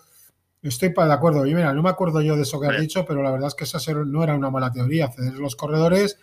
estoy 0.62 0.88
de 0.88 1.12
acuerdo. 1.12 1.46
Y 1.46 1.54
mira, 1.54 1.72
no 1.72 1.82
me 1.82 1.90
acuerdo 1.90 2.20
yo 2.20 2.36
de 2.36 2.42
eso 2.42 2.60
que 2.60 2.68
has 2.68 2.80
dicho, 2.80 3.04
pero 3.06 3.22
la 3.22 3.30
verdad 3.30 3.48
es 3.48 3.54
que 3.54 3.64
esa 3.64 3.78
no 3.92 4.24
era 4.24 4.34
una 4.34 4.50
mala 4.50 4.72
teoría, 4.72 5.10
ceder 5.12 5.34
los 5.34 5.56
corredores 5.56 6.18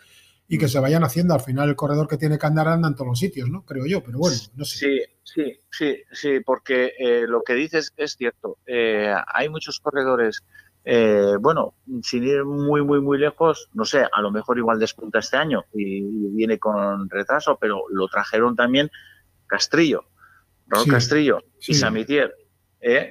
y 0.47 0.57
que 0.57 0.67
se 0.67 0.79
vayan 0.79 1.03
haciendo. 1.03 1.33
Al 1.33 1.41
final, 1.41 1.69
el 1.69 1.75
corredor 1.75 2.07
que 2.07 2.17
tiene 2.17 2.38
que 2.38 2.45
andar 2.45 2.67
anda 2.67 2.88
en 2.88 2.95
todos 2.95 3.10
los 3.10 3.19
sitios, 3.19 3.49
¿no? 3.49 3.63
Creo 3.65 3.86
yo, 3.86 4.01
pero 4.03 4.17
bueno, 4.17 4.38
no 4.55 4.65
sé. 4.65 4.77
Sí, 4.77 5.01
sí, 5.23 5.60
sí, 5.69 6.03
sí, 6.12 6.39
porque 6.45 6.93
eh, 6.97 7.25
lo 7.27 7.43
que 7.43 7.53
dices 7.53 7.93
es 7.97 8.13
cierto. 8.13 8.57
Eh, 8.65 9.13
hay 9.27 9.49
muchos 9.49 9.79
corredores, 9.79 10.43
eh, 10.86 11.36
bueno, 11.39 11.75
sin 12.01 12.23
ir 12.23 12.45
muy, 12.45 12.81
muy, 12.81 13.01
muy 13.01 13.17
lejos, 13.17 13.69
no 13.73 13.83
sé, 13.83 14.05
a 14.12 14.21
lo 14.21 14.31
mejor 14.31 14.57
igual 14.57 14.79
despunta 14.79 15.19
este 15.19 15.38
año 15.38 15.65
y, 15.73 16.01
viene 16.31 16.60
con 16.60 17.10
retraso, 17.10 17.57
pero 17.60 17.83
lo 17.91 18.07
trajeron 18.07 18.55
también 18.55 18.89
Castrillo, 19.47 20.05
Raúl 20.67 20.88
Castrillo 20.88 21.39
y 21.67 21.73
Samitier. 21.73 22.33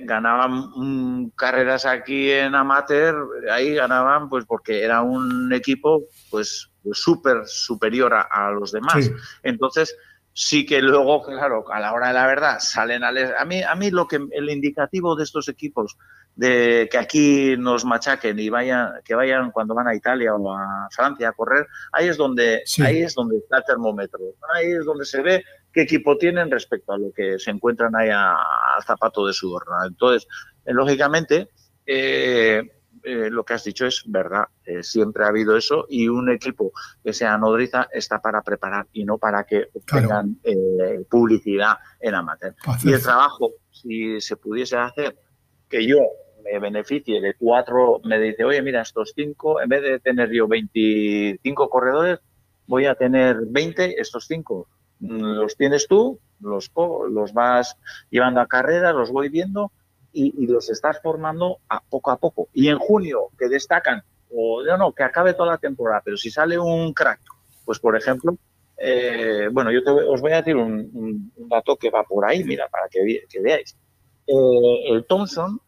ganaban 0.03 1.31
carreras 1.31 1.85
aquí 1.85 2.31
en 2.31 2.55
amateur, 2.55 3.17
ahí 3.51 3.75
ganaban 3.75 4.29
pues 4.29 4.45
porque 4.47 4.85
era 4.85 5.03
un 5.03 5.53
equipo 5.53 6.05
pues 6.31 6.71
súper 6.93 7.47
superior 7.47 8.15
a, 8.15 8.51
los 8.51 8.73
demás. 8.73 9.11
Entonces, 9.43 9.97
sí 10.33 10.67
que 10.67 10.83
luego, 10.83 11.23
claro, 11.23 11.65
a 11.73 11.81
la 11.81 11.93
hora 11.93 12.09
de 12.09 12.15
la 12.15 12.27
verdad 12.27 12.59
salen 12.61 13.05
a... 13.05 13.09
A 13.09 13.45
mí, 13.45 13.63
a 13.63 13.75
mí 13.75 13.91
lo 13.91 14.07
que 14.07 14.21
el 14.31 14.51
indicativo 14.51 15.17
de 15.17 15.25
estos 15.25 15.49
equipos 15.49 15.97
de 16.37 16.87
que 16.91 16.99
aquí 16.99 17.57
nos 17.57 17.87
machaquen 17.87 18.39
y 18.39 18.51
vayan, 18.51 19.01
que 19.03 19.15
vayan 19.15 19.51
cuando 19.51 19.75
van 19.75 19.89
a 19.89 19.95
Italia 19.95 20.35
o 20.35 20.53
a 20.53 20.87
Francia 20.91 21.31
a 21.31 21.33
correr, 21.33 21.67
ahí 21.93 22.09
es 22.09 22.19
donde, 22.19 22.63
ahí 22.85 22.99
es 22.99 23.15
donde 23.15 23.39
está 23.39 23.57
el 23.57 23.65
termómetro, 23.65 24.21
ahí 24.55 24.67
es 24.67 24.85
donde 24.85 25.07
se 25.07 25.23
ve 25.23 25.45
qué 25.73 25.83
equipo 25.83 26.19
tienen 26.19 26.51
respecto 26.51 26.93
a 26.93 26.99
lo 26.99 27.11
que 27.11 27.39
se 27.39 27.51
encuentran 27.51 27.97
ahí 27.97 28.11
al 28.11 28.85
zapato 28.85 29.27
de 29.27 29.33
sudor. 29.33 29.65
Entonces, 29.87 30.29
eh, 30.67 30.75
lógicamente, 30.75 31.49
eh, 31.87 32.76
eh, 33.09 33.31
lo 33.31 33.45
que 33.45 33.55
has 33.55 33.63
dicho 33.63 33.87
es 33.87 34.03
verdad. 34.05 34.47
Eh, 34.65 34.83
siempre 34.83 35.25
ha 35.25 35.29
habido 35.29 35.57
eso 35.57 35.87
y 35.89 36.09
un 36.09 36.29
equipo 36.29 36.73
que 37.05 37.13
sea 37.13 37.39
nodriza 37.39 37.89
está 37.93 38.21
para 38.21 38.43
preparar 38.43 38.89
y 38.93 39.05
no 39.05 39.17
para 39.17 39.45
que 39.45 39.69
tengan 39.87 40.41
eh, 40.43 41.05
publicidad 41.09 41.77
en 42.01 42.17
amateur. 42.17 42.57
Y 42.83 42.93
el 42.93 43.01
trabajo, 43.01 43.53
si 43.71 44.21
se 44.21 44.37
pudiese 44.37 44.77
hacer, 44.77 45.17
que 45.69 45.87
yo 45.87 45.99
me 46.43 46.59
beneficie 46.59 47.21
de 47.21 47.35
cuatro, 47.35 48.01
me 48.03 48.19
dice, 48.19 48.45
oye, 48.45 48.61
mira, 48.61 48.83
estos 48.83 49.13
cinco, 49.15 49.61
en 49.61 49.69
vez 49.69 49.83
de 49.83 50.01
tener 50.01 50.33
yo 50.33 50.49
25 50.49 51.71
corredores, 51.71 52.19
voy 52.67 52.87
a 52.87 52.97
tener 52.97 53.37
20, 53.47 54.01
estos 54.01 54.27
cinco 54.27 54.67
mm, 54.99 55.37
los 55.37 55.57
tienes 55.57 55.87
tú, 55.87 56.19
los, 56.41 56.73
los 57.09 57.33
vas 57.33 57.77
llevando 58.11 58.41
a 58.41 58.49
carrera, 58.49 58.93
los 58.93 59.13
voy 59.13 59.29
viendo 59.29 59.71
y, 60.17 60.47
los 60.47 60.71
estás 60.71 61.01
formando 61.03 61.59
a 61.69 61.83
poco 61.83 62.11
a 62.11 62.17
poco. 62.17 62.49
Y 62.55 62.69
en 62.69 62.79
junio, 62.79 63.31
que 63.39 63.49
destacan, 63.49 64.03
o 64.31 64.63
no, 64.63 64.79
no, 64.79 64.93
que 64.93 65.03
acabe 65.03 65.35
toda 65.35 65.53
la 65.53 65.59
temporada, 65.59 66.01
pero 66.05 66.17
si 66.17 66.31
sale 66.31 66.59
un 66.59 66.93
crack, 66.95 67.21
pues 67.65 67.79
por 67.79 67.97
ejemplo, 67.97 68.39
eh, 68.79 69.49
bueno, 69.53 69.71
yo 69.71 69.81
os 70.09 70.21
voy 70.21 70.33
a 70.33 70.37
decir 70.37 70.57
un, 70.57 71.33
dato 71.49 71.77
que 71.77 71.91
va 71.91 72.03
por 72.05 72.25
ahí, 72.25 72.45
mira, 72.45 72.69
para 72.69 72.89
que, 72.89 73.01
veáis. 73.41 73.77
Eh, 74.27 74.93
el 74.93 75.05
Thompson, 75.07 75.61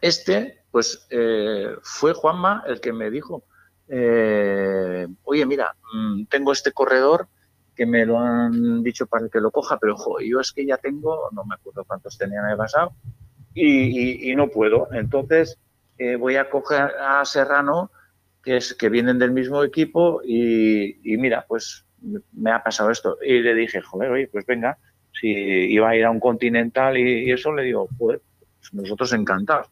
este, 0.00 0.64
pues 0.70 1.06
eh, 1.10 1.76
fue 1.82 2.12
Juanma 2.12 2.62
el 2.66 2.80
que 2.80 2.92
me 2.92 3.10
dijo, 3.10 3.44
oye, 3.88 5.46
mira, 5.46 5.74
mm, 5.94 6.26
tengo 6.26 6.52
este 6.52 6.72
corredor 6.72 7.28
que 7.74 7.86
me 7.86 8.04
lo 8.04 8.18
han 8.18 8.82
dicho 8.82 9.06
para 9.06 9.28
que 9.28 9.40
lo 9.40 9.50
coja, 9.50 9.78
pero 9.78 9.96
yo 10.20 10.40
es 10.40 10.52
que 10.52 10.66
ya 10.66 10.78
tengo, 10.78 11.28
no 11.32 11.44
me 11.44 11.54
acuerdo 11.54 11.84
cuántos 11.84 12.16
tenía 12.16 12.40
el 12.50 12.56
pasado, 12.56 12.92
y, 13.56 14.34
no 14.36 14.48
puedo. 14.48 14.88
Entonces 14.92 15.58
eh, 15.98 16.16
voy 16.16 16.36
a 16.36 16.50
coger 16.50 16.92
a 17.00 17.24
Serrano, 17.24 17.90
que, 18.42 18.58
es, 18.58 18.74
que 18.74 18.88
vienen 18.88 19.18
del 19.18 19.32
mismo 19.32 19.64
equipo, 19.64 20.20
y, 20.24 20.96
mira, 21.02 21.44
pues 21.48 21.84
me 22.32 22.50
ha 22.50 22.62
pasado 22.62 22.90
esto. 22.90 23.18
Y 23.24 23.40
le 23.40 23.54
dije, 23.54 23.80
joder, 23.80 24.10
oye, 24.10 24.28
pues 24.28 24.44
venga, 24.46 24.78
si 25.12 25.28
iba 25.28 25.88
a 25.88 25.96
ir 25.96 26.04
a 26.04 26.10
un 26.10 26.20
continental 26.20 26.98
y, 26.98 27.30
eso, 27.30 27.52
le 27.52 27.62
digo, 27.62 27.88
pues 27.98 28.20
nosotros 28.72 29.12
encantados. 29.12 29.68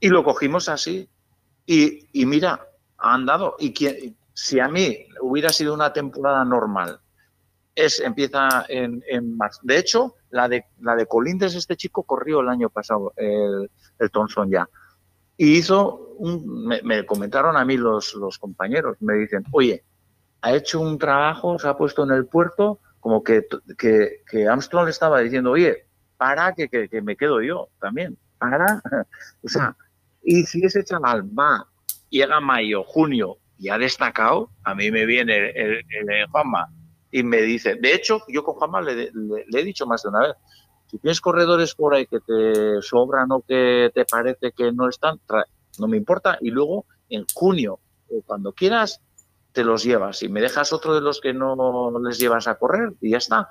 Y 0.00 0.08
lo 0.08 0.24
cogimos 0.24 0.68
así. 0.68 1.08
Y, 1.64 2.08
y 2.12 2.26
mira, 2.26 2.60
ha 2.98 3.14
andado. 3.14 3.56
Y 3.60 3.72
si 4.34 4.58
a 4.58 4.66
mí 4.66 5.06
hubiera 5.20 5.50
sido 5.50 5.74
una 5.74 5.92
temporada 5.92 6.44
normal, 6.44 6.98
es, 7.74 8.00
empieza 8.00 8.64
en, 8.68 9.02
en 9.08 9.36
marzo. 9.36 9.60
De 9.62 9.78
hecho, 9.78 10.16
la 10.30 10.48
de, 10.48 10.64
la 10.80 10.94
de 10.94 11.06
Colindres, 11.06 11.54
este 11.54 11.76
chico 11.76 12.02
corrió 12.02 12.40
el 12.40 12.48
año 12.48 12.68
pasado, 12.70 13.12
el, 13.16 13.70
el 13.98 14.10
Thompson 14.10 14.50
ya. 14.50 14.68
Y 15.36 15.58
hizo, 15.58 16.14
un, 16.18 16.66
me, 16.66 17.06
comentaron 17.06 17.56
a 17.56 17.64
mí 17.64 17.76
los, 17.76 18.14
los 18.14 18.38
compañeros, 18.38 18.96
me 19.00 19.14
dicen, 19.14 19.44
oye, 19.52 19.84
ha 20.42 20.54
hecho 20.54 20.80
un 20.80 20.98
trabajo, 20.98 21.58
se 21.58 21.68
ha 21.68 21.76
puesto 21.76 22.04
en 22.04 22.10
el 22.10 22.26
puerto, 22.26 22.80
como 23.00 23.24
que, 23.24 23.46
que, 23.78 24.22
que 24.30 24.46
Armstrong 24.46 24.84
le 24.84 24.90
estaba 24.90 25.20
diciendo, 25.20 25.52
oye, 25.52 25.86
para 26.16 26.54
que, 26.54 26.68
que, 26.68 26.88
que, 26.88 27.02
me 27.02 27.16
quedo 27.16 27.40
yo 27.42 27.68
también, 27.80 28.16
para. 28.38 28.82
o 29.42 29.48
sea, 29.48 29.76
y 30.22 30.44
si 30.44 30.64
ese 30.64 30.84
chaval 30.84 31.24
va, 31.36 31.66
llega 32.10 32.40
mayo, 32.40 32.84
junio 32.84 33.38
y 33.58 33.70
ha 33.70 33.78
destacado, 33.78 34.50
a 34.62 34.74
mí 34.74 34.90
me 34.90 35.06
viene 35.06 35.36
el, 35.36 35.84
el, 35.88 36.10
el 36.10 36.26
Juanma 36.28 36.68
y 37.12 37.22
me 37.22 37.42
dice, 37.42 37.76
de 37.76 37.94
hecho, 37.94 38.22
yo 38.26 38.42
con 38.42 38.54
Juanma 38.54 38.80
le, 38.80 39.12
le, 39.12 39.60
he 39.60 39.64
dicho 39.64 39.86
más 39.86 40.02
de 40.02 40.08
una 40.08 40.20
vez, 40.20 40.36
si 40.90 40.98
tienes 40.98 41.20
corredores 41.20 41.74
por 41.74 41.94
ahí 41.94 42.06
que 42.06 42.20
te 42.20 42.82
sobran 42.82 43.30
o 43.30 43.42
que 43.46 43.90
te 43.94 44.04
parece 44.04 44.52
que 44.52 44.72
no 44.72 44.88
están, 44.88 45.20
no 45.78 45.88
me 45.88 45.98
importa, 45.98 46.38
y 46.40 46.50
luego 46.50 46.86
en 47.08 47.24
junio 47.32 47.78
o 48.10 48.22
cuando 48.22 48.52
quieras, 48.52 49.00
te 49.52 49.62
los 49.62 49.84
llevas 49.84 50.22
y 50.22 50.28
me 50.30 50.40
dejas 50.40 50.72
otro 50.72 50.94
de 50.94 51.02
los 51.02 51.20
que 51.20 51.34
no 51.34 51.92
les 52.02 52.18
llevas 52.18 52.48
a 52.48 52.54
correr 52.54 52.94
y 53.00 53.10
ya 53.10 53.18
está. 53.18 53.48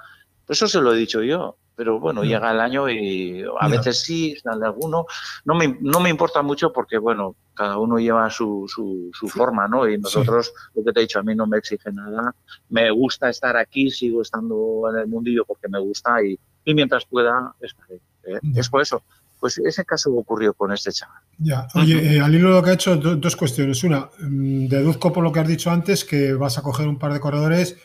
Eso 0.50 0.68
se 0.68 0.82
lo 0.82 0.94
he 0.94 0.98
dicho 0.98 1.22
yo 1.22 1.58
pero 1.76 2.00
bueno, 2.00 2.24
llega 2.24 2.52
el 2.52 2.60
año 2.60 2.90
y 2.90 3.44
a 3.60 3.68
veces 3.68 4.02
sí, 4.02 4.36
sale 4.42 4.66
alguno. 4.66 5.06
No 5.46 5.56
me, 5.56 5.78
no 5.82 6.00
me 6.00 6.10
importa 6.10 6.42
mucho 6.42 6.72
porque, 6.72 6.98
bueno, 6.98 7.36
cada 7.54 7.78
uno 7.78 7.98
lleva 7.98 8.30
su, 8.30 8.66
su, 8.68 9.28
forma, 9.28 9.68
¿no? 9.68 9.88
Y 9.88 9.98
nosotros, 9.98 10.54
lo 10.76 10.84
que 10.84 10.92
te 10.92 11.00
he 11.00 11.04
dicho, 11.04 11.20
a 11.20 11.24
mí 11.24 11.36
no 11.36 11.48
me 11.48 11.58
exige 11.58 11.92
nada. 11.92 12.36
Me 12.70 12.92
gusta 12.92 13.30
estar 13.30 13.58
aquí, 13.58 13.90
sigo 13.90 14.22
estando 14.22 14.84
en 14.92 14.98
el 14.98 15.08
mundillo 15.08 15.46
porque 15.46 15.68
me 15.68 15.80
gusta 15.80 16.24
y, 16.24 16.38
y 16.66 16.74
mientras 16.74 17.06
pueda, 17.06 17.54
estaré. 17.62 17.96
¿eh? 18.26 18.40
Es 18.56 18.70
por 18.70 18.82
eso. 18.82 19.04
Pues 19.40 19.58
ese 19.58 19.84
caso 19.84 20.14
ocurrió 20.14 20.54
con 20.54 20.72
este 20.72 20.92
chaval. 20.92 21.18
Ya, 21.40 21.68
oye, 21.74 22.18
eh, 22.18 22.22
al 22.22 22.36
hilo 22.36 22.50
de 22.50 22.56
lo 22.56 22.64
que 22.64 22.70
ha 22.70 22.74
hecho, 22.74 22.96
dos 22.96 23.36
cuestiones. 23.36 23.84
Una, 23.84 24.08
mm, 24.20 24.68
deduzco 24.68 25.12
por 25.12 25.24
lo 25.24 25.32
que 25.32 25.40
has 25.40 25.48
dicho 25.48 25.72
antes 25.72 26.06
que 26.06 26.34
vas 26.36 26.60
a 26.60 26.62
coger 26.62 26.88
un 26.88 27.00
par 27.00 27.12
de 27.12 27.20
corredores 27.20 27.76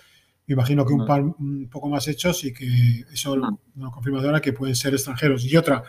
imagino 0.46 0.84
que 0.84 0.92
un 0.92 1.06
par 1.06 1.22
un 1.22 1.68
poco 1.70 1.88
más 1.88 2.06
hechos 2.08 2.44
y 2.44 2.52
que 2.52 3.04
eso 3.12 3.36
no 3.74 3.90
confirma 3.90 4.20
ahora 4.20 4.40
que 4.40 4.52
pueden 4.52 4.76
ser 4.76 4.94
extranjeros. 4.94 5.44
Y 5.44 5.56
otra, 5.56 5.82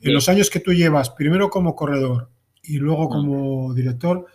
en 0.00 0.14
los 0.14 0.28
años 0.28 0.50
que 0.50 0.60
tú 0.60 0.72
llevas, 0.72 1.10
primero 1.10 1.50
como 1.50 1.74
corredor 1.74 2.30
y 2.62 2.78
luego 2.78 3.08
como 3.08 3.74
director, 3.74 4.26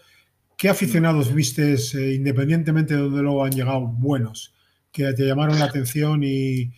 ¿qué 0.58 0.70
aficionados 0.70 1.34
vistes, 1.34 1.96
eh, 1.96 2.14
independientemente 2.14 2.96
de 2.96 3.02
donde 3.02 3.22
luego 3.22 3.44
han 3.44 3.52
llegado, 3.52 3.82
buenos, 3.82 4.54
que 4.92 5.12
te 5.14 5.26
llamaron 5.26 5.60
la 5.60 5.66
atención? 5.66 6.22
Y 6.24 6.74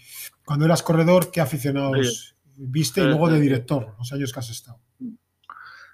cuando 0.45 0.65
eras 0.65 0.83
corredor, 0.83 1.31
¿qué 1.31 1.41
aficionados 1.41 2.35
viste? 2.55 3.01
Y 3.01 3.05
luego 3.05 3.29
de 3.29 3.39
director, 3.39 3.95
los 3.97 4.13
años 4.13 4.31
que 4.31 4.39
has 4.39 4.49
estado 4.49 4.79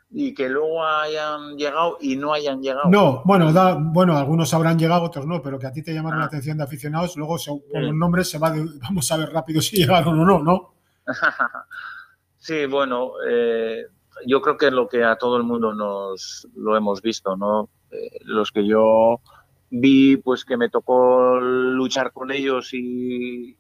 y 0.10 0.34
que 0.34 0.47
luego 0.47 0.86
hayan 0.86 1.58
llegado 1.58 1.97
y 1.99 2.16
no 2.16 2.34
hayan 2.34 2.62
llegado. 2.62 2.89
No, 2.89 3.22
bueno, 3.26 3.51
da, 3.51 3.76
bueno, 3.76 4.18
algunos 4.18 4.53
habrán 4.53 4.80
llegado, 4.80 5.03
otros 5.03 5.26
no, 5.26 5.41
pero 5.41 5.60
que 5.60 5.68
a 5.68 5.72
ti 5.72 5.84
te 5.84 5.93
llamaron 5.93 6.20
la 6.20 6.26
ah. 6.26 6.28
atención 6.28 6.58
de 6.58 6.64
aficionados, 6.64 7.18
luego 7.18 7.38
por 7.72 7.82
los 7.82 7.93
nombres 7.93 8.30
se 8.30 8.38
va 8.38 8.53
vamos 8.82 9.12
a 9.12 9.18
ver 9.18 9.32
rápido 9.32 9.62
si 9.62 9.76
llegaron 9.78 10.20
o 10.20 10.26
no, 10.26 10.43
¿no? 10.43 10.74
sí, 12.38 12.66
bueno, 12.66 13.12
eh, 13.28 13.86
yo 14.26 14.41
creo 14.41 14.58
que 14.58 14.68
es 14.68 14.74
lo 14.74 14.88
que 14.88 15.03
a 15.03 15.18
todo 15.18 15.38
el 15.38 15.43
mundo 15.43 15.74
nos 15.74 16.47
lo 16.55 16.76
hemos 16.78 17.01
visto, 17.01 17.36
¿no? 17.36 17.70
Eh, 17.91 18.20
los 18.24 18.51
que 18.51 18.66
yo 18.66 19.22
vi, 19.70 20.18
pues 20.18 20.45
que 20.45 20.58
me 20.58 20.70
tocó 20.70 21.39
luchar 21.39 22.14
con 22.14 22.32
ellos 22.32 22.74
y, 22.74 23.58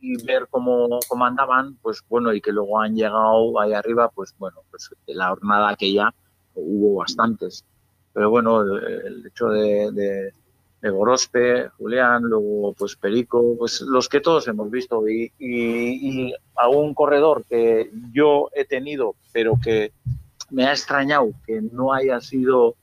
y 0.00 0.22
ver 0.24 0.46
cómo, 0.50 1.00
cómo, 1.08 1.24
andaban, 1.24 1.76
pues 1.82 2.02
bueno, 2.08 2.32
y 2.32 2.40
que 2.40 2.52
luego 2.52 2.80
han 2.80 2.94
llegado 2.94 3.58
ahí 3.60 3.72
arriba, 3.72 4.08
pues 4.08 4.34
bueno, 4.38 4.58
pues 4.70 4.90
la 5.06 5.30
jornada 5.30 5.76
que 5.76 5.92
ya 5.92 6.14
hubo 6.54 6.96
bastantes. 6.96 7.64
Pero 8.12 8.30
bueno, 8.30 8.62
el, 8.62 9.26
hecho 9.26 9.48
de, 9.48 9.90
de, 9.92 10.32
Gorospe, 10.90 11.68
Julián, 11.78 12.22
luego 12.22 12.72
pues 12.74 12.94
Perico, 12.96 13.56
pues 13.58 13.80
los 13.80 14.08
que 14.08 14.20
todos 14.20 14.46
hemos 14.46 14.70
visto 14.70 15.08
y, 15.08 15.32
y, 15.38 16.32
a 16.54 16.68
un 16.68 16.94
corredor 16.94 17.44
que 17.44 17.90
yo 18.12 18.48
he 18.54 18.64
tenido, 18.64 19.16
pero 19.32 19.58
que 19.62 19.92
me 20.50 20.64
ha 20.66 20.70
extrañado 20.70 21.30
que 21.44 21.60
no 21.60 21.92
haya 21.92 22.20
sido 22.20 22.76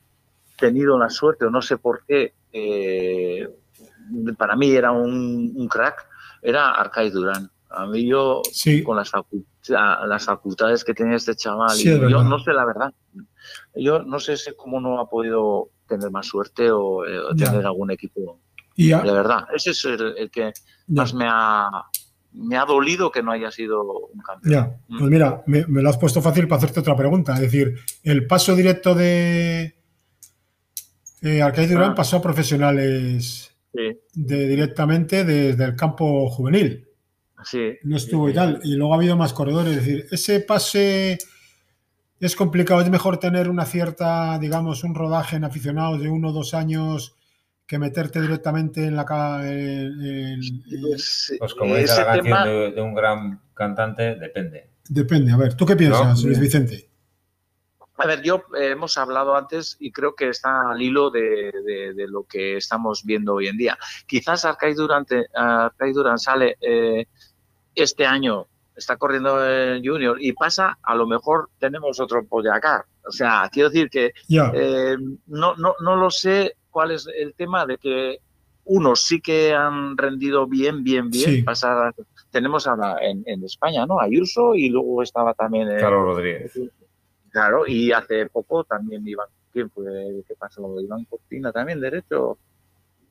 tenido 0.60 1.00
la 1.00 1.10
suerte 1.10 1.46
o 1.46 1.50
no 1.50 1.62
sé 1.62 1.78
por 1.78 2.04
qué, 2.06 2.34
eh, 2.52 3.48
para 4.38 4.56
mí 4.56 4.72
era 4.72 4.92
un, 4.92 5.54
un 5.56 5.68
crack, 5.68 6.06
era 6.44 6.72
Arcai 6.72 7.10
Durán. 7.10 7.50
A 7.70 7.88
mí 7.88 8.08
yo, 8.08 8.44
con 8.86 8.98
las, 8.98 9.12
las, 9.68 10.26
facultades 10.26 10.84
que 10.84 10.94
tenía 10.94 11.16
este 11.16 11.36
chaval, 11.36 11.76
yo 11.80 12.24
no 12.24 12.38
sé 12.38 12.54
la 12.54 12.66
verdad. 12.66 12.94
Yo 13.76 14.04
no 14.04 14.20
sé 14.20 14.36
cómo 14.56 14.80
no 14.80 15.00
ha 15.00 15.10
podido 15.10 15.72
tener 15.88 16.12
más 16.12 16.28
suerte 16.28 16.70
o, 16.72 17.06
eh, 17.06 17.20
tener 17.36 17.66
algún 17.66 17.90
equipo. 17.90 18.40
Y 18.76 18.90
De 18.90 19.12
verdad, 19.12 19.48
ese 19.56 19.72
es 19.72 19.86
el, 19.86 20.30
que 20.32 20.52
más 20.88 21.14
me 21.14 21.26
ha, 21.28 21.68
me 22.34 22.58
ha 22.58 22.66
dolido 22.66 23.12
que 23.12 23.24
no 23.24 23.32
haya 23.32 23.52
sido 23.52 23.82
un 23.84 24.22
campeón. 24.22 24.54
Ya, 24.54 24.78
mm. 24.88 25.00
pues 25.00 25.12
mira, 25.12 25.44
me, 25.46 25.66
lo 25.68 25.90
has 25.90 25.98
puesto 25.98 26.22
fácil 26.22 26.48
para 26.48 26.58
hacerte 26.58 26.80
otra 26.80 26.96
pregunta. 26.96 27.34
Es 27.34 27.42
decir, 27.42 27.76
el 28.04 28.28
paso 28.28 28.56
directo 28.56 28.94
de 28.94 29.76
eh, 31.22 31.68
Durán 31.70 31.92
ah. 31.92 31.96
pasó 31.96 32.18
a 32.18 32.22
profesionales 32.22 33.53
de, 33.74 34.48
directamente 34.48 35.24
desde 35.24 35.64
el 35.64 35.76
campo 35.76 36.30
juvenil. 36.30 36.88
Sí. 37.44 37.78
No 37.84 37.98
estuvo 37.98 38.30
y 38.30 38.34
tal. 38.34 38.62
Y 38.64 38.76
luego 38.76 38.94
ha 38.94 38.98
habido 38.98 39.18
más 39.18 39.34
corredores. 39.34 39.76
Es 39.76 39.86
decir, 39.86 40.06
ese 40.12 40.40
pase 40.40 41.18
es 42.20 42.36
complicado. 42.36 42.82
Es 42.82 42.90
mejor 42.90 43.18
tener 43.18 43.50
una 43.50 43.66
cierta, 43.66 44.38
digamos, 44.40 44.84
un 44.84 44.96
rodaje 44.96 45.36
en 45.36 45.44
aficionados 45.44 46.02
de 46.02 46.10
uno 46.10 46.30
o 46.30 46.34
dos 46.34 46.54
años 46.54 47.18
que 47.68 47.80
meterte 47.80 48.22
directamente 48.22 48.86
en 48.86 48.96
la 48.96 49.06
pues, 50.80 51.34
pues, 51.40 51.54
como 51.56 51.76
dice 51.76 51.96
la 51.98 52.06
canción 52.06 52.76
de, 52.76 52.82
un 52.82 52.94
gran 52.94 53.42
cantante, 53.54 54.16
depende. 54.16 54.70
Depende. 54.90 55.32
A 55.32 55.38
ver, 55.38 55.54
¿tú 55.56 55.66
qué 55.66 55.76
piensas, 55.76 56.24
Luis 56.24 56.40
Vicente? 56.40 56.90
A 57.98 58.08
ver, 58.08 58.24
yo 58.24 58.44
eh, 58.58 58.72
hemos 58.72 58.98
hablado 58.98 59.36
antes 59.36 59.78
y 59.80 59.92
creo 59.92 60.16
que 60.16 60.30
está 60.30 60.72
al 60.72 60.82
hilo 60.82 61.12
de, 61.12 61.52
lo 62.08 62.24
que 62.24 62.58
estamos 62.58 63.04
viendo 63.04 63.36
hoy 63.36 63.48
en 63.48 63.58
día. 63.58 63.78
Quizás 64.08 64.46
Arcade 64.46 64.74
Durante, 64.74 65.28
Duran 65.94 66.18
sale 66.18 66.58
eh, 66.60 67.06
este 67.76 68.06
año, 68.06 68.48
está 68.76 68.98
corriendo 68.98 69.46
el 69.46 69.88
Junior 69.88 70.18
y 70.20 70.34
pasa, 70.34 70.80
a 70.82 70.96
lo 70.96 71.06
mejor 71.06 71.50
tenemos 71.60 72.00
otro 72.00 72.26
Poyacar. 72.26 72.86
O 73.06 73.12
sea, 73.12 73.48
quiero 73.52 73.70
decir 73.70 73.90
que 73.90 74.14
eh, 74.30 74.98
no, 75.28 75.56
no, 75.56 75.76
no 75.80 75.96
lo 75.96 76.10
sé 76.10 76.56
cuál 76.72 76.92
es 76.92 77.08
el 77.16 77.36
tema 77.36 77.66
de 77.68 77.78
que 77.78 78.18
unos 78.66 79.04
sí 79.04 79.22
que 79.22 79.54
han 79.54 79.98
rendido 79.98 80.48
bien, 80.48 80.84
bien, 80.84 81.12
bien. 81.12 81.44
Pasar, 81.44 81.94
tenemos 82.32 82.66
ahora 82.66 82.98
en, 83.02 83.22
en, 83.28 83.44
España, 83.44 83.86
¿no? 83.86 84.00
Ayuso 84.00 84.56
y 84.56 84.70
luego 84.70 85.04
estaba 85.04 85.34
también... 85.34 85.68
Carlos 85.78 86.06
Rodríguez. 86.06 86.54
Claro, 87.34 87.66
y 87.66 87.92
hace 87.92 88.28
poco 88.28 88.64
también 88.64 89.08
Iván, 89.08 89.28
¿quién 89.52 89.68
fue? 89.72 90.24
¿Qué 90.28 90.36
pasó? 90.36 90.80
Iván 90.80 91.04
Cortina 91.06 91.52
también, 91.52 91.82
derecho. 91.82 92.38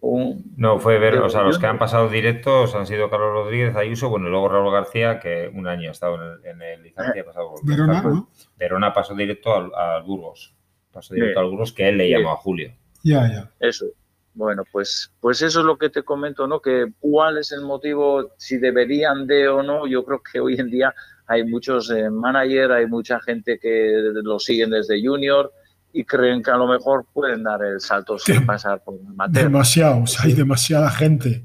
no, 0.00 0.78
fue 0.78 1.00
ver, 1.00 1.18
o 1.18 1.28
sea, 1.28 1.42
los 1.42 1.58
que 1.58 1.66
han 1.66 1.80
pasado 1.80 2.08
directos 2.08 2.72
han 2.76 2.86
sido 2.86 3.10
Carlos 3.10 3.32
Rodríguez, 3.32 3.74
Ayuso, 3.74 4.10
bueno, 4.10 4.28
y 4.28 4.30
luego 4.30 4.48
Raúl 4.48 4.72
García, 4.72 5.18
que 5.18 5.50
un 5.52 5.66
año 5.66 5.88
ha 5.88 5.92
estado 5.92 6.14
en 6.14 6.22
el, 6.22 6.46
en 6.46 6.62
el 6.62 6.82
licencia, 6.84 7.24
pasado 7.24 7.54
Verona, 7.64 8.00
¿no? 8.00 8.28
Verona 8.56 8.94
pasó 8.94 9.12
directo 9.16 9.52
al, 9.52 10.04
Burgos, 10.04 10.54
pasó 10.92 11.14
directo 11.14 11.40
al 11.40 11.50
Burgos, 11.50 11.72
que 11.72 11.88
él 11.88 11.98
le 11.98 12.08
llamó 12.08 12.30
a 12.30 12.36
Julio. 12.36 12.72
Ya, 13.02 13.28
ya. 13.28 13.50
Eso. 13.58 13.86
Bueno, 14.34 14.62
pues, 14.70 15.12
pues 15.20 15.42
eso 15.42 15.60
es 15.60 15.66
lo 15.66 15.76
que 15.76 15.90
te 15.90 16.04
comento, 16.04 16.46
¿no? 16.46 16.60
Que 16.60 16.92
cuál 17.00 17.38
es 17.38 17.50
el 17.50 17.62
motivo, 17.62 18.30
si 18.36 18.56
deberían 18.56 19.26
de 19.26 19.48
o 19.48 19.64
no, 19.64 19.88
yo 19.88 20.04
creo 20.04 20.22
que 20.22 20.38
hoy 20.38 20.54
en 20.60 20.70
día 20.70 20.94
hay 21.32 21.44
muchos 21.44 21.90
eh, 21.90 22.10
managers, 22.10 22.72
hay 22.72 22.86
mucha 22.86 23.20
gente 23.20 23.58
que 23.58 23.94
lo 24.22 24.38
siguen 24.38 24.70
desde 24.70 25.02
junior 25.02 25.52
y 25.92 26.04
creen 26.04 26.42
que 26.42 26.50
a 26.50 26.56
lo 26.56 26.66
mejor 26.66 27.06
pueden 27.12 27.42
dar 27.42 27.62
el 27.64 27.80
salto 27.80 28.18
sin 28.18 28.44
pasar 28.46 28.82
por 28.84 28.94
el 28.94 29.32
Demasiados, 29.32 30.20
hay 30.20 30.34
demasiada 30.34 30.90
gente. 30.90 31.44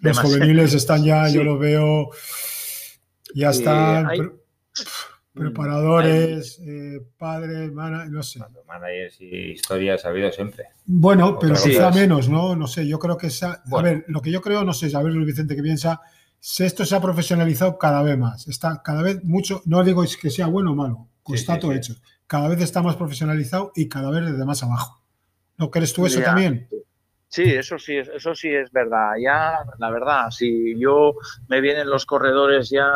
Los 0.00 0.18
juveniles 0.20 0.74
están 0.74 1.04
ya, 1.04 1.28
yo 1.28 1.42
lo 1.42 1.58
veo, 1.58 2.10
ya 3.34 3.50
están 3.50 4.08
preparadores, 5.32 6.60
eh, 6.60 7.00
padres, 7.16 7.72
no 7.72 8.22
sé. 8.22 8.40
Managers 8.66 9.20
y 9.20 9.52
historias 9.52 10.04
ha 10.04 10.08
habido 10.08 10.30
siempre. 10.30 10.66
Bueno, 10.84 11.38
pero 11.40 11.54
quizá 11.54 11.90
menos, 11.90 12.28
¿no? 12.28 12.54
No 12.54 12.66
sé, 12.66 12.86
yo 12.86 12.98
creo 12.98 13.16
que 13.16 13.28
esa, 13.28 13.62
a 13.70 13.82
ver, 13.82 14.04
lo 14.08 14.20
que 14.20 14.30
yo 14.30 14.40
creo, 14.40 14.64
no 14.64 14.72
sé, 14.72 14.94
a 14.96 15.02
ver 15.02 15.12
Luis 15.12 15.26
Vicente 15.26 15.56
qué 15.56 15.62
piensa, 15.62 16.00
esto 16.40 16.84
se 16.84 16.94
ha 16.96 17.00
profesionalizado 17.00 17.78
cada 17.78 18.02
vez 18.02 18.16
más, 18.18 18.48
está 18.48 18.82
cada 18.82 19.02
vez 19.02 19.22
mucho, 19.24 19.62
no 19.66 19.82
digo 19.84 20.04
que 20.20 20.30
sea 20.30 20.46
bueno 20.46 20.72
o 20.72 20.74
malo, 20.74 21.08
constato 21.22 21.72
hecho, 21.72 21.94
cada 22.26 22.48
vez 22.48 22.60
está 22.60 22.82
más 22.82 22.96
profesionalizado 22.96 23.72
y 23.74 23.88
cada 23.88 24.10
vez 24.10 24.30
desde 24.30 24.44
más 24.44 24.62
abajo. 24.62 25.02
¿No 25.56 25.70
crees 25.70 25.92
tú 25.92 26.06
eso 26.06 26.20
también? 26.20 26.68
Sí, 27.28 27.42
eso 27.42 27.78
sí, 27.78 27.96
eso 27.96 28.34
sí 28.34 28.48
es 28.48 28.70
verdad. 28.70 29.12
Ya, 29.20 29.58
la 29.78 29.90
verdad, 29.90 30.30
si 30.30 30.78
yo 30.78 31.14
me 31.48 31.60
vienen 31.60 31.90
los 31.90 32.06
corredores 32.06 32.70
ya 32.70 32.86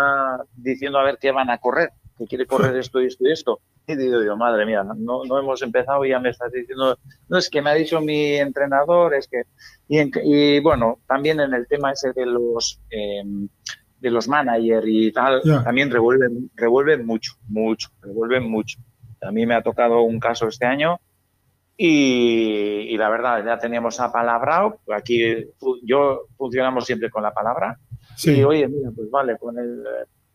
diciendo 0.55 0.99
a 0.99 1.05
ver 1.05 1.19
qué 1.21 1.33
van 1.33 1.51
a 1.51 1.59
correr, 1.59 1.91
que 2.17 2.27
quiere 2.27 2.47
correr 2.47 2.77
esto 2.77 3.01
y 3.03 3.07
esto 3.07 3.25
y 3.27 3.33
esto, 3.33 3.61
y 3.87 3.97
digo 3.97 4.23
yo, 4.23 4.37
madre 4.37 4.65
mía, 4.65 4.85
no, 4.85 5.25
no 5.25 5.39
hemos 5.39 5.63
empezado 5.63 6.05
y 6.05 6.11
ya 6.11 6.21
me 6.21 6.31
estás 6.31 6.53
diciendo, 6.53 6.99
no 7.29 7.39
es 7.39 7.51
que 7.51 7.63
me 7.63 7.71
ha 7.71 7.75
dicho 7.75 8.01
mi 8.01 8.37
entrenador, 8.37 9.15
es 9.15 9.29
que, 9.29 9.43
y, 9.89 10.61
bueno, 10.61 11.01
también 11.07 11.41
en 11.41 11.53
el 11.55 11.67
tema 11.67 11.93
ese 11.93 12.13
de 12.13 12.27
los, 12.27 12.81
em, 12.91 13.49
de 13.99 14.11
los 14.11 14.29
managers 14.29 14.87
y 14.89 15.13
tal, 15.13 15.43
también 15.65 15.91
revuelven, 15.91 16.51
revuelven 16.55 17.07
mucho, 17.07 17.35
mucho, 17.49 17.89
revuelven 18.01 18.51
mucho. 18.51 18.79
A 19.21 19.31
mí 19.31 19.47
me 19.47 19.55
ha 19.55 19.63
tocado 19.63 20.03
un 20.03 20.19
caso 20.19 20.49
este 20.49 20.67
año 20.67 20.99
y, 21.77 22.97
la 22.97 23.09
verdad, 23.09 23.45
ya 23.45 23.59
teníamos 23.59 23.99
apalabrado. 24.01 24.81
Aquí 24.95 25.47
yo 25.85 26.27
funcionamos 26.37 26.85
siempre 26.85 27.11
con 27.11 27.23
la 27.23 27.33
palabra. 27.33 27.79
Sí. 28.17 28.39
Y 28.39 28.45
oye, 28.45 28.69
mira, 28.69 28.91
pues 28.95 29.11
vale, 29.11 29.39
con 29.39 29.59
el. 29.59 29.83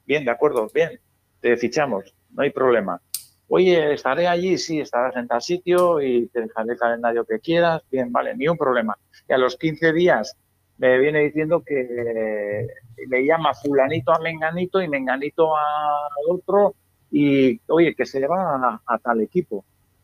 Bien, 0.06 0.26
de 0.26 0.32
acuerdo, 0.32 0.68
bien, 0.74 1.00
te 1.40 1.56
fichamos, 1.58 2.16
no 2.32 2.44
hay 2.44 2.50
problema. 2.50 3.02
Oye, 3.50 3.94
estaré 3.94 4.28
allí, 4.28 4.58
sí, 4.58 4.80
estarás 4.80 5.16
en 5.16 5.28
tal 5.28 5.42
sitio 5.42 6.02
y 6.02 6.28
te 6.28 6.42
dejaré 6.42 6.74
el 6.74 6.80
calendario 6.80 7.26
que 7.26 7.40
quieras. 7.40 7.82
Bien, 7.90 8.12
vale, 8.12 8.36
ni 8.36 8.48
un 8.48 8.58
problema. 8.58 8.98
Y 9.28 9.34
a 9.34 9.38
los 9.38 9.56
15 9.56 9.94
días 9.94 10.36
me 10.78 11.00
viene 11.00 11.20
diciendo 11.20 11.64
que 11.66 12.68
le 13.08 13.26
llama 13.26 13.54
fulanito 13.54 14.12
a 14.12 14.20
menganito 14.20 14.82
y 14.82 14.88
menganito 14.88 15.56
al 15.56 16.30
otro 16.30 16.76
y, 17.10 17.60
oye, 17.68 17.96
que 17.96 18.06
se 18.06 18.26
va 18.28 18.82
a 18.86 18.98
tal 19.00 19.22
equipo. 19.22 19.64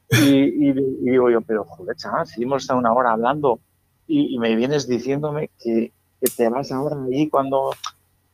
Y, 0.09 0.71
digo 1.03 1.29
yo, 1.29 1.41
pero 1.41 1.63
joder, 1.65 1.95
chaval, 1.95 2.27
si 2.27 2.43
hemos 2.43 2.63
estado 2.63 2.79
una 2.79 2.93
hora 2.93 3.11
hablando 3.11 3.59
y, 4.07 4.37
me 4.37 4.55
vienes 4.55 4.87
diciéndome 4.87 5.49
que, 5.61 5.91
te 6.37 6.49
vas 6.49 6.71
ahora 6.71 6.95
ahí 7.11 7.29
cuando... 7.29 7.71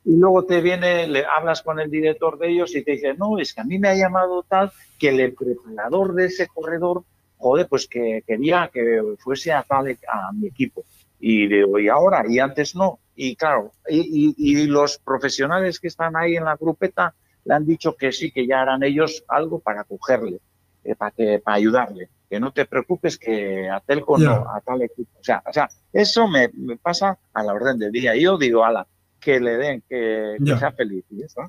Y 0.05 0.15
luego 0.15 0.45
te 0.45 0.61
viene, 0.61 1.07
le 1.07 1.25
hablas 1.25 1.61
con 1.61 1.79
el 1.79 1.91
director 1.91 2.37
de 2.39 2.49
ellos 2.49 2.75
y 2.75 2.83
te 2.83 2.91
dice, 2.91 3.13
no, 3.15 3.37
es 3.37 3.53
que 3.53 3.61
a 3.61 3.65
mí 3.65 3.77
me 3.77 3.89
ha 3.89 3.95
llamado 3.95 4.43
tal 4.43 4.71
que 4.97 5.09
el 5.09 5.33
preparador 5.33 6.13
de 6.13 6.25
ese 6.25 6.47
corredor, 6.47 7.03
joder, 7.37 7.67
pues 7.67 7.87
que 7.87 8.23
quería 8.25 8.69
que 8.73 9.01
fuese 9.19 9.51
a 9.51 9.63
tal 9.63 9.97
a 10.07 10.31
mi 10.31 10.47
equipo. 10.47 10.83
Y 11.19 11.47
digo, 11.47 11.79
¿y 11.79 11.89
ahora? 11.89 12.23
Y 12.27 12.39
antes 12.39 12.75
no. 12.75 12.99
Y 13.15 13.35
claro, 13.35 13.71
y, 13.89 14.33
y, 14.37 14.67
los 14.67 14.97
profesionales 14.99 15.79
que 15.79 15.89
están 15.89 16.15
ahí 16.15 16.37
en 16.37 16.45
la 16.45 16.55
grupeta 16.55 17.13
le 17.43 17.53
han 17.53 17.65
dicho 17.65 17.95
que 17.97 18.13
sí, 18.13 18.31
que 18.31 18.47
ya 18.47 18.61
harán 18.61 18.83
ellos 18.83 19.25
algo 19.27 19.59
para 19.59 19.83
cogerle. 19.83 20.39
Eh, 20.83 20.95
para, 20.95 21.11
que, 21.11 21.39
para 21.39 21.57
ayudarle. 21.57 22.09
Que 22.29 22.39
no 22.39 22.51
te 22.51 22.65
preocupes 22.65 23.17
que 23.17 23.69
a 23.69 23.79
Telco 23.81 24.17
no, 24.17 24.31
a 24.31 24.61
tal 24.61 24.81
equipo. 24.81 25.19
O 25.19 25.23
sea, 25.23 25.43
o 25.45 25.51
sea 25.51 25.67
eso 25.91 26.27
me, 26.27 26.49
pasa 26.81 27.17
a 27.33 27.43
la 27.43 27.53
orden 27.53 27.77
del 27.79 27.91
día. 27.91 28.15
Yo 28.15 28.37
digo, 28.37 28.63
ala, 28.63 28.87
que 29.20 29.39
le 29.39 29.57
den, 29.57 29.84
que, 29.88 30.38
sea 30.57 30.72
feliz. 30.72 31.05
Y 31.09 31.24
eso. 31.24 31.41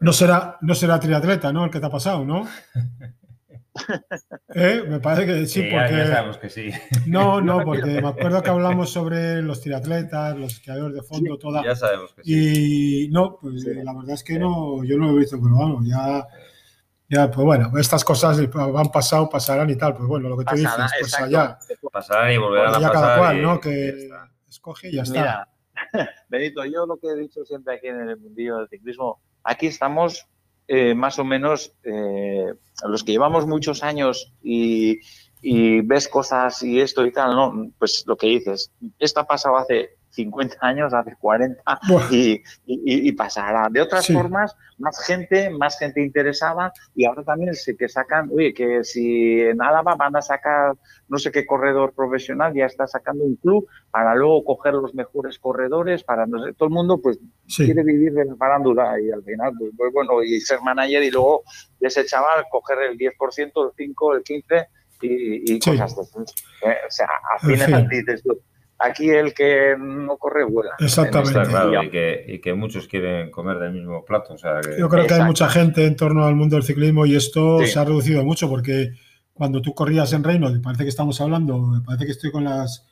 No 0.00 0.12
será, 0.12 0.58
no 0.60 0.74
será 0.74 1.00
triatleta, 1.00 1.52
¿no? 1.52 1.64
El 1.64 1.70
que 1.70 1.80
te 1.80 1.86
ha 1.86 1.90
pasado, 1.90 2.24
¿no? 2.24 2.46
¿Eh? 4.54 4.82
Me 4.88 4.98
parece 5.00 5.26
que 5.26 5.46
sí, 5.46 5.62
porque. 5.62 5.96
Ya 5.96 6.06
sabemos 6.06 6.38
que 6.38 6.50
sí. 6.50 6.70
No, 7.06 7.40
no, 7.42 7.62
porque 7.64 8.00
me 8.00 8.08
acuerdo 8.08 8.42
que 8.42 8.50
hablamos 8.50 8.90
sobre 8.90 9.42
los 9.42 9.60
triatletas, 9.60 10.36
los 10.36 10.54
esquiadores 10.54 10.94
de 10.94 11.02
fondo, 11.02 11.38
toda. 11.38 11.64
Ya 11.64 11.76
sabemos 11.76 12.12
que 12.14 12.24
sí. 12.24 13.04
Y 13.04 13.08
no, 13.10 13.38
pues 13.40 13.64
la 13.64 13.92
verdad 13.94 14.14
es 14.14 14.24
que 14.24 14.38
no, 14.38 14.82
yo 14.84 14.96
no 14.96 15.06
lo 15.06 15.16
he 15.16 15.20
visto, 15.20 15.38
pero 15.40 15.56
vamos, 15.56 15.86
ya 15.86 16.26
ya, 17.10 17.30
pues 17.30 17.44
bueno, 17.44 17.72
estas 17.78 18.04
cosas 18.04 18.38
han 18.38 18.92
pasado, 18.92 19.30
pasarán 19.30 19.70
y 19.70 19.76
tal. 19.76 19.94
Pues 19.94 20.06
bueno, 20.06 20.28
lo 20.28 20.36
que 20.36 20.44
tú 20.44 20.56
dices, 20.56 20.70
pues 21.00 21.18
allá. 21.18 21.58
Pasarán 21.90 22.32
y 22.32 22.36
volverán 22.36 22.68
a 22.68 22.72
pasar. 22.74 22.92
cada 22.92 23.18
cual, 23.18 23.42
¿no? 23.42 23.58
Que 23.60 24.10
escoge 24.46 24.90
y 24.90 24.96
ya 24.96 25.02
está. 25.02 25.18
Mira, 25.18 25.48
Benito, 26.28 26.64
yo 26.64 26.86
lo 26.86 26.96
que 26.96 27.08
he 27.08 27.16
dicho 27.16 27.44
siempre 27.44 27.74
aquí 27.74 27.88
en 27.88 28.08
el 28.08 28.16
mundillo 28.18 28.58
del 28.58 28.68
ciclismo, 28.68 29.20
aquí 29.42 29.66
estamos 29.66 30.26
eh, 30.66 30.94
más 30.94 31.18
o 31.18 31.24
menos 31.24 31.72
eh, 31.82 32.52
los 32.86 33.04
que 33.04 33.12
llevamos 33.12 33.46
muchos 33.46 33.82
años 33.82 34.34
y, 34.42 35.00
y, 35.40 35.80
ves 35.80 36.08
cosas 36.08 36.62
y 36.62 36.80
esto 36.80 37.06
y 37.06 37.12
tal, 37.12 37.34
¿no? 37.34 37.72
Pues 37.78 38.04
lo 38.06 38.16
que 38.16 38.26
dices, 38.26 38.70
esto 38.98 39.20
ha 39.20 39.26
pasado 39.26 39.56
hace 39.56 39.97
50 40.18 40.56
años, 40.60 40.92
hace 40.92 41.14
40 41.20 41.62
y, 42.10 42.42
y, 42.66 43.12
pasará. 43.12 43.68
De 43.70 43.80
otras 43.80 44.08
formas, 44.08 44.56
más 44.78 45.04
gente, 45.06 45.48
más 45.50 45.78
gente 45.78 46.02
interesada 46.02 46.72
y 46.94 47.04
ahora 47.04 47.22
también 47.22 47.54
sé 47.54 47.76
que 47.76 47.88
sacan, 47.88 48.28
oye, 48.32 48.52
que 48.52 48.82
si 48.82 49.40
en 49.40 49.62
Álava 49.62 49.94
van 49.94 50.16
a 50.16 50.22
sacar 50.22 50.74
no 51.08 51.18
sé 51.18 51.30
qué 51.30 51.46
corredor 51.46 51.94
profesional, 51.94 52.52
ya 52.52 52.66
está 52.66 52.86
sacando 52.86 53.24
un 53.24 53.36
club 53.36 53.66
para 53.92 54.14
luego 54.16 54.44
coger 54.44 54.74
los 54.74 54.92
mejores 54.92 55.38
corredores, 55.38 56.02
para 56.02 56.26
no 56.26 56.44
sé, 56.44 56.52
todo 56.54 56.68
el 56.68 56.74
mundo 56.74 57.00
pues 57.00 57.18
quiere 57.56 57.84
vivir 57.84 58.12
de 58.12 58.24
la 58.24 58.34
farándula 58.34 59.00
y 59.00 59.10
al 59.10 59.22
final, 59.22 59.52
pues, 59.56 59.70
pues, 59.76 59.92
bueno, 59.92 60.22
y 60.22 60.40
ser 60.40 60.60
manager 60.62 61.02
y 61.04 61.10
luego 61.12 61.44
de 61.78 61.86
ese 61.86 62.04
chaval 62.04 62.44
coger 62.50 62.78
el 62.90 62.98
10%, 62.98 63.12
el 63.38 63.94
5%, 63.94 64.16
el 64.16 64.24
15% 64.24 64.66
y, 65.00 65.54
y 65.54 65.58
cosas 65.60 65.96
así. 65.96 66.18
Eh, 66.62 66.76
o 66.86 66.90
sea, 66.90 67.08
al 67.34 67.48
final 67.48 67.88
dices 67.88 68.22
tú, 68.24 68.36
aquí 68.78 69.10
el 69.10 69.34
que 69.34 69.76
no 69.78 70.16
corre 70.16 70.44
vuela. 70.44 70.74
Exactamente. 70.78 72.24
y, 72.26 72.38
que, 72.40 72.54
muchos 72.54 72.86
quieren 72.86 73.30
comer 73.30 73.58
del 73.58 73.72
mismo 73.72 74.04
plato. 74.04 74.36
Yo 74.78 74.88
creo 74.88 75.06
que 75.06 75.14
hay 75.14 75.22
mucha 75.22 75.48
gente 75.48 75.84
en 75.84 75.96
torno 75.96 76.24
al 76.26 76.34
mundo 76.34 76.56
del 76.56 76.64
ciclismo 76.64 77.06
y 77.06 77.16
esto 77.16 77.64
se 77.66 77.78
ha 77.78 77.84
reducido 77.84 78.24
mucho 78.24 78.48
porque 78.48 78.92
cuando 79.32 79.60
tú 79.60 79.74
corrías 79.74 80.12
en 80.12 80.24
Reino, 80.24 80.50
parece 80.62 80.84
que 80.84 80.88
estamos 80.88 81.20
hablando, 81.20 81.82
parece 81.84 82.06
que 82.06 82.12
estoy 82.12 82.30
con 82.30 82.44
las 82.44 82.86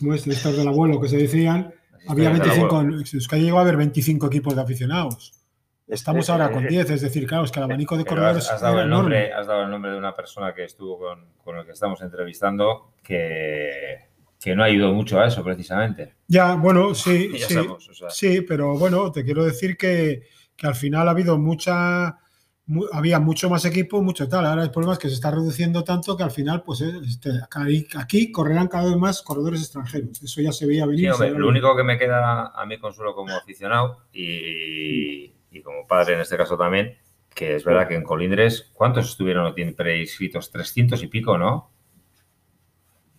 listas 0.00 0.56
del 0.56 0.68
abuelo 0.68 1.00
que 1.00 1.08
se 1.08 1.16
decían, 1.16 1.72
había 2.08 2.30
25, 2.30 2.84
que 3.30 3.40
llegó 3.40 3.58
a 3.58 3.62
haber 3.62 3.76
25 3.76 4.26
equipos 4.26 4.54
de 4.54 4.62
aficionados. 4.62 5.32
Estamos 5.88 6.28
ahora 6.30 6.50
con 6.50 6.66
10, 6.66 6.90
es 6.90 7.00
decir, 7.00 7.26
claro, 7.28 7.44
es 7.44 7.52
que 7.52 7.60
el 7.60 7.64
abanico 7.64 7.96
de 7.96 8.04
corredores. 8.04 8.50
Has, 8.50 8.60
dado 8.60 8.80
el 8.80 8.90
nombre, 8.90 9.32
has 9.32 9.46
dado 9.46 9.62
el 9.62 9.70
nombre 9.70 9.92
de 9.92 9.98
una 9.98 10.16
persona 10.16 10.52
que 10.52 10.64
estuvo 10.64 10.98
con, 10.98 11.26
con 11.44 11.56
el 11.56 11.64
que 11.64 11.72
estamos 11.72 12.02
entrevistando 12.02 12.94
que 13.04 14.15
que 14.46 14.54
no 14.54 14.62
ha 14.62 14.66
ayudado 14.66 14.94
mucho 14.94 15.18
a 15.18 15.26
eso 15.26 15.42
precisamente. 15.42 16.14
Ya, 16.28 16.54
bueno, 16.54 16.94
sí, 16.94 17.32
sí, 17.36 17.56
sí, 18.10 18.42
pero 18.42 18.78
bueno, 18.78 19.10
te 19.10 19.24
quiero 19.24 19.44
decir 19.44 19.76
que, 19.76 20.22
al 20.62 20.76
final 20.76 21.08
ha 21.08 21.10
habido 21.10 21.36
mucha, 21.36 22.16
había 22.92 23.18
mucho 23.18 23.50
más 23.50 23.64
equipo, 23.64 24.00
mucho 24.02 24.28
tal. 24.28 24.46
Ahora 24.46 24.62
el 24.62 24.70
problema 24.70 24.92
es 24.92 25.00
que 25.00 25.08
se 25.08 25.14
está 25.14 25.32
reduciendo 25.32 25.82
tanto 25.82 26.16
que 26.16 26.22
al 26.22 26.30
final, 26.30 26.62
pues 26.62 26.80
este, 26.80 27.30
aquí 27.96 28.30
correrán 28.30 28.68
cada 28.68 28.84
vez 28.84 28.96
más 28.96 29.20
corredores 29.20 29.62
extranjeros. 29.62 30.22
Eso 30.22 30.40
ya 30.40 30.52
se 30.52 30.64
veía 30.64 30.86
venir. 30.86 31.10
lo 31.18 31.48
único 31.48 31.76
que 31.76 31.82
me 31.82 31.98
queda 31.98 32.52
a 32.54 32.66
mí 32.66 32.78
consuelo 32.78 33.16
como 33.16 33.34
aficionado 33.34 34.04
y, 34.12 35.34
y 35.50 35.60
como 35.60 35.88
padre 35.88 36.14
en 36.14 36.20
este 36.20 36.36
caso 36.36 36.56
también, 36.56 36.96
que 37.34 37.56
es 37.56 37.64
verdad 37.64 37.88
que 37.88 37.96
en 37.96 38.04
Colindres, 38.04 38.70
¿cuántos 38.74 39.08
estuvieron 39.08 39.52
preinscritos? 39.74 40.52
300 40.52 41.02
y 41.02 41.08
pico, 41.08 41.36
¿no? 41.36 41.72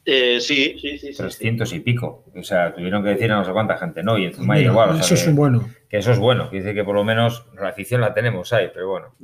Eh, 0.10 0.40
sí, 0.40 0.80
sí, 0.80 0.98
sí. 0.98 1.14
300 1.14 1.74
y 1.74 1.82
pico. 1.82 2.24
O 2.34 2.42
sea, 2.42 2.74
tuvieron 2.74 3.04
que 3.04 3.10
decir 3.10 3.30
a 3.30 3.36
no 3.36 3.44
sé 3.44 3.52
cuánta 3.52 3.78
gente, 3.78 4.02
¿no? 4.04 4.18
Y 4.18 4.24
encima 4.24 4.58
igual. 4.58 4.98
eso 4.98 5.16
es 5.16 5.36
bueno. 5.36 5.70
Que 5.90 5.98
eso 5.98 6.14
es 6.14 6.18
bueno. 6.18 6.48
Dice 6.50 6.74
que 6.74 6.86
por 6.86 6.96
lo 6.96 7.04
menos 7.04 7.46
la 7.60 7.68
afición 7.68 8.00
la 8.00 8.14
tenemos 8.14 8.54
ahí, 8.54 8.70
pero 8.74 8.88
bueno. 8.88 9.16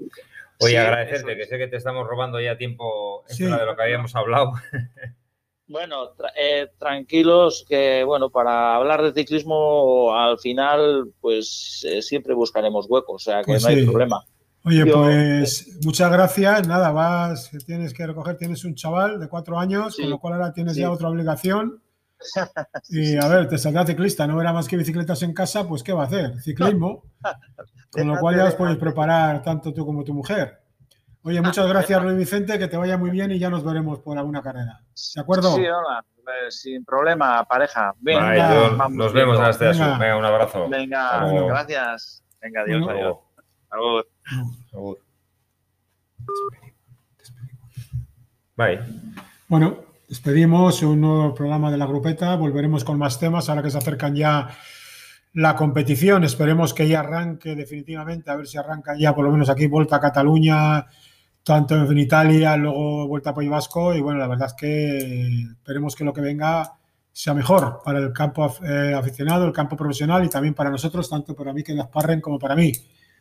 Oye, 0.60 0.78
agradecerte, 0.78 1.38
que 1.38 1.46
sé 1.46 1.58
que 1.58 1.68
te 1.68 1.78
estamos 1.78 2.06
robando 2.06 2.40
ya 2.42 2.58
tiempo 2.58 3.24
de 3.30 3.66
lo 3.66 3.76
que 3.78 3.82
habíamos 3.82 4.14
hablado. 4.16 4.52
Bueno, 5.66 6.12
eh, 6.36 6.68
tranquilos, 6.78 7.66
que 7.68 8.04
bueno, 8.04 8.30
para 8.30 8.76
hablar 8.76 9.02
de 9.02 9.14
ciclismo 9.14 10.14
al 10.14 10.38
final, 10.38 11.14
pues 11.22 11.84
eh, 11.88 12.02
siempre 12.02 12.34
buscaremos 12.34 12.86
huecos, 12.90 13.16
o 13.16 13.32
sea 13.32 13.40
que 13.40 13.54
pues 13.54 13.64
no 13.64 13.70
hay 13.70 13.86
problema. 13.86 14.26
Oye, 14.66 14.86
pues 14.86 15.78
muchas 15.84 16.12
gracias. 16.12 16.68
Nada, 16.68 16.92
vas, 16.92 17.52
tienes 17.66 17.94
que 17.94 18.08
recoger, 18.08 18.38
tienes 18.38 18.64
un 18.64 18.76
chaval 18.76 19.20
de 19.20 19.28
cuatro 19.28 19.60
años, 19.60 19.98
con 19.98 20.10
lo 20.10 20.20
cual 20.20 20.34
ahora 20.36 20.54
tienes 20.54 20.76
ya 20.76 20.92
otra 20.92 21.10
obligación. 21.10 21.82
Y 22.90 23.18
a 23.18 23.28
ver, 23.28 23.50
te 23.50 23.58
saldrá 23.58 23.86
ciclista, 23.86 24.26
no 24.26 24.38
verá 24.38 24.54
más 24.54 24.70
que 24.70 24.78
bicicletas 24.78 25.22
en 25.24 25.34
casa, 25.34 25.68
pues 25.68 25.84
¿qué 25.84 25.92
va 25.92 26.04
a 26.04 26.06
hacer? 26.06 26.40
Ciclismo. 26.40 27.04
Con 27.92 28.08
lo 28.08 28.18
cual 28.18 28.38
ya 28.38 28.46
os 28.46 28.56
podéis 28.56 28.78
preparar 28.78 29.44
tanto 29.44 29.74
tú 29.74 29.86
como 29.86 30.04
tu 30.04 30.14
mujer. 30.14 30.62
Oye, 31.24 31.42
muchas 31.42 31.68
gracias, 31.68 32.02
Luis 32.02 32.18
Vicente, 32.18 32.58
que 32.58 32.68
te 32.68 32.78
vaya 32.78 32.98
muy 32.98 33.10
bien 33.12 33.32
y 33.32 33.40
ya 33.40 33.50
nos 33.50 33.64
veremos 33.64 34.00
por 34.00 34.18
alguna 34.18 34.42
carrera. 34.42 34.82
¿De 35.16 35.22
acuerdo? 35.22 35.54
Sí, 35.56 35.62
hola. 35.62 36.04
eh, 36.20 36.50
sin 36.50 36.86
problema, 36.86 37.44
pareja. 37.44 37.94
Venga, 38.00 38.70
vamos 38.78 38.94
nos 38.94 39.14
vemos 39.14 39.40
en 39.40 39.46
este 39.46 39.66
Venga. 39.66 39.98
Venga, 39.98 40.18
un 40.18 40.26
abrazo. 40.26 40.70
Venga, 40.70 41.26
gracias. 41.46 42.24
Venga, 42.42 42.62
adiós, 42.62 42.86
Bueno. 42.86 43.22
adiós. 43.70 44.06
Agur. 44.32 44.56
Agur. 44.74 44.98
Bye. 48.56 48.80
Bueno, 49.48 49.78
despedimos 50.08 50.82
un 50.84 51.02
nuevo 51.02 51.34
programa 51.34 51.72
de 51.72 51.78
la 51.78 51.86
grupeta. 51.86 52.36
Volveremos 52.36 52.84
con 52.84 52.98
más 52.98 53.20
temas 53.20 53.50
ahora 53.50 53.64
que 53.64 53.72
se 53.72 53.78
acercan 53.78 54.16
ya 54.16 54.50
la 55.34 55.56
competición. 55.56 56.24
Esperemos 56.24 56.74
que 56.74 56.88
ya 56.88 57.00
arranque 57.00 57.56
definitivamente, 57.56 58.30
a 58.30 58.36
ver 58.36 58.48
si 58.48 58.58
arranca 58.58 58.96
ya 58.98 59.14
por 59.16 59.26
lo 59.26 59.32
menos 59.32 59.50
aquí 59.50 59.68
Vuelta 59.68 59.96
a 59.96 60.00
Cataluña, 60.00 60.86
tanto 61.44 61.76
en 61.76 61.98
Italia, 61.98 62.56
luego 62.56 63.08
Vuelta 63.08 63.32
a 63.32 63.34
País 63.34 63.50
Vasco. 63.50 63.94
Y 63.94 64.02
bueno, 64.02 64.20
la 64.20 64.28
verdad 64.28 64.48
es 64.48 64.54
que 64.54 65.44
esperemos 65.58 65.96
que 65.96 66.04
lo 66.04 66.14
que 66.14 66.22
venga 66.22 66.74
sea 67.12 67.34
mejor 67.34 67.82
para 67.84 68.00
el 68.00 68.12
campo 68.14 68.52
eh, 68.64 68.94
aficionado, 68.96 69.46
el 69.46 69.54
campo 69.54 69.76
profesional 69.76 70.24
y 70.26 70.30
también 70.30 70.54
para 70.54 70.70
nosotros, 70.70 71.10
tanto 71.10 71.36
para 71.36 71.54
mí 71.54 71.64
que 71.64 71.76
Gasparren 71.76 72.22
como 72.22 72.40
para 72.40 72.56
mí. 72.56 72.72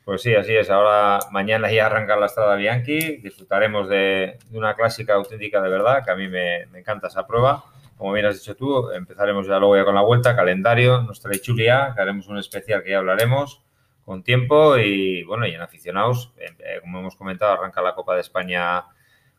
Pues 0.05 0.23
sí, 0.23 0.35
así 0.35 0.55
es. 0.55 0.69
Ahora, 0.69 1.21
mañana 1.31 1.71
ya 1.71 1.87
arranca 1.87 2.17
la 2.17 2.27
Estrada 2.27 2.57
Bianchi. 2.57 3.19
Disfrutaremos 3.19 3.89
de, 3.89 4.39
una 4.53 4.75
clásica 4.75 5.15
auténtica 5.15 5.61
de 5.61 5.69
verdad, 5.69 6.05
que 6.05 6.11
a 6.11 6.17
mí 6.17 6.29
me, 6.29 6.63
encanta 6.75 7.07
esa 7.07 7.27
prueba. 7.27 7.65
Como 7.97 8.13
bien 8.13 8.27
has 8.27 8.41
dicho 8.41 8.57
tú, 8.57 8.91
empezaremos 8.91 9.47
ya 9.47 9.59
luego 9.59 9.77
ya 9.77 9.85
con 9.85 9.95
la 9.95 10.03
vuelta, 10.03 10.35
calendario, 10.35 11.03
nuestra 11.03 11.33
chulia, 11.41 11.93
que 11.95 12.03
haremos 12.03 12.27
un 12.27 12.39
especial 12.39 12.83
que 12.83 12.91
ya 12.91 12.99
hablaremos 12.99 13.63
con 14.05 14.25
tiempo 14.25 14.77
y 14.77 15.23
bueno, 15.23 15.47
y 15.47 15.55
en 15.55 15.61
aficionados, 15.61 16.33
eh, 16.37 16.81
como 16.81 16.99
hemos 16.99 17.15
comentado, 17.15 17.53
arranca 17.53 17.81
la 17.81 17.95
Copa 17.95 18.17
de 18.17 18.23
España 18.23 18.85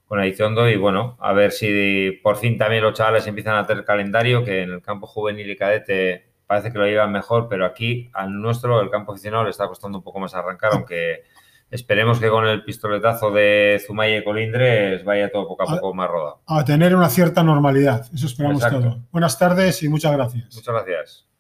con 0.08 0.20
Aizondo 0.20 0.70
y 0.70 0.78
bueno, 0.78 1.18
a 1.20 1.34
ver 1.34 1.52
si 1.52 2.20
por 2.24 2.38
fin 2.38 2.58
también 2.58 2.84
los 2.84 2.94
chavales 2.94 3.28
empiezan 3.28 3.58
a 3.58 3.68
tener 3.68 3.84
calendario, 3.84 4.46
que 4.46 4.62
en 4.62 4.72
el 4.72 4.82
campo 4.82 5.08
juvenil 5.08 5.50
y 5.50 5.58
cadete 5.58 6.33
parece 6.48 6.72
que 6.72 6.78
lo 6.78 6.86
llevan 6.86 7.12
mejor, 7.12 7.48
pero 7.50 7.66
aquí 7.66 8.10
al 8.14 8.34
nuestro, 8.42 8.82
el 8.82 8.90
campo 8.90 9.12
aficionado, 9.12 9.44
le 9.44 9.50
está 9.50 9.68
costando 9.68 9.98
un 10.00 10.04
poco 10.04 10.20
más 10.20 10.34
arrancar, 10.36 10.72
aunque 10.74 11.24
esperemos 11.72 12.20
que 12.20 12.30
con 12.30 12.48
el 12.48 12.64
pistoletazo 12.64 13.32
de 13.32 13.82
Zumaya 13.86 14.18
y 14.18 14.24
Colindres 14.24 15.04
vaya 15.04 15.32
todo 15.32 15.48
poco 15.48 15.64
a 15.64 15.66
poco 15.66 15.94
más 15.94 16.10
rodado. 16.10 16.42
A 16.46 16.64
tener 16.64 16.96
una 16.96 17.10
cierta 17.10 17.44
normalidad. 17.44 18.06
Eso 18.14 18.28
esperamos 18.28 18.64
Exacto. 18.64 18.82
todo. 18.82 19.00
Buenas 19.12 19.38
tardes 19.40 19.82
y 19.84 19.90
muchas 19.90 20.12
gracias. 20.14 20.56
Muchas 20.56 20.74
gracias. 20.74 21.33